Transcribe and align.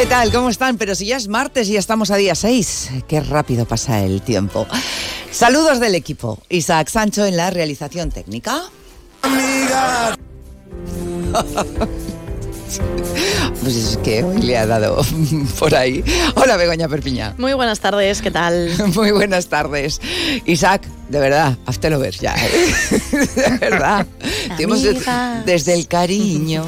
¿Qué 0.00 0.06
tal? 0.06 0.32
¿Cómo 0.32 0.48
están? 0.48 0.78
Pero 0.78 0.94
si 0.94 1.04
ya 1.04 1.18
es 1.18 1.28
martes 1.28 1.68
y 1.68 1.74
ya 1.74 1.78
estamos 1.78 2.10
a 2.10 2.16
día 2.16 2.34
6. 2.34 2.90
Qué 3.06 3.20
rápido 3.20 3.66
pasa 3.66 4.02
el 4.02 4.22
tiempo. 4.22 4.66
Saludos 5.30 5.78
del 5.78 5.94
equipo. 5.94 6.42
Isaac 6.48 6.88
Sancho 6.88 7.26
en 7.26 7.36
la 7.36 7.50
realización 7.50 8.10
técnica. 8.10 8.62
Amiga. 9.20 10.16
Pues 13.60 13.76
es 13.76 13.96
que 13.98 14.22
hoy 14.22 14.38
le 14.38 14.56
ha 14.56 14.66
dado 14.66 15.02
por 15.58 15.74
ahí. 15.74 16.02
Hola, 16.36 16.56
Begoña 16.56 16.88
Perpiña. 16.88 17.34
Muy 17.36 17.52
buenas 17.52 17.80
tardes, 17.80 18.22
¿qué 18.22 18.30
tal? 18.30 18.70
Muy 18.94 19.10
buenas 19.10 19.48
tardes. 19.48 20.00
Isaac, 20.46 20.86
de 21.10 21.18
verdad, 21.18 21.58
lo 21.90 21.98
ver 21.98 22.14
ya. 22.14 22.36
de 23.34 23.58
verdad. 23.58 24.06
desde 25.44 25.74
el 25.74 25.88
cariño. 25.88 26.64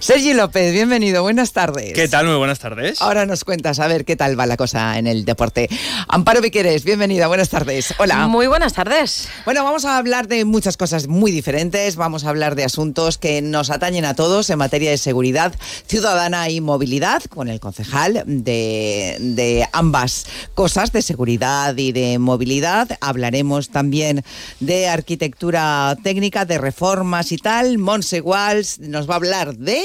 Sergi 0.00 0.34
López, 0.34 0.70
bienvenido, 0.72 1.22
buenas 1.22 1.52
tardes. 1.52 1.94
¿Qué 1.94 2.06
tal? 2.06 2.26
Muy 2.26 2.36
buenas 2.36 2.58
tardes. 2.58 3.00
Ahora 3.00 3.24
nos 3.24 3.42
cuentas 3.44 3.80
a 3.80 3.86
ver 3.86 4.04
qué 4.04 4.16
tal 4.16 4.38
va 4.38 4.44
la 4.44 4.58
cosa 4.58 4.98
en 4.98 5.06
el 5.06 5.24
deporte. 5.24 5.70
Amparo 6.08 6.42
Viqueres, 6.42 6.84
bienvenida, 6.84 7.26
buenas 7.26 7.48
tardes. 7.48 7.94
Hola. 7.96 8.28
Muy 8.28 8.48
buenas 8.48 8.74
tardes. 8.74 9.28
Bueno, 9.46 9.64
vamos 9.64 9.86
a 9.86 9.96
hablar 9.96 10.28
de 10.28 10.44
muchas 10.44 10.76
cosas 10.76 11.08
muy 11.08 11.32
diferentes. 11.32 11.96
Vamos 11.96 12.24
a 12.24 12.28
hablar 12.28 12.56
de 12.56 12.64
asuntos 12.64 13.16
que 13.16 13.40
nos 13.40 13.70
atañen 13.70 14.04
a 14.04 14.14
todos 14.14 14.50
en 14.50 14.58
materia 14.58 14.90
de 14.90 14.98
seguridad 14.98 15.54
ciudadana 15.86 16.50
y 16.50 16.60
movilidad 16.60 17.22
con 17.24 17.48
el 17.48 17.60
concejal 17.60 18.24
de, 18.26 19.16
de 19.20 19.66
ambas 19.72 20.26
cosas, 20.54 20.92
de 20.92 21.00
seguridad 21.00 21.74
y 21.78 21.92
de 21.92 22.18
movilidad. 22.18 22.98
Hablaremos 23.00 23.53
también 23.62 24.24
de 24.60 24.88
arquitectura 24.88 25.96
técnica, 26.02 26.44
de 26.44 26.58
reformas 26.58 27.32
y 27.32 27.38
tal. 27.38 27.78
Monse 27.78 28.20
Walls 28.20 28.78
nos 28.80 29.08
va 29.08 29.14
a 29.14 29.16
hablar 29.16 29.56
de... 29.56 29.82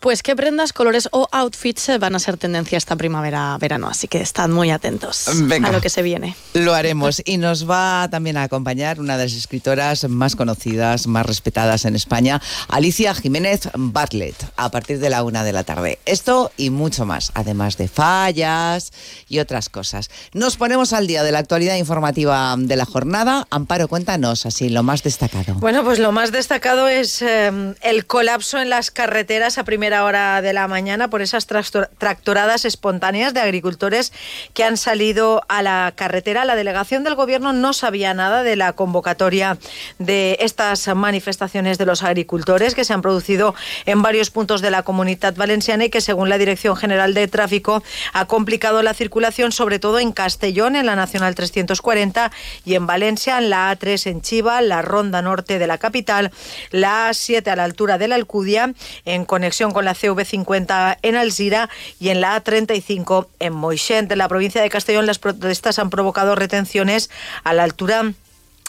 Pues 0.00 0.22
qué 0.22 0.36
prendas, 0.36 0.72
colores 0.72 1.08
o 1.12 1.28
outfits 1.32 1.90
van 1.98 2.14
a 2.14 2.18
ser 2.18 2.36
tendencia 2.36 2.78
esta 2.78 2.96
primavera-verano, 2.96 3.88
así 3.88 4.08
que 4.08 4.20
estad 4.20 4.48
muy 4.48 4.70
atentos 4.70 5.28
a 5.28 5.72
lo 5.72 5.80
que 5.80 5.90
se 5.90 6.02
viene. 6.02 6.36
Lo 6.54 6.74
haremos 6.74 7.22
y 7.24 7.38
nos 7.38 7.68
va 7.68 8.08
también 8.10 8.36
a 8.36 8.44
acompañar 8.44 9.00
una 9.00 9.16
de 9.16 9.24
las 9.24 9.34
escritoras 9.34 10.08
más 10.08 10.36
conocidas, 10.36 11.06
más 11.06 11.26
respetadas 11.26 11.84
en 11.84 11.96
España, 11.96 12.40
Alicia 12.68 13.14
Jiménez 13.14 13.68
Bartlett, 13.74 14.36
a 14.56 14.70
partir 14.70 14.98
de 14.98 15.10
la 15.10 15.22
una 15.22 15.44
de 15.44 15.52
la 15.52 15.64
tarde. 15.64 15.98
Esto 16.06 16.52
y 16.56 16.70
mucho 16.70 17.06
más, 17.06 17.30
además 17.34 17.76
de 17.76 17.88
fallas 17.88 18.92
y 19.28 19.38
otras 19.38 19.68
cosas. 19.68 20.10
Nos 20.32 20.56
ponemos 20.56 20.92
al 20.92 21.06
día 21.06 21.22
de 21.22 21.32
la 21.32 21.38
actualidad 21.38 21.76
informativa 21.76 22.54
de 22.58 22.76
la 22.76 22.84
jornada. 22.84 23.46
Amparo, 23.50 23.88
cuéntanos 23.88 24.46
así 24.46 24.68
lo 24.68 24.82
más 24.82 25.02
destacado. 25.02 25.54
Bueno, 25.54 25.84
pues 25.84 25.98
lo 25.98 26.12
más 26.12 26.32
destacado 26.32 26.88
es 26.88 27.22
eh, 27.22 27.74
el 27.82 28.06
colapso 28.06 28.60
en 28.60 28.70
las 28.70 28.90
carreteras 28.90 29.53
a 29.58 29.64
primera 29.64 30.04
hora 30.04 30.42
de 30.42 30.52
la 30.52 30.68
mañana 30.68 31.08
por 31.08 31.22
esas 31.22 31.46
tractoradas 31.46 32.64
espontáneas 32.64 33.34
de 33.34 33.40
agricultores 33.40 34.12
que 34.52 34.64
han 34.64 34.76
salido 34.76 35.42
a 35.48 35.62
la 35.62 35.92
carretera. 35.94 36.44
La 36.44 36.56
delegación 36.56 37.04
del 37.04 37.14
Gobierno 37.14 37.52
no 37.52 37.72
sabía 37.72 38.14
nada 38.14 38.42
de 38.42 38.56
la 38.56 38.72
convocatoria 38.72 39.58
de 39.98 40.36
estas 40.40 40.88
manifestaciones 40.94 41.78
de 41.78 41.86
los 41.86 42.02
agricultores 42.02 42.74
que 42.74 42.84
se 42.84 42.92
han 42.92 43.02
producido 43.02 43.54
en 43.86 44.02
varios 44.02 44.30
puntos 44.30 44.60
de 44.60 44.70
la 44.70 44.82
comunidad 44.82 45.34
valenciana 45.36 45.84
y 45.84 45.90
que, 45.90 46.00
según 46.00 46.28
la 46.28 46.38
Dirección 46.38 46.76
General 46.76 47.14
de 47.14 47.28
Tráfico, 47.28 47.82
ha 48.12 48.24
complicado 48.26 48.82
la 48.82 48.94
circulación, 48.94 49.52
sobre 49.52 49.78
todo 49.78 50.00
en 50.00 50.12
Castellón, 50.12 50.74
en 50.76 50.86
la 50.86 50.96
Nacional 50.96 51.34
340, 51.34 52.32
y 52.64 52.74
en 52.74 52.86
Valencia, 52.86 53.38
en 53.38 53.50
la 53.50 53.72
A3 53.72 54.10
en 54.10 54.20
Chiva, 54.20 54.60
la 54.60 54.82
Ronda 54.82 55.22
Norte 55.22 55.58
de 55.58 55.66
la 55.66 55.78
capital, 55.78 56.32
la 56.70 57.10
A7 57.10 57.46
a 57.48 57.56
la 57.56 57.64
altura 57.64 57.98
de 57.98 58.08
la 58.08 58.16
Alcudia, 58.16 58.74
en 59.04 59.24
conexión 59.24 59.43
con 59.72 59.84
la 59.84 59.94
CV50 59.94 60.98
en 61.02 61.16
Alzira 61.16 61.68
y 62.00 62.08
en 62.08 62.20
la 62.20 62.42
A35 62.42 63.26
en 63.40 63.52
Moixent. 63.52 64.10
En 64.10 64.18
la 64.18 64.28
provincia 64.28 64.62
de 64.62 64.70
Castellón 64.70 65.06
las 65.06 65.18
protestas 65.18 65.78
han 65.78 65.90
provocado 65.90 66.34
retenciones 66.34 67.10
a 67.42 67.52
la 67.52 67.64
altura 67.64 68.12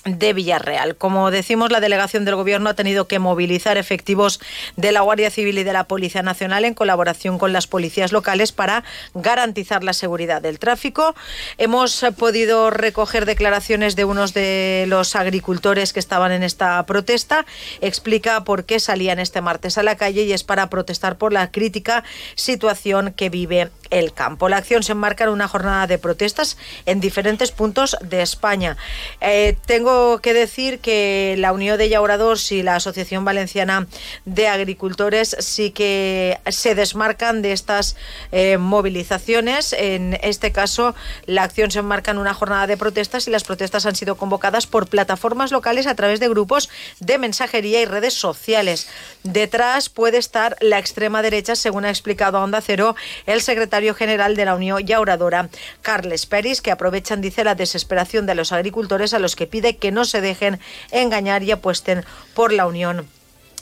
de 0.06 0.34
Villarreal. 0.34 0.96
Como 0.96 1.32
decimos, 1.32 1.72
la 1.72 1.80
delegación 1.80 2.26
del 2.26 2.36
Gobierno 2.36 2.70
ha 2.70 2.76
tenido 2.76 3.08
que 3.08 3.18
movilizar 3.18 3.78
efectivos 3.78 4.40
de 4.76 4.92
la 4.92 5.02
Guardia 5.02 5.32
Civil 5.32 5.58
y 5.58 5.64
de 5.64 5.74
la 5.74 5.86
Policía 5.86 6.22
Nacional 6.22 6.64
en 6.64 6.76
colaboración 6.76 7.40
con 7.40 7.54
las 7.54 7.66
policías 7.66 8.12
locales 8.12 8.52
para 8.52 8.84
garantizar 9.16 9.84
la 9.84 9.94
seguridad 9.94 10.44
del 10.44 10.60
tráfico. 10.60 11.16
Hemos 11.58 12.06
podido 12.18 12.70
recoger 12.70 13.26
declaraciones 13.26 13.96
de 13.96 14.06
unos 14.06 14.34
de 14.36 14.86
los 14.88 15.16
agricultores 15.16 15.92
que 15.92 16.00
estaban 16.00 16.32
en 16.32 16.44
esta 16.44 16.86
protesta. 16.86 17.46
Explica 17.82 18.44
por 18.44 18.66
qué 18.66 18.80
salían 18.80 19.18
este 19.18 19.42
martes 19.42 19.80
a 19.80 19.84
la 19.84 19.96
calle 19.98 20.22
y 20.24 20.34
es 20.34 20.44
para 20.44 20.70
protestar 20.70 21.18
por 21.18 21.34
la 21.34 21.50
crítica 21.50 22.04
situación 22.36 23.12
que 23.12 23.30
vive 23.30 23.72
el 23.96 24.12
campo. 24.12 24.50
La 24.50 24.58
acción 24.58 24.84
se 24.84 24.92
enmarca 24.92 25.24
en 25.24 25.30
una 25.30 25.48
jornada 25.48 25.88
de 25.88 25.98
protestas 25.98 26.58
en 26.86 27.00
diferentes 27.00 27.52
puntos 27.52 27.96
de 28.02 28.22
España. 28.22 28.76
Eh, 29.22 29.56
tengo 29.66 30.20
que 30.20 30.34
decir 30.34 30.80
que 30.80 31.36
la 31.38 31.54
Unión 31.54 31.78
de 31.78 31.88
Llaurados 31.88 32.52
y 32.52 32.62
la 32.62 32.76
Asociación 32.76 33.24
Valenciana 33.24 33.88
de 34.26 34.50
Agricultores 34.50 35.38
sí 35.40 35.72
que 35.72 36.38
se 36.50 36.76
desmarcan 36.76 37.42
de 37.42 37.54
estas 37.54 37.96
eh, 38.34 38.58
movilizaciones. 38.58 39.72
En 39.72 40.20
este 40.22 40.52
caso, 40.52 40.94
la 41.26 41.44
acción 41.44 41.72
se 41.72 41.80
enmarca 41.80 42.12
en 42.12 42.18
una 42.18 42.34
jornada 42.34 42.68
de 42.68 42.76
protestas 42.76 43.30
y 43.30 43.32
las 43.32 43.46
protestas 43.46 43.86
han 43.86 43.96
sido 43.96 44.16
convocadas 44.16 44.68
por 44.68 44.88
plataformas 44.88 45.52
locales 45.54 45.88
a 45.88 45.96
través 45.96 46.20
de 46.20 46.28
grupos 46.28 46.70
de 47.00 47.18
mensajería 47.18 47.82
y 47.82 47.86
redes 47.86 48.14
sociales. 48.14 48.90
Detrás 49.24 49.88
puede 49.88 50.18
estar 50.18 50.58
la 50.60 50.80
extrema 50.80 51.22
derecha, 51.22 51.56
según 51.56 51.86
ha 51.86 51.90
explicado 51.90 52.42
Onda 52.42 52.60
Cero 52.60 52.96
el 53.26 53.42
secretario 53.42 53.85
general 53.94 54.36
de 54.36 54.46
la 54.46 54.56
Unión 54.56 54.86
Yauradora, 54.86 55.50
Carles 55.82 56.26
Peris, 56.26 56.62
que 56.62 56.72
aprovechan, 56.72 57.22
dice, 57.22 57.44
la 57.44 57.56
desesperación 57.56 58.26
de 58.26 58.36
los 58.36 58.52
agricultores 58.52 59.14
a 59.14 59.20
los 59.20 59.36
que 59.36 59.48
pide 59.48 59.78
que 59.78 59.92
no 59.92 60.06
se 60.06 60.22
dejen 60.22 60.60
engañar 60.92 61.44
y 61.44 61.52
apuesten 61.52 62.04
por 62.34 62.52
la 62.52 62.66
Unión 62.66 63.08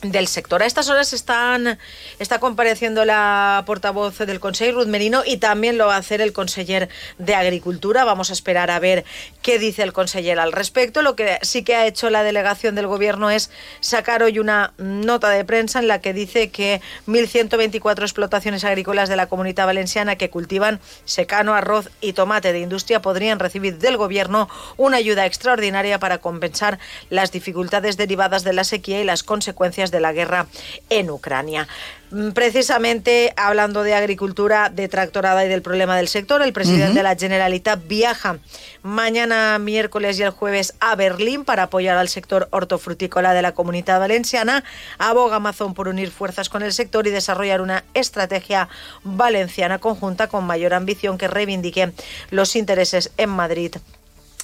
del 0.04 0.28
sector. 0.28 0.62
A 0.62 0.66
estas 0.66 0.90
horas 0.90 1.14
están, 1.14 1.80
está 2.20 2.40
compareciendo 2.40 3.06
la 3.06 3.64
portavoz 3.66 4.20
del 4.20 4.40
Consejo, 4.40 4.80
Ruth 4.80 4.88
Merino, 4.88 5.24
y 5.26 5.38
también 5.38 5.78
lo 5.78 5.88
va 5.88 5.96
a 5.96 6.00
hacer 6.00 6.22
el 6.22 6.34
conseller 6.34 6.90
de 7.18 7.36
Agricultura. 7.36 8.04
Vamos 8.04 8.30
a 8.30 8.34
esperar 8.34 8.70
a 8.70 8.80
ver 8.80 9.06
qué 9.42 9.60
dice 9.60 9.84
el 9.84 9.94
conseller 9.94 10.40
al 10.40 10.52
respecto. 10.52 11.02
Lo 11.02 11.16
que 11.16 11.40
sí 11.42 11.64
que 11.64 11.76
ha 11.76 11.88
hecho 11.88 12.10
la 12.10 12.24
delegación 12.24 12.76
del 12.76 12.88
Gobierno 12.88 13.30
es 13.30 13.50
sacar 13.80 14.24
hoy 14.24 14.40
una 14.40 14.74
nota 14.78 15.30
de 15.30 15.46
prensa 15.46 15.80
en 15.80 15.88
la 15.88 16.02
que 16.02 16.14
dice 16.14 16.50
que 16.50 16.82
1.124 17.08 18.02
explotaciones 18.02 18.64
agrícolas 18.64 19.10
de 19.10 19.16
la 19.16 19.28
comunidad 19.28 19.66
valenciana 19.66 20.18
que 20.18 20.30
cultivan 20.30 20.80
secano, 21.06 21.54
arroz 21.54 21.90
y 22.02 22.14
tomate 22.14 22.54
de 22.54 22.60
industria 22.60 23.02
podrían 23.02 23.40
recibir 23.40 23.78
del 23.78 23.98
Gobierno 23.98 24.50
una 24.78 24.98
ayuda 24.98 25.26
extraordinaria 25.26 26.00
para 26.00 26.18
compensar 26.18 26.80
las 27.10 27.32
dificultades 27.32 27.98
derivadas 27.98 28.44
de 28.44 28.54
la 28.54 28.64
sequía 28.64 29.02
y 29.02 29.06
las 29.06 29.24
consecuencias 29.24 29.92
de 29.94 30.02
la 30.02 30.12
guerra 30.12 30.48
en 30.90 31.10
Ucrania. 31.10 31.68
Mm, 32.14 32.32
precisamente 32.32 33.34
hablando 33.38 33.82
de 33.82 33.96
agricultura, 33.96 34.70
de 34.70 34.88
tractorada 34.88 35.44
y 35.46 35.48
del 35.48 35.64
problema 35.64 35.98
del 35.98 36.08
sector, 36.08 36.44
el 36.44 36.54
presidente 36.54 37.00
de 37.00 37.04
la 37.04 37.16
Generalitat 37.16 37.88
viaja 37.88 38.38
mañana 38.84 39.58
miércoles 39.58 40.20
y 40.20 40.24
el 40.24 40.30
jueves 40.30 40.76
a 40.80 40.96
Berlín 40.96 41.44
para 41.44 41.64
apoyar 41.64 41.98
al 41.98 42.10
sector 42.10 42.50
hortofrutícola 42.52 43.34
de 43.34 43.42
la 43.42 43.54
comunidad 43.54 44.00
valenciana. 44.00 44.64
Aboga 45.00 45.38
Amazon 45.38 45.74
por 45.74 45.88
unir 45.88 46.12
fuerzas 46.12 46.50
con 46.50 46.62
el 46.62 46.74
sector 46.74 47.08
y 47.08 47.10
desarrollar 47.10 47.62
una 47.62 47.84
estrategia 47.96 48.70
valenciana 49.04 49.80
conjunta 49.80 50.28
con 50.28 50.44
mayor 50.44 50.76
ambición 50.76 51.18
que 51.18 51.28
reivindique 51.28 51.94
los 52.30 52.56
intereses 52.56 53.12
en 53.18 53.30
Madrid 53.30 53.76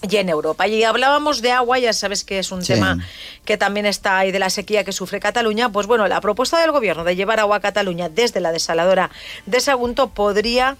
y 0.01 0.15
en 0.17 0.29
Europa. 0.29 0.67
Y 0.67 0.83
hablábamos 0.83 1.41
de 1.41 1.51
agua, 1.51 1.79
ya 1.79 1.93
sabes 1.93 2.23
que 2.23 2.39
es 2.39 2.51
un 2.51 2.63
tema 2.63 2.97
que 3.45 3.57
también 3.57 3.85
está 3.85 4.17
ahí 4.17 4.31
de 4.31 4.39
la 4.39 4.49
sequía 4.49 4.83
que 4.83 4.91
sufre 4.91 5.19
Cataluña. 5.19 5.71
Pues 5.71 5.87
bueno, 5.87 6.07
la 6.07 6.21
propuesta 6.21 6.59
del 6.61 6.71
gobierno 6.71 7.03
de 7.03 7.15
llevar 7.15 7.39
agua 7.39 7.57
a 7.57 7.59
Cataluña 7.59 8.09
desde 8.09 8.39
la 8.39 8.51
desaladora 8.51 9.09
de 9.45 9.59
Sagunto 9.59 10.09
podría 10.09 10.77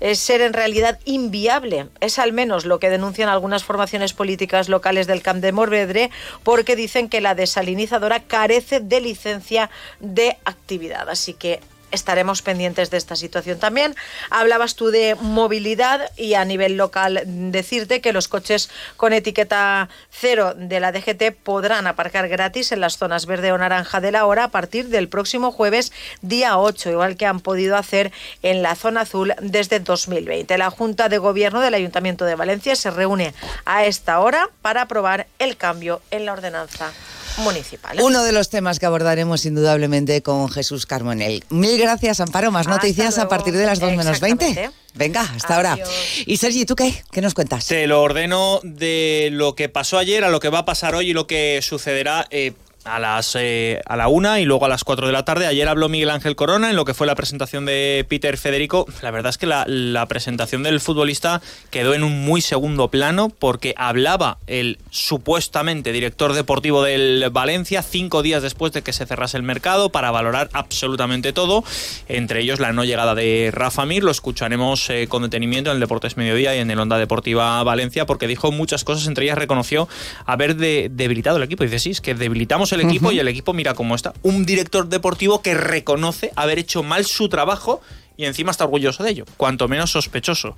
eh, 0.00 0.14
ser 0.14 0.42
en 0.42 0.52
realidad 0.52 1.00
inviable. 1.06 1.88
Es 2.00 2.18
al 2.18 2.32
menos 2.32 2.66
lo 2.66 2.78
que 2.78 2.90
denuncian 2.90 3.28
algunas 3.28 3.64
formaciones 3.64 4.12
políticas 4.12 4.68
locales 4.68 5.06
del 5.06 5.22
Camp 5.22 5.40
de 5.40 5.52
Morvedre, 5.52 6.10
porque 6.44 6.76
dicen 6.76 7.08
que 7.08 7.20
la 7.20 7.34
desalinizadora 7.34 8.20
carece 8.20 8.80
de 8.80 9.00
licencia 9.00 9.70
de 9.98 10.36
actividad. 10.44 11.08
Así 11.08 11.34
que 11.34 11.60
estaremos 11.90 12.42
pendientes 12.42 12.90
de 12.90 12.96
esta 12.96 13.16
situación. 13.16 13.58
También 13.58 13.94
hablabas 14.30 14.74
tú 14.74 14.88
de 14.88 15.16
movilidad 15.20 16.10
y 16.16 16.34
a 16.34 16.44
nivel 16.44 16.76
local 16.76 17.22
decirte 17.26 18.00
que 18.00 18.12
los 18.12 18.28
coches 18.28 18.70
con 18.96 19.12
etiqueta 19.12 19.88
cero 20.10 20.54
de 20.56 20.80
la 20.80 20.92
DGT 20.92 21.34
podrán 21.42 21.86
aparcar 21.86 22.28
gratis 22.28 22.72
en 22.72 22.80
las 22.80 22.98
zonas 22.98 23.26
verde 23.26 23.52
o 23.52 23.58
naranja 23.58 24.00
de 24.00 24.12
la 24.12 24.26
hora 24.26 24.44
a 24.44 24.48
partir 24.48 24.88
del 24.88 25.08
próximo 25.08 25.52
jueves 25.52 25.92
día 26.22 26.58
8, 26.58 26.90
igual 26.90 27.16
que 27.16 27.26
han 27.26 27.40
podido 27.40 27.76
hacer 27.76 28.12
en 28.42 28.62
la 28.62 28.74
zona 28.74 29.02
azul 29.02 29.34
desde 29.40 29.80
2020. 29.80 30.58
La 30.58 30.70
Junta 30.70 31.08
de 31.08 31.18
Gobierno 31.18 31.60
del 31.60 31.74
Ayuntamiento 31.74 32.24
de 32.24 32.34
Valencia 32.34 32.76
se 32.76 32.90
reúne 32.90 33.34
a 33.64 33.84
esta 33.84 34.20
hora 34.20 34.48
para 34.62 34.82
aprobar 34.82 35.26
el 35.38 35.56
cambio 35.56 36.00
en 36.10 36.26
la 36.26 36.32
ordenanza 36.32 36.92
municipal. 37.38 38.00
Uno 38.00 38.22
de 38.22 38.32
los 38.32 38.48
temas 38.50 38.78
que 38.78 38.86
abordaremos 38.86 39.44
indudablemente 39.46 40.22
con 40.22 40.48
Jesús 40.48 40.86
Carmonel. 40.86 41.44
Mil 41.50 41.78
gracias, 41.78 42.20
Amparo. 42.20 42.50
Más 42.50 42.66
noticias 42.66 43.18
a 43.18 43.28
partir 43.28 43.54
de 43.54 43.66
las 43.66 43.80
2 43.80 43.96
menos 43.96 44.20
20. 44.20 44.70
Venga, 44.94 45.22
hasta 45.22 45.56
ahora. 45.56 45.78
Y 46.26 46.36
Sergi, 46.38 46.64
¿tú 46.64 46.74
qué? 46.74 47.02
¿Qué 47.12 47.20
nos 47.20 47.34
cuentas? 47.34 47.66
Te 47.66 47.86
lo 47.86 48.02
ordeno 48.02 48.60
de 48.62 49.28
lo 49.32 49.54
que 49.54 49.68
pasó 49.68 49.98
ayer 49.98 50.24
a 50.24 50.28
lo 50.28 50.40
que 50.40 50.48
va 50.48 50.60
a 50.60 50.64
pasar 50.64 50.94
hoy 50.94 51.10
y 51.10 51.12
lo 51.12 51.26
que 51.26 51.60
sucederá. 51.62 52.26
Eh, 52.30 52.52
a 52.88 52.98
las 52.98 53.36
eh, 53.36 53.80
a 53.86 53.96
la 53.96 54.08
una 54.08 54.40
y 54.40 54.44
luego 54.44 54.64
a 54.64 54.68
las 54.68 54.84
4 54.84 55.06
de 55.06 55.12
la 55.12 55.24
tarde. 55.24 55.46
Ayer 55.46 55.68
habló 55.68 55.88
Miguel 55.88 56.10
Ángel 56.10 56.36
Corona 56.36 56.70
en 56.70 56.76
lo 56.76 56.84
que 56.84 56.94
fue 56.94 57.06
la 57.06 57.14
presentación 57.14 57.66
de 57.66 58.04
Peter 58.08 58.36
Federico. 58.36 58.86
La 59.02 59.10
verdad 59.10 59.30
es 59.30 59.38
que 59.38 59.46
la, 59.46 60.06
presentación 60.08 60.62
del 60.62 60.80
futbolista 60.80 61.42
quedó 61.70 61.92
en 61.92 62.02
un 62.02 62.24
muy 62.24 62.40
segundo 62.40 62.88
plano 62.88 63.28
porque 63.28 63.74
hablaba 63.76 64.38
el 64.46 64.78
supuestamente 64.90 65.92
director 65.92 66.32
deportivo 66.32 66.82
del 66.82 67.28
Valencia 67.30 67.82
cinco 67.82 68.22
días 68.22 68.42
después 68.42 68.72
de 68.72 68.82
que 68.82 68.92
se 68.92 69.04
cerrase 69.04 69.36
el 69.36 69.42
mercado 69.42 69.90
para 69.90 70.10
valorar 70.10 70.48
absolutamente 70.52 71.32
todo, 71.32 71.62
entre 72.08 72.40
ellos 72.40 72.58
la 72.58 72.72
no 72.72 72.84
llegada 72.84 73.14
de 73.14 73.50
Rafa 73.52 73.84
Mir. 73.84 74.02
Lo 74.02 74.10
escucharemos 74.10 74.88
eh, 74.88 75.06
con 75.08 75.22
detenimiento 75.22 75.70
en 75.70 75.76
el 75.76 75.80
Deportes 75.80 76.16
Mediodía 76.16 76.56
y 76.56 76.60
en 76.60 76.70
el 76.70 76.78
Onda 76.78 76.96
Deportiva 76.96 77.62
Valencia 77.62 78.06
porque 78.06 78.26
dijo 78.26 78.50
muchas 78.50 78.84
cosas, 78.84 79.06
entre 79.06 79.24
ellas 79.24 79.38
reconoció 79.38 79.88
haber 80.24 80.56
de, 80.56 80.90
debilitado 80.90 81.36
el 81.36 81.42
equipo. 81.42 81.64
Dice, 81.64 81.78
sí, 81.78 81.90
es 81.90 82.00
que 82.00 82.14
debilitamos 82.14 82.72
el 82.72 82.77
el 82.78 82.86
equipo 82.86 83.12
y 83.12 83.18
el 83.18 83.28
equipo 83.28 83.52
mira 83.52 83.74
cómo 83.74 83.94
está. 83.94 84.14
Un 84.22 84.44
director 84.46 84.88
deportivo 84.88 85.42
que 85.42 85.54
reconoce 85.54 86.32
haber 86.36 86.58
hecho 86.58 86.82
mal 86.82 87.04
su 87.04 87.28
trabajo 87.28 87.80
y 88.18 88.24
encima 88.24 88.50
está 88.50 88.64
orgulloso 88.64 89.04
de 89.04 89.10
ello, 89.10 89.24
cuanto 89.36 89.68
menos 89.68 89.92
sospechoso. 89.92 90.56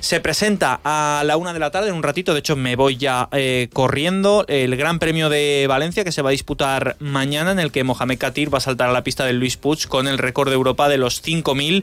Se 0.00 0.20
presenta 0.20 0.80
a 0.84 1.24
la 1.26 1.36
una 1.36 1.52
de 1.52 1.58
la 1.58 1.72
tarde, 1.72 1.88
en 1.88 1.96
un 1.96 2.04
ratito, 2.04 2.32
de 2.32 2.38
hecho 2.38 2.54
me 2.54 2.76
voy 2.76 2.96
ya 2.96 3.28
eh, 3.32 3.68
corriendo, 3.72 4.44
el 4.46 4.76
Gran 4.76 5.00
Premio 5.00 5.28
de 5.28 5.66
Valencia 5.68 6.04
que 6.04 6.12
se 6.12 6.22
va 6.22 6.28
a 6.28 6.32
disputar 6.32 6.96
mañana, 7.00 7.50
en 7.50 7.58
el 7.58 7.72
que 7.72 7.82
Mohamed 7.82 8.16
Katir 8.16 8.54
va 8.54 8.58
a 8.58 8.60
saltar 8.60 8.88
a 8.88 8.92
la 8.92 9.02
pista 9.02 9.24
del 9.24 9.40
Luis 9.40 9.56
Puig 9.56 9.88
con 9.88 10.06
el 10.06 10.18
récord 10.18 10.50
de 10.50 10.54
Europa 10.54 10.88
de 10.88 10.98
los 10.98 11.20
5.000 11.24 11.82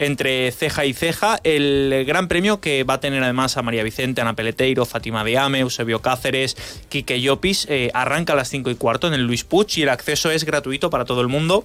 entre 0.00 0.50
ceja 0.50 0.84
y 0.84 0.92
ceja. 0.92 1.38
El 1.44 2.04
Gran 2.04 2.26
Premio 2.26 2.60
que 2.60 2.82
va 2.82 2.94
a 2.94 3.00
tener 3.00 3.22
además 3.22 3.56
a 3.56 3.62
María 3.62 3.84
Vicente, 3.84 4.22
Ana 4.22 4.34
Peleteiro, 4.34 4.86
Fátima 4.86 5.22
Deame, 5.22 5.60
Eusebio 5.60 6.00
Cáceres, 6.00 6.56
Quique 6.88 7.20
Llopis, 7.20 7.68
eh, 7.70 7.92
arranca 7.94 8.32
a 8.32 8.36
las 8.36 8.48
5 8.48 8.70
y 8.70 8.74
cuarto 8.74 9.06
en 9.06 9.14
el 9.14 9.22
Luis 9.22 9.44
Puig 9.44 9.68
y 9.76 9.82
el 9.82 9.90
acceso 9.90 10.32
es 10.32 10.42
gratuito 10.42 10.90
para 10.90 11.04
todo 11.04 11.20
el 11.20 11.28
mundo. 11.28 11.64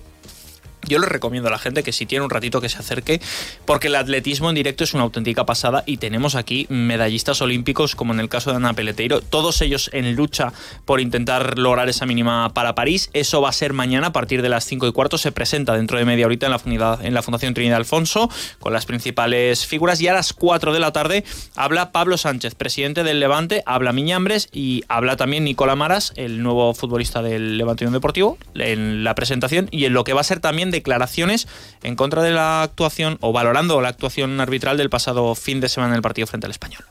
Yo 0.90 0.98
les 0.98 1.08
recomiendo 1.08 1.50
a 1.50 1.52
la 1.52 1.60
gente 1.60 1.84
que 1.84 1.94
si 1.94 2.08
tiene 2.08 2.26
un 2.26 2.32
ratito 2.32 2.60
que 2.60 2.68
se 2.68 2.80
acerque, 2.80 3.22
porque 3.66 3.88
el 3.88 3.96
atletismo 3.96 4.50
en 4.50 4.56
directo 4.56 4.84
es 4.84 4.96
una 4.96 5.04
auténtica 5.04 5.46
pasada 5.46 5.84
y 5.86 5.98
tenemos 5.98 6.34
aquí 6.34 6.66
medallistas 6.70 7.42
olímpicos, 7.42 7.96
como 7.96 8.12
en 8.14 8.20
el 8.20 8.28
caso 8.28 8.50
de 8.50 8.58
Ana 8.58 8.74
Peleteiro, 8.74 9.22
todos 9.22 9.62
ellos 9.62 9.92
en 9.94 10.16
lucha 10.16 10.52
por 10.86 11.00
intentar 11.00 11.60
lograr 11.60 11.90
esa 11.90 12.08
mínima 12.08 12.54
para 12.56 12.74
París. 12.74 13.12
Eso 13.14 13.40
va 13.40 13.50
a 13.50 13.54
ser 13.54 13.74
mañana 13.74 14.08
a 14.08 14.12
partir 14.14 14.42
de 14.42 14.50
las 14.50 14.66
5 14.66 14.88
y 14.88 14.92
cuarto. 14.92 15.20
Se 15.20 15.32
presenta 15.32 15.76
dentro 15.76 16.00
de 16.00 16.06
media 16.06 16.26
horita 16.26 16.48
en 16.48 16.80
la, 16.80 17.00
en 17.04 17.14
la 17.14 17.22
Fundación 17.22 17.54
Trinidad 17.54 17.78
Alfonso 17.78 18.30
con 18.58 18.74
las 18.74 18.88
principales 18.88 19.68
figuras. 19.68 20.02
Y 20.02 20.08
a 20.08 20.14
las 20.14 20.34
4 20.34 20.74
de 20.74 20.80
la 20.80 20.92
tarde 20.92 21.24
habla 21.56 21.92
Pablo 21.92 22.18
Sánchez, 22.18 22.56
presidente 22.56 23.04
del 23.04 23.20
Levante, 23.20 23.62
habla 23.68 23.94
Miñambres 23.94 24.50
y 24.52 24.84
habla 24.88 25.18
también 25.18 25.44
Nicola 25.44 25.76
Maras, 25.76 26.14
el 26.16 26.42
nuevo 26.42 26.74
futbolista 26.74 27.22
del 27.22 27.60
Levante 27.60 27.86
Unión 27.86 27.94
Deportivo, 27.94 28.38
en 28.56 29.04
la 29.04 29.14
presentación 29.14 29.68
y 29.72 29.86
en 29.86 29.94
lo 29.94 30.04
que 30.04 30.14
va 30.14 30.22
a 30.22 30.24
ser 30.24 30.40
también 30.40 30.72
declaraciones 30.80 31.48
en 31.84 31.96
contra 31.96 32.24
de 32.24 32.32
la 32.32 32.64
actuación 32.64 33.18
o 33.22 33.32
valorando 33.32 33.80
la 33.82 33.90
actuación 33.90 34.40
arbitral 34.42 34.78
del 34.78 34.90
pasado 34.90 35.36
fin 35.36 35.60
de 35.60 35.70
semana 35.70 35.94
en 35.94 35.98
el 35.98 36.02
partido 36.02 36.28
frente 36.28 36.48
al 36.48 36.52
español. 36.52 36.84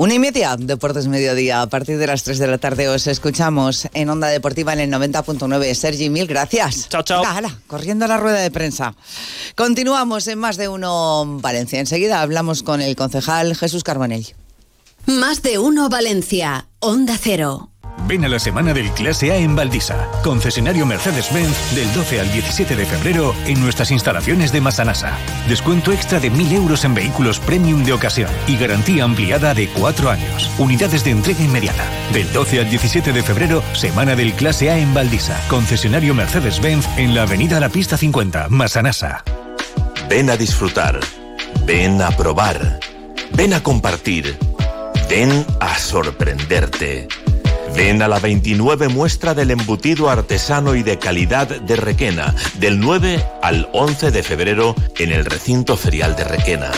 Una 0.00 0.14
y 0.14 0.18
media, 0.18 0.56
Deportes 0.56 1.08
Mediodía. 1.08 1.60
A 1.60 1.66
partir 1.66 1.98
de 1.98 2.06
las 2.06 2.22
3 2.22 2.38
de 2.38 2.46
la 2.46 2.56
tarde 2.56 2.88
os 2.88 3.06
escuchamos 3.06 3.86
en 3.92 4.08
Onda 4.08 4.28
Deportiva 4.28 4.72
en 4.72 4.80
el 4.80 4.90
90.9. 4.90 5.74
Sergi, 5.74 6.08
mil 6.08 6.26
gracias. 6.26 6.88
Chao, 6.88 7.02
chao. 7.02 7.22
corriendo 7.66 8.06
a 8.06 8.08
la 8.08 8.16
rueda 8.16 8.38
de 8.38 8.50
prensa. 8.50 8.94
Continuamos 9.56 10.26
en 10.28 10.38
Más 10.38 10.56
de 10.56 10.68
Uno 10.68 11.26
Valencia. 11.42 11.80
Enseguida 11.80 12.22
hablamos 12.22 12.62
con 12.62 12.80
el 12.80 12.96
concejal 12.96 13.54
Jesús 13.54 13.84
Carbonell. 13.84 14.26
Más 15.04 15.42
de 15.42 15.58
Uno 15.58 15.90
Valencia. 15.90 16.66
Onda 16.78 17.18
Cero. 17.20 17.68
Ven 18.06 18.24
a 18.24 18.28
la 18.28 18.38
semana 18.38 18.72
del 18.74 18.90
Clase 18.92 19.30
A 19.32 19.36
en 19.36 19.54
Valdisa, 19.54 20.08
concesionario 20.22 20.86
Mercedes-Benz 20.86 21.74
del 21.74 21.92
12 21.92 22.20
al 22.20 22.32
17 22.32 22.76
de 22.76 22.86
febrero 22.86 23.34
en 23.46 23.60
nuestras 23.60 23.90
instalaciones 23.90 24.52
de 24.52 24.60
Masanasa. 24.60 25.16
Descuento 25.48 25.92
extra 25.92 26.20
de 26.20 26.30
1.000 26.30 26.52
euros 26.52 26.84
en 26.84 26.94
vehículos 26.94 27.38
premium 27.38 27.84
de 27.84 27.92
ocasión 27.92 28.30
y 28.46 28.56
garantía 28.56 29.04
ampliada 29.04 29.54
de 29.54 29.68
4 29.68 30.10
años. 30.10 30.50
Unidades 30.58 31.04
de 31.04 31.10
entrega 31.10 31.42
inmediata. 31.42 31.84
Del 32.12 32.32
12 32.32 32.60
al 32.60 32.70
17 32.70 33.12
de 33.12 33.22
febrero, 33.22 33.62
semana 33.72 34.16
del 34.16 34.32
Clase 34.34 34.70
A 34.70 34.78
en 34.78 34.92
Valdisa, 34.92 35.40
concesionario 35.48 36.14
Mercedes-Benz 36.14 36.86
en 36.96 37.14
la 37.14 37.22
avenida 37.22 37.60
La 37.60 37.68
Pista 37.68 37.96
50, 37.96 38.48
Masanasa. 38.48 39.22
Ven 40.08 40.28
a 40.28 40.36
disfrutar. 40.36 40.98
Ven 41.64 42.02
a 42.02 42.10
probar. 42.10 42.80
Ven 43.32 43.54
a 43.54 43.62
compartir. 43.62 44.36
Ven 45.08 45.46
a 45.60 45.78
sorprenderte. 45.78 47.06
Ven 47.74 48.02
a 48.02 48.08
la 48.08 48.18
29 48.18 48.88
muestra 48.88 49.34
del 49.34 49.50
embutido 49.50 50.10
artesano 50.10 50.74
y 50.74 50.82
de 50.82 50.98
calidad 50.98 51.48
de 51.48 51.76
Requena, 51.76 52.34
del 52.58 52.80
9 52.80 53.24
al 53.42 53.68
11 53.72 54.10
de 54.10 54.22
febrero 54.22 54.74
en 54.98 55.12
el 55.12 55.24
recinto 55.24 55.76
ferial 55.76 56.16
de 56.16 56.24
Requena. 56.24 56.70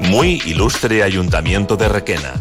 Muy 0.00 0.40
ilustre 0.46 1.02
Ayuntamiento 1.02 1.76
de 1.76 1.88
Requena. 1.88 2.34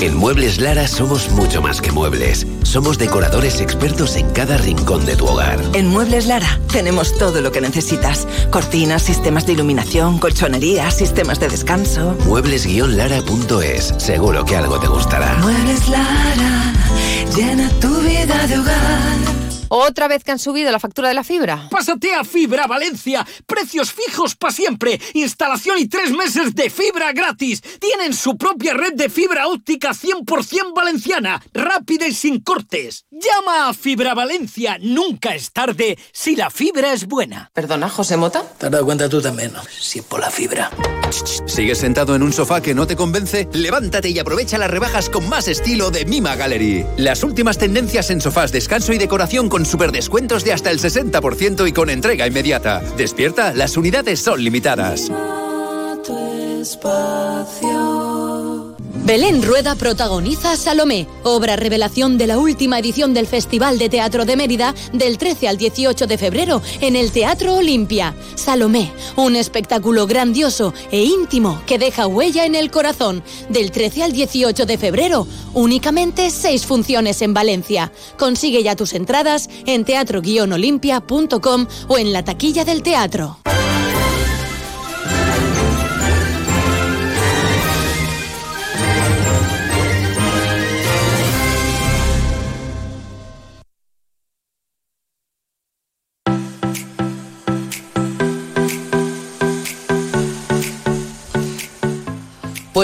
En 0.00 0.14
Muebles 0.14 0.60
Lara 0.60 0.86
somos 0.86 1.30
mucho 1.30 1.62
más 1.62 1.80
que 1.80 1.90
muebles. 1.90 2.46
Somos 2.62 2.98
decoradores 2.98 3.60
expertos 3.60 4.16
en 4.16 4.30
cada 4.30 4.58
rincón 4.58 5.06
de 5.06 5.16
tu 5.16 5.26
hogar. 5.26 5.58
En 5.72 5.88
Muebles 5.88 6.26
Lara 6.26 6.60
tenemos 6.70 7.16
todo 7.16 7.40
lo 7.40 7.50
que 7.50 7.62
necesitas. 7.62 8.28
Cortinas, 8.50 9.02
sistemas 9.02 9.46
de 9.46 9.54
iluminación, 9.54 10.18
colchonería, 10.18 10.90
sistemas 10.90 11.40
de 11.40 11.48
descanso. 11.48 12.14
Muebles-lara.es. 12.26 13.94
Seguro 13.96 14.44
que 14.44 14.56
algo 14.56 14.78
te 14.78 14.86
gustará. 14.86 15.34
Muebles 15.36 15.88
Lara, 15.88 16.72
llena 17.34 17.70
tu 17.80 17.98
vida 18.00 18.46
de 18.46 18.58
hogar. 18.58 19.45
¿Otra 19.68 20.06
vez 20.08 20.22
que 20.22 20.32
han 20.32 20.38
subido 20.38 20.70
la 20.70 20.78
factura 20.78 21.08
de 21.08 21.14
la 21.14 21.24
fibra? 21.24 21.68
Pásate 21.70 22.14
a 22.14 22.24
Fibra 22.24 22.66
Valencia. 22.66 23.26
Precios 23.46 23.92
fijos 23.92 24.36
para 24.36 24.52
siempre. 24.52 25.00
Instalación 25.14 25.78
y 25.78 25.88
tres 25.88 26.12
meses 26.12 26.54
de 26.54 26.70
fibra 26.70 27.12
gratis. 27.12 27.62
Tienen 27.80 28.14
su 28.14 28.36
propia 28.36 28.74
red 28.74 28.94
de 28.94 29.08
fibra 29.08 29.48
óptica 29.48 29.90
100% 29.90 30.74
valenciana. 30.74 31.42
Rápida 31.52 32.06
y 32.06 32.14
sin 32.14 32.40
cortes. 32.40 33.06
Llama 33.10 33.68
a 33.68 33.74
Fibra 33.74 34.14
Valencia. 34.14 34.78
Nunca 34.80 35.34
es 35.34 35.52
tarde 35.52 35.98
si 36.12 36.36
la 36.36 36.50
fibra 36.50 36.92
es 36.92 37.06
buena. 37.06 37.50
Perdona, 37.52 37.88
José 37.88 38.16
Mota. 38.16 38.42
Te 38.58 38.66
has 38.66 38.72
dado 38.72 38.84
cuenta 38.84 39.08
tú 39.08 39.20
también, 39.20 39.52
¿no? 39.52 39.62
Si 39.80 40.00
por 40.00 40.20
la 40.20 40.30
fibra. 40.30 40.70
¿Sigues 41.46 41.78
sentado 41.78 42.14
en 42.14 42.22
un 42.22 42.32
sofá 42.32 42.60
que 42.60 42.74
no 42.74 42.86
te 42.86 42.96
convence? 42.96 43.48
Levántate 43.52 44.10
y 44.10 44.18
aprovecha 44.18 44.58
las 44.58 44.70
rebajas 44.70 45.08
con 45.08 45.28
más 45.28 45.48
estilo 45.48 45.90
de 45.90 46.04
Mima 46.04 46.36
Gallery. 46.36 46.84
Las 46.96 47.22
últimas 47.22 47.58
tendencias 47.58 48.10
en 48.10 48.20
sofás, 48.20 48.52
descanso 48.52 48.92
y 48.92 48.98
decoración 48.98 49.48
con 49.48 49.55
super 49.64 49.92
descuentos 49.92 50.44
de 50.44 50.52
hasta 50.52 50.70
el 50.70 50.78
60% 50.78 51.68
y 51.68 51.72
con 51.72 51.88
entrega 51.88 52.26
inmediata. 52.26 52.80
Despierta, 52.96 53.54
las 53.54 53.76
unidades 53.76 54.20
son 54.20 54.42
limitadas. 54.42 55.10
Belén 59.06 59.40
Rueda 59.40 59.76
protagoniza 59.76 60.56
Salomé, 60.56 61.06
obra 61.22 61.54
revelación 61.54 62.18
de 62.18 62.26
la 62.26 62.38
última 62.38 62.80
edición 62.80 63.14
del 63.14 63.28
Festival 63.28 63.78
de 63.78 63.88
Teatro 63.88 64.24
de 64.24 64.34
Mérida 64.34 64.74
del 64.92 65.16
13 65.16 65.46
al 65.46 65.56
18 65.58 66.08
de 66.08 66.18
febrero 66.18 66.60
en 66.80 66.96
el 66.96 67.12
Teatro 67.12 67.54
Olimpia. 67.54 68.16
Salomé, 68.34 68.90
un 69.14 69.36
espectáculo 69.36 70.08
grandioso 70.08 70.74
e 70.90 71.04
íntimo 71.04 71.62
que 71.68 71.78
deja 71.78 72.08
huella 72.08 72.46
en 72.46 72.56
el 72.56 72.72
corazón. 72.72 73.22
Del 73.48 73.70
13 73.70 74.02
al 74.02 74.12
18 74.12 74.66
de 74.66 74.76
febrero, 74.76 75.28
únicamente 75.54 76.28
seis 76.30 76.66
funciones 76.66 77.22
en 77.22 77.32
Valencia. 77.32 77.92
Consigue 78.18 78.64
ya 78.64 78.74
tus 78.74 78.92
entradas 78.92 79.48
en 79.66 79.84
teatro-olimpia.com 79.84 81.66
o 81.86 81.98
en 81.98 82.12
la 82.12 82.24
taquilla 82.24 82.64
del 82.64 82.82
teatro. 82.82 83.38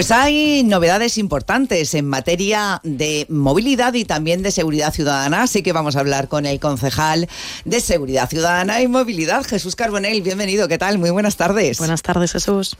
Pues 0.02 0.10
hay 0.10 0.64
novedades 0.64 1.16
importantes 1.16 1.94
en 1.94 2.08
materia 2.08 2.80
de 2.82 3.24
movilidad 3.28 3.94
y 3.94 4.04
también 4.04 4.42
de 4.42 4.50
seguridad 4.50 4.92
ciudadana, 4.92 5.44
así 5.44 5.62
que 5.62 5.72
vamos 5.72 5.94
a 5.94 6.00
hablar 6.00 6.26
con 6.26 6.44
el 6.44 6.58
concejal 6.58 7.28
de 7.64 7.80
Seguridad 7.80 8.28
Ciudadana 8.28 8.82
y 8.82 8.88
Movilidad, 8.88 9.44
Jesús 9.44 9.76
Carbonell. 9.76 10.20
Bienvenido, 10.22 10.66
¿qué 10.66 10.76
tal? 10.76 10.98
Muy 10.98 11.10
buenas 11.10 11.36
tardes. 11.36 11.78
Buenas 11.78 12.02
tardes, 12.02 12.32
Jesús. 12.32 12.76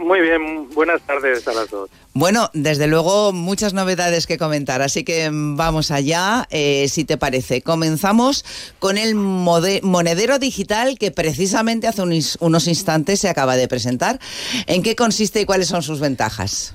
Muy 0.00 0.22
bien, 0.22 0.70
buenas 0.70 1.02
tardes 1.02 1.46
a 1.46 1.52
las 1.52 1.70
dos. 1.70 1.90
Bueno, 2.14 2.48
desde 2.54 2.86
luego 2.86 3.32
muchas 3.32 3.74
novedades 3.74 4.26
que 4.26 4.38
comentar, 4.38 4.80
así 4.80 5.04
que 5.04 5.28
vamos 5.30 5.90
allá, 5.90 6.46
eh, 6.50 6.88
si 6.88 7.04
te 7.04 7.18
parece. 7.18 7.60
Comenzamos 7.60 8.44
con 8.78 8.96
el 8.96 9.14
monedero 9.14 10.38
digital 10.38 10.96
que 10.98 11.10
precisamente 11.10 11.86
hace 11.86 12.00
unos 12.00 12.66
instantes 12.66 13.20
se 13.20 13.28
acaba 13.28 13.56
de 13.56 13.68
presentar. 13.68 14.18
¿En 14.66 14.82
qué 14.82 14.96
consiste 14.96 15.42
y 15.42 15.44
cuáles 15.44 15.68
son 15.68 15.82
sus 15.82 16.00
ventajas? 16.00 16.74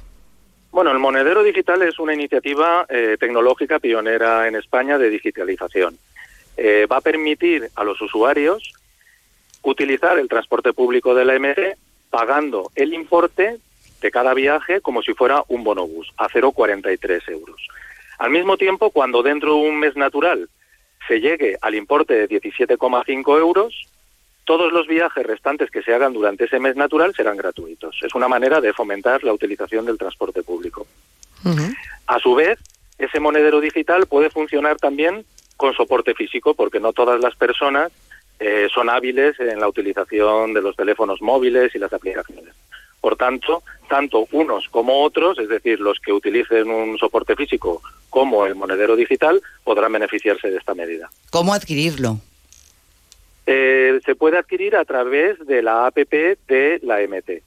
Bueno, 0.69 0.91
el 0.91 0.99
monedero 0.99 1.41
digital 1.41 1.81
es 1.81 1.97
una 1.97 2.13
iniciativa 2.13 2.85
eh, 2.89 3.17
tecnológica 3.19 3.79
pionera 3.79 4.47
en 4.47 4.55
España 4.55 4.99
de 4.99 5.09
digitalización. 5.09 5.97
Eh, 6.57 6.85
va 6.85 6.97
a 6.97 7.01
permitir 7.01 7.69
a 7.75 7.83
los 7.83 7.99
usuarios 8.01 8.71
utilizar 9.63 10.19
el 10.19 10.29
transporte 10.29 10.73
público 10.73 11.15
de 11.15 11.25
la 11.25 11.39
MT 11.39 11.84
pagando 12.15 12.71
el 12.75 12.93
importe 12.93 13.57
de 13.99 14.09
cada 14.09 14.33
viaje 14.33 14.79
como 14.79 15.01
si 15.01 15.13
fuera 15.13 15.43
un 15.49 15.65
bonobús, 15.65 16.13
a 16.15 16.29
0,43 16.29 17.29
euros. 17.29 17.67
Al 18.19 18.31
mismo 18.31 18.55
tiempo, 18.55 18.89
cuando 18.89 19.21
dentro 19.21 19.55
de 19.55 19.67
un 19.67 19.77
mes 19.77 19.97
natural 19.97 20.47
se 21.09 21.19
llegue 21.19 21.57
al 21.61 21.75
importe 21.75 22.13
de 22.13 22.29
17,5 22.29 23.37
euros, 23.37 23.89
todos 24.45 24.71
los 24.71 24.87
viajes 24.87 25.25
restantes 25.25 25.69
que 25.69 25.81
se 25.81 25.93
hagan 25.93 26.13
durante 26.13 26.45
ese 26.45 26.57
mes 26.57 26.77
natural 26.77 27.13
serán 27.13 27.35
gratuitos. 27.35 27.97
Es 28.01 28.15
una 28.15 28.29
manera 28.29 28.61
de 28.61 28.71
fomentar 28.71 29.21
la 29.25 29.33
utilización 29.33 29.85
del 29.85 29.97
transporte 29.97 30.41
público. 30.41 30.87
A 32.07 32.19
su 32.19 32.33
vez, 32.33 32.57
ese 32.97 33.19
monedero 33.19 33.59
digital 33.59 34.07
puede 34.07 34.29
funcionar 34.29 34.77
también 34.77 35.25
con 35.57 35.73
soporte 35.73 36.13
físico, 36.13 36.53
porque 36.53 36.79
no 36.79 36.93
todas 36.93 37.19
las 37.19 37.35
personas 37.35 37.91
eh, 38.39 38.67
son 38.73 38.89
hábiles 38.89 39.39
en 39.39 39.59
la 39.59 39.67
utilización 39.67 40.53
de 40.53 40.61
los 40.61 40.75
teléfonos 40.75 41.21
móviles 41.21 41.73
y 41.73 41.79
las 41.79 41.93
aplicaciones. 41.93 42.53
Por 42.99 43.15
tanto, 43.15 43.63
tanto 43.87 44.27
unos 44.31 44.67
como 44.69 45.03
otros, 45.03 45.37
es 45.39 45.47
decir, 45.47 45.79
los 45.79 45.99
que 45.99 46.11
utilicen 46.11 46.69
un 46.69 46.97
soporte 46.97 47.35
físico 47.35 47.81
como 48.09 48.45
el 48.45 48.55
monedero 48.55 48.95
digital, 48.95 49.41
podrán 49.63 49.93
beneficiarse 49.93 50.49
de 50.49 50.57
esta 50.57 50.73
medida. 50.73 51.09
¿Cómo 51.29 51.53
adquirirlo? 51.53 52.17
Eh, 53.45 53.99
se 54.03 54.15
puede 54.15 54.37
adquirir 54.37 54.75
a 54.75 54.85
través 54.85 55.37
de 55.45 55.61
la 55.61 55.85
APP 55.85 56.37
de 56.47 56.79
la 56.81 56.99
MT. 57.07 57.43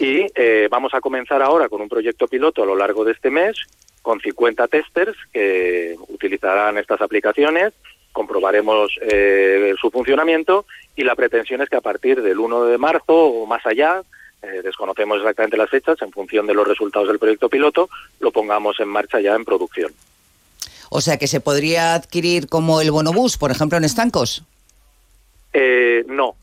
Y 0.00 0.26
eh, 0.34 0.68
vamos 0.70 0.94
a 0.94 1.00
comenzar 1.00 1.42
ahora 1.42 1.68
con 1.68 1.82
un 1.82 1.88
proyecto 1.88 2.26
piloto 2.26 2.62
a 2.62 2.66
lo 2.66 2.74
largo 2.74 3.04
de 3.04 3.12
este 3.12 3.30
mes 3.30 3.56
con 4.00 4.20
50 4.20 4.66
testers 4.68 5.16
que 5.32 5.94
utilizarán 6.08 6.76
estas 6.78 7.00
aplicaciones 7.00 7.72
comprobaremos 8.12 8.92
eh, 9.00 9.74
su 9.80 9.90
funcionamiento 9.90 10.66
y 10.94 11.04
la 11.04 11.16
pretensión 11.16 11.62
es 11.62 11.68
que 11.68 11.76
a 11.76 11.80
partir 11.80 12.22
del 12.22 12.38
1 12.38 12.66
de 12.66 12.78
marzo 12.78 13.14
o 13.14 13.46
más 13.46 13.64
allá, 13.66 14.02
eh, 14.42 14.60
desconocemos 14.62 15.18
exactamente 15.18 15.56
las 15.56 15.70
fechas, 15.70 16.00
en 16.02 16.12
función 16.12 16.46
de 16.46 16.54
los 16.54 16.66
resultados 16.66 17.08
del 17.08 17.18
proyecto 17.18 17.48
piloto, 17.48 17.88
lo 18.20 18.30
pongamos 18.30 18.78
en 18.80 18.88
marcha 18.88 19.20
ya 19.20 19.34
en 19.34 19.44
producción. 19.44 19.92
O 20.90 21.00
sea, 21.00 21.16
que 21.16 21.26
se 21.26 21.40
podría 21.40 21.94
adquirir 21.94 22.48
como 22.48 22.80
el 22.80 22.90
bonobús, 22.90 23.38
por 23.38 23.50
ejemplo, 23.50 23.78
en 23.78 23.84
estancos. 23.84 24.44
Eh, 25.52 26.04
no. 26.06 26.34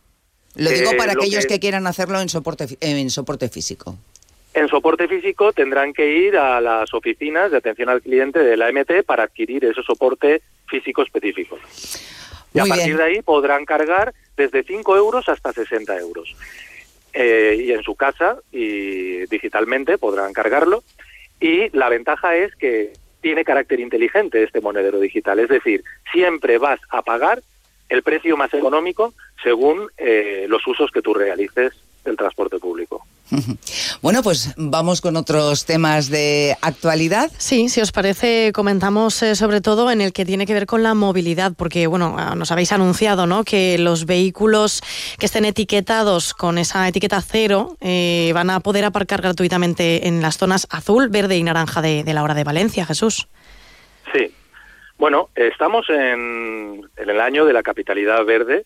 Lo 0.55 0.69
digo 0.71 0.91
para 0.97 1.13
aquellos 1.13 1.45
que... 1.45 1.59
quieran 1.59 1.85
hacerlo 1.87 2.19
en 2.19 2.29
soporte, 2.29 2.65
en 2.81 3.09
soporte 3.09 3.49
físico. 3.49 3.95
En 4.53 4.67
soporte 4.67 5.07
físico 5.07 5.53
tendrán 5.53 5.93
que 5.93 6.17
ir 6.17 6.35
a 6.35 6.59
las 6.59 6.93
oficinas 6.93 7.51
de 7.51 7.57
atención 7.57 7.89
al 7.89 8.01
cliente 8.01 8.39
de 8.39 8.57
la 8.57 8.71
MT 8.71 9.05
para 9.05 9.23
adquirir 9.23 9.63
ese 9.65 9.83
soporte 9.83 10.41
físico 10.69 11.01
específico. 11.03 11.57
Y 12.53 12.59
a 12.59 12.65
partir 12.65 12.97
de 12.97 13.03
ahí 13.03 13.21
podrán 13.21 13.65
cargar 13.65 14.13
desde 14.35 14.63
5 14.63 14.97
euros 14.97 15.29
hasta 15.29 15.51
60 15.51 15.97
euros. 15.97 16.35
Eh, 17.13 17.63
y 17.65 17.71
en 17.71 17.81
su 17.81 17.95
casa 17.95 18.37
y 18.51 19.25
digitalmente 19.25 19.97
podrán 19.97 20.33
cargarlo. 20.33 20.83
Y 21.39 21.75
la 21.75 21.89
ventaja 21.89 22.35
es 22.35 22.55
que 22.55 22.93
tiene 23.21 23.43
carácter 23.43 23.79
inteligente 23.79 24.43
este 24.43 24.61
monedero 24.61 24.99
digital, 24.99 25.39
es 25.39 25.49
decir, 25.49 25.83
siempre 26.11 26.57
vas 26.57 26.79
a 26.89 27.01
pagar 27.01 27.41
el 27.89 28.03
precio 28.03 28.37
más 28.37 28.53
económico 28.53 29.13
según 29.43 29.89
eh, 29.97 30.45
los 30.47 30.65
usos 30.67 30.91
que 30.91 31.01
tú 31.01 31.13
realices 31.13 31.73
del 32.09 32.17
transporte 32.17 32.59
público. 32.59 33.05
Bueno, 34.01 34.23
pues 34.23 34.53
vamos 34.55 35.01
con 35.01 35.17
otros 35.17 35.65
temas 35.65 36.09
de 36.09 36.55
actualidad. 36.61 37.29
Sí, 37.37 37.67
si 37.67 37.81
os 37.81 37.91
parece, 37.91 38.51
comentamos 38.53 39.21
eh, 39.21 39.35
sobre 39.35 39.59
todo 39.59 39.91
en 39.91 39.99
el 39.99 40.13
que 40.13 40.25
tiene 40.25 40.45
que 40.45 40.53
ver 40.53 40.65
con 40.65 40.83
la 40.83 40.93
movilidad, 40.93 41.51
porque 41.55 41.85
bueno, 41.85 42.15
ah, 42.17 42.33
nos 42.35 42.51
habéis 42.51 42.71
anunciado 42.71 43.27
¿no? 43.27 43.43
que 43.43 43.77
los 43.77 44.05
vehículos 44.05 44.81
que 45.19 45.25
estén 45.25 45.43
etiquetados 45.43 46.33
con 46.33 46.57
esa 46.57 46.87
etiqueta 46.87 47.21
cero 47.21 47.75
eh, 47.81 48.31
van 48.33 48.49
a 48.49 48.61
poder 48.61 48.85
aparcar 48.85 49.21
gratuitamente 49.21 50.07
en 50.07 50.21
las 50.21 50.37
zonas 50.37 50.65
azul, 50.69 51.09
verde 51.09 51.37
y 51.37 51.43
naranja 51.43 51.81
de, 51.81 52.05
de 52.05 52.13
la 52.13 52.23
hora 52.23 52.35
de 52.35 52.45
Valencia, 52.45 52.85
Jesús. 52.85 53.27
Sí. 54.13 54.33
Bueno, 54.97 55.29
estamos 55.35 55.89
en, 55.89 56.81
en 56.95 57.09
el 57.09 57.19
año 57.19 57.45
de 57.45 57.53
la 57.53 57.63
capitalidad 57.63 58.23
verde 58.25 58.65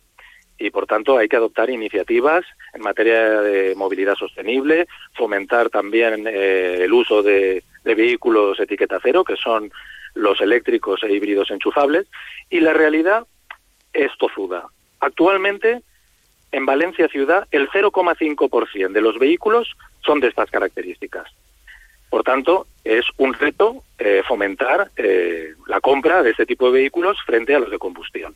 y 0.63 0.71
por 0.71 0.87
tanto 0.87 1.17
hay 1.17 1.27
que 1.27 1.35
adoptar 1.35 1.69
iniciativas 1.69 2.45
en 2.73 2.81
materia 2.81 3.41
de 3.41 3.75
movilidad 3.75 4.15
sostenible, 4.15 4.87
fomentar 5.13 5.69
también 5.69 6.25
eh, 6.25 6.77
el 6.83 6.93
uso 6.93 7.21
de, 7.21 7.63
vehículos 7.83 8.57
etiqueta 8.61 8.97
cero, 9.03 9.25
que 9.25 9.35
son 9.35 9.69
los 10.13 10.39
eléctricos 10.39 11.03
e 11.03 11.11
híbridos 11.11 11.51
enchufables, 11.51 12.07
y 12.49 12.61
la 12.61 12.71
realidad 12.71 13.27
es 13.91 14.09
tozuda. 14.17 14.67
Actualmente, 15.01 15.81
en 16.53 16.65
Valencia 16.65 17.09
ciudad, 17.09 17.45
el 17.51 17.67
0,5% 17.69 18.91
de 18.93 19.01
los 19.01 19.19
vehículos 19.19 19.75
son 20.05 20.21
de 20.21 20.29
estas 20.29 20.49
características. 20.49 21.27
Por 22.09 22.23
tanto, 22.23 22.67
es 22.85 23.05
un 23.17 23.33
reto 23.33 23.83
eh, 23.99 24.21
fomentar 24.25 24.91
eh, 24.95 25.55
la 25.67 25.81
compra 25.81 26.23
de 26.23 26.29
este 26.31 26.45
tipo 26.45 26.67
de 26.67 26.79
vehículos 26.79 27.17
frente 27.25 27.53
a 27.53 27.59
los 27.59 27.69
de 27.69 27.79
combustión. 27.79 28.33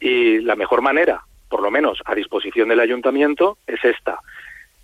Y 0.00 0.40
la 0.40 0.56
mejor 0.56 0.82
manera, 0.82 1.22
por 1.48 1.62
lo 1.62 1.70
menos 1.70 2.00
a 2.04 2.14
disposición 2.14 2.68
del 2.68 2.80
ayuntamiento, 2.80 3.58
es 3.66 3.84
esta, 3.84 4.18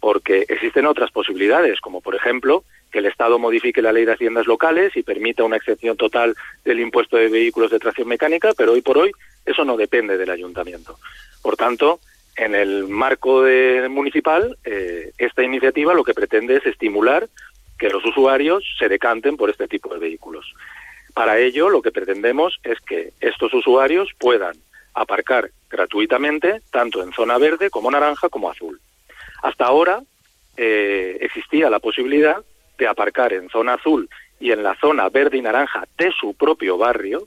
porque 0.00 0.44
existen 0.48 0.86
otras 0.86 1.10
posibilidades, 1.10 1.80
como 1.80 2.00
por 2.00 2.14
ejemplo 2.14 2.64
que 2.90 2.98
el 2.98 3.06
Estado 3.06 3.38
modifique 3.38 3.80
la 3.80 3.92
ley 3.92 4.04
de 4.04 4.12
haciendas 4.12 4.46
locales 4.46 4.96
y 4.96 5.02
permita 5.02 5.44
una 5.44 5.56
excepción 5.56 5.96
total 5.96 6.34
del 6.64 6.80
impuesto 6.80 7.16
de 7.16 7.28
vehículos 7.28 7.70
de 7.70 7.78
tracción 7.78 8.08
mecánica, 8.08 8.52
pero 8.56 8.72
hoy 8.72 8.82
por 8.82 8.98
hoy 8.98 9.12
eso 9.46 9.64
no 9.64 9.76
depende 9.76 10.18
del 10.18 10.30
ayuntamiento. 10.30 10.98
Por 11.40 11.56
tanto, 11.56 12.00
en 12.36 12.54
el 12.54 12.88
marco 12.88 13.42
de, 13.42 13.88
municipal, 13.88 14.56
eh, 14.64 15.12
esta 15.18 15.42
iniciativa 15.42 15.94
lo 15.94 16.04
que 16.04 16.14
pretende 16.14 16.56
es 16.56 16.66
estimular 16.66 17.28
que 17.78 17.88
los 17.88 18.04
usuarios 18.04 18.64
se 18.78 18.88
decanten 18.88 19.36
por 19.36 19.50
este 19.50 19.68
tipo 19.68 19.92
de 19.92 20.00
vehículos. 20.00 20.54
Para 21.14 21.38
ello, 21.38 21.68
lo 21.68 21.82
que 21.82 21.90
pretendemos 21.90 22.58
es 22.62 22.78
que 22.80 23.12
estos 23.20 23.52
usuarios 23.52 24.10
puedan 24.18 24.54
aparcar 24.94 25.50
gratuitamente 25.72 26.60
tanto 26.70 27.02
en 27.02 27.12
zona 27.12 27.38
verde 27.38 27.70
como 27.70 27.90
naranja 27.90 28.28
como 28.28 28.50
azul. 28.50 28.80
Hasta 29.42 29.64
ahora 29.64 30.02
eh, 30.56 31.16
existía 31.20 31.70
la 31.70 31.80
posibilidad 31.80 32.36
de 32.78 32.86
aparcar 32.86 33.32
en 33.32 33.48
zona 33.48 33.74
azul 33.74 34.08
y 34.38 34.52
en 34.52 34.62
la 34.62 34.76
zona 34.76 35.08
verde 35.08 35.38
y 35.38 35.42
naranja 35.42 35.86
de 35.96 36.12
su 36.12 36.34
propio 36.34 36.76
barrio 36.76 37.26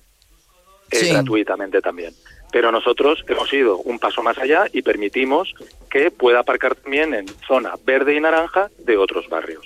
eh, 0.92 1.10
gratuitamente 1.10 1.82
también. 1.82 2.14
Pero 2.52 2.72
nosotros 2.72 3.24
hemos 3.28 3.52
ido 3.52 3.78
un 3.78 4.00
paso 4.00 4.22
más 4.22 4.38
allá 4.38 4.66
y 4.72 4.82
permitimos 4.82 5.54
que 5.90 6.12
pueda 6.12 6.40
aparcar 6.40 6.76
también 6.76 7.14
en 7.14 7.28
zona 7.48 7.74
verde 7.84 8.16
y 8.16 8.20
naranja 8.20 8.70
de 8.78 8.98
otros 8.98 9.28
barrios. 9.28 9.66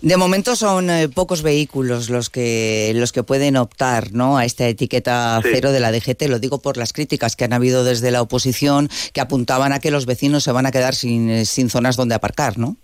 De 0.00 0.16
momento 0.16 0.56
son 0.56 0.90
eh, 0.90 1.08
pocos 1.08 1.42
vehículos 1.42 2.10
los 2.10 2.30
que 2.30 2.92
los 2.94 3.12
que 3.12 3.22
pueden 3.22 3.56
optar 3.56 4.12
¿no? 4.12 4.36
a 4.36 4.44
esta 4.44 4.66
etiqueta 4.66 5.40
cero 5.42 5.72
de 5.72 5.80
la 5.80 5.92
DGT. 5.92 6.22
Lo 6.28 6.38
digo 6.38 6.60
por 6.60 6.76
las 6.76 6.92
críticas 6.92 7.36
que 7.36 7.44
han 7.44 7.52
habido 7.52 7.84
desde 7.84 8.10
la 8.10 8.22
oposición 8.22 8.88
que 9.12 9.20
apuntaban 9.20 9.72
a 9.72 9.80
que 9.80 9.90
los 9.90 10.06
vecinos 10.06 10.42
se 10.44 10.52
van 10.52 10.66
a 10.66 10.72
quedar 10.72 10.94
sin, 10.94 11.30
eh, 11.30 11.44
sin 11.44 11.70
zonas 11.70 11.96
donde 11.96 12.14
aparcar, 12.14 12.58
¿no? 12.58 12.76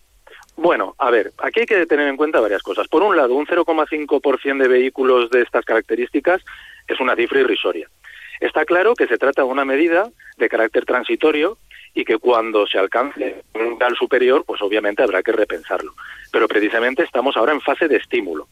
Bueno, 0.57 0.97
a 0.99 1.11
ver, 1.11 1.33
aquí 1.39 1.61
hay 1.61 1.67
que 1.67 1.87
tener 1.87 2.09
en 2.09 2.17
cuenta 2.17 2.41
varias 2.41 2.63
cosas. 2.63 2.89
Por 2.89 3.03
un 3.03 3.17
lado, 3.17 3.35
un 3.35 3.47
0,5% 3.47 4.59
de 4.61 4.69
vehículos 4.69 5.31
de 5.31 5.43
estas 5.43 5.65
características 5.65 6.43
es 6.89 6.99
una 6.99 7.15
cifra 7.15 7.41
irrisoria. 7.41 7.89
Está 8.41 8.65
claro 8.65 8.95
que 8.95 9.07
se 9.07 9.19
trata 9.19 9.43
de 9.43 9.49
una 9.49 9.65
medida 9.65 10.11
de 10.37 10.49
carácter 10.49 10.85
transitorio 10.85 11.59
y 11.95 12.05
que 12.05 12.19
cuando 12.19 12.67
se 12.67 12.79
alcance 12.79 13.43
un 13.55 13.79
grado 13.79 13.95
superior, 13.97 14.45
pues 14.47 14.63
obviamente 14.63 15.03
habrá 15.03 15.23
que 15.23 15.33
repensarlo. 15.33 15.95
Pero 16.31 16.47
precisamente 16.49 17.03
estamos 17.03 17.37
ahora 17.37 17.53
en 17.53 17.61
fase 17.61 17.89
de 17.89 17.97
estímulo. 17.97 18.49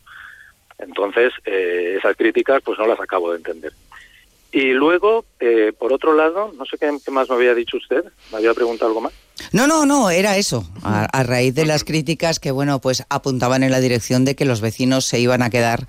Entonces, 0.79 1.33
eh, 1.45 1.97
esas 1.99 2.17
críticas 2.17 2.63
pues 2.65 2.79
no 2.79 2.87
las 2.87 3.01
acabo 3.01 3.31
de 3.31 3.39
entender. 3.39 3.73
Y 4.53 4.73
luego, 4.73 5.25
eh, 5.41 5.73
por 5.79 5.93
otro 5.93 6.15
lado, 6.15 6.53
no 6.57 6.65
sé 6.65 6.79
qué, 6.79 6.91
qué 7.05 7.11
más 7.11 7.29
me 7.29 7.35
había 7.35 7.55
dicho 7.55 7.77
usted, 7.77 8.05
me 8.31 8.39
había 8.39 8.55
preguntado 8.55 8.89
algo 8.89 9.01
más. 9.03 9.13
No, 9.53 9.67
no, 9.67 9.85
no, 9.85 10.09
era 10.09 10.37
eso. 10.39 10.65
A, 10.83 11.05
a 11.05 11.23
raíz 11.25 11.55
de 11.55 11.67
las 11.67 11.85
críticas 11.85 12.41
que, 12.41 12.53
bueno, 12.53 12.81
pues 12.81 13.05
apuntaban 13.11 13.63
en 13.65 13.71
la 13.71 13.81
dirección 13.81 14.25
de 14.25 14.35
que 14.35 14.47
los 14.47 14.61
vecinos 14.63 15.05
se 15.05 15.19
iban 15.19 15.43
a 15.43 15.51
quedar 15.51 15.87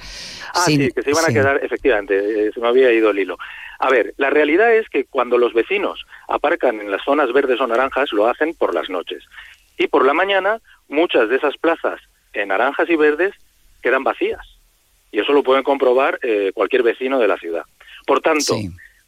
Ah, 0.53 0.63
sin... 0.65 0.81
sí, 0.81 0.91
que 0.91 1.01
se 1.01 1.11
iban 1.11 1.23
a 1.25 1.33
quedar, 1.33 1.63
efectivamente, 1.63 2.47
eh, 2.47 2.51
se 2.53 2.59
me 2.59 2.67
había 2.67 2.91
ido 2.91 3.11
el 3.11 3.19
hilo. 3.19 3.37
A 3.79 3.89
ver, 3.89 4.13
la 4.17 4.29
realidad 4.29 4.73
es 4.73 4.89
que 4.89 5.05
cuando 5.05 5.37
los 5.37 5.53
vecinos 5.53 6.05
aparcan 6.27 6.79
en 6.81 6.89
las 6.91 7.03
zonas 7.03 7.31
verdes 7.31 7.59
o 7.61 7.67
naranjas, 7.67 8.11
lo 8.11 8.27
hacen 8.27 8.53
por 8.55 8.73
las 8.73 8.89
noches. 8.89 9.23
Y 9.77 9.87
por 9.87 10.05
la 10.05 10.13
mañana, 10.13 10.59
muchas 10.87 11.29
de 11.29 11.35
esas 11.35 11.55
plazas 11.57 11.99
en 12.33 12.47
naranjas 12.49 12.89
y 12.89 12.95
verdes 12.95 13.33
quedan 13.83 14.03
vacías. 14.03 14.41
Y 15.11 15.19
eso 15.19 15.31
lo 15.33 15.43
pueden 15.43 15.63
comprobar 15.63 16.19
eh, 16.23 16.51
cualquier 16.53 16.83
vecino 16.83 17.19
de 17.19 17.27
la 17.27 17.37
ciudad. 17.37 17.63
Por 18.05 18.21
tanto, 18.21 18.55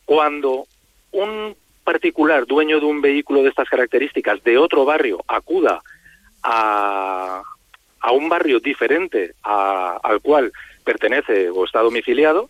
cuando 0.06 0.66
un 1.12 1.56
particular 1.84 2.46
dueño 2.46 2.80
de 2.80 2.86
un 2.86 3.02
vehículo 3.02 3.42
de 3.42 3.50
estas 3.50 3.68
características 3.70 4.44
de 4.44 4.58
otro 4.60 4.86
barrio 4.86 5.24
acuda 5.28 5.82
a, 6.44 7.42
a 8.00 8.12
un 8.12 8.30
barrio 8.30 8.60
diferente 8.60 9.34
a- 9.44 10.00
al 10.04 10.22
cual 10.22 10.52
pertenece 10.84 11.50
o 11.50 11.66
está 11.66 11.80
domiciliado, 11.82 12.50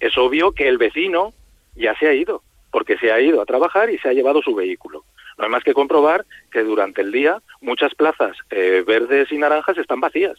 es 0.00 0.16
obvio 0.18 0.52
que 0.52 0.68
el 0.68 0.78
vecino 0.78 1.32
ya 1.74 1.96
se 1.98 2.06
ha 2.08 2.14
ido, 2.14 2.42
porque 2.70 2.96
se 2.98 3.12
ha 3.12 3.20
ido 3.20 3.40
a 3.40 3.46
trabajar 3.46 3.90
y 3.90 3.98
se 3.98 4.08
ha 4.08 4.12
llevado 4.12 4.42
su 4.42 4.54
vehículo. 4.54 5.04
No 5.38 5.44
hay 5.44 5.50
más 5.50 5.64
que 5.64 5.74
comprobar 5.74 6.24
que 6.50 6.62
durante 6.62 7.02
el 7.02 7.12
día 7.12 7.40
muchas 7.60 7.94
plazas 7.94 8.36
eh, 8.50 8.84
verdes 8.86 9.32
y 9.32 9.38
naranjas 9.38 9.78
están 9.78 10.00
vacías. 10.00 10.38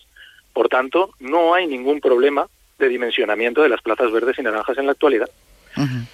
Por 0.54 0.70
tanto, 0.70 1.12
no 1.20 1.54
hay 1.54 1.68
ningún 1.68 2.00
problema 2.00 2.48
de 2.78 2.90
dimensionamiento 2.90 3.62
de 3.62 3.70
las 3.70 3.82
plazas 3.82 4.12
verdes 4.12 4.38
y 4.38 4.44
naranjas 4.44 4.78
en 4.78 4.86
la 4.86 4.92
actualidad. 4.92 5.30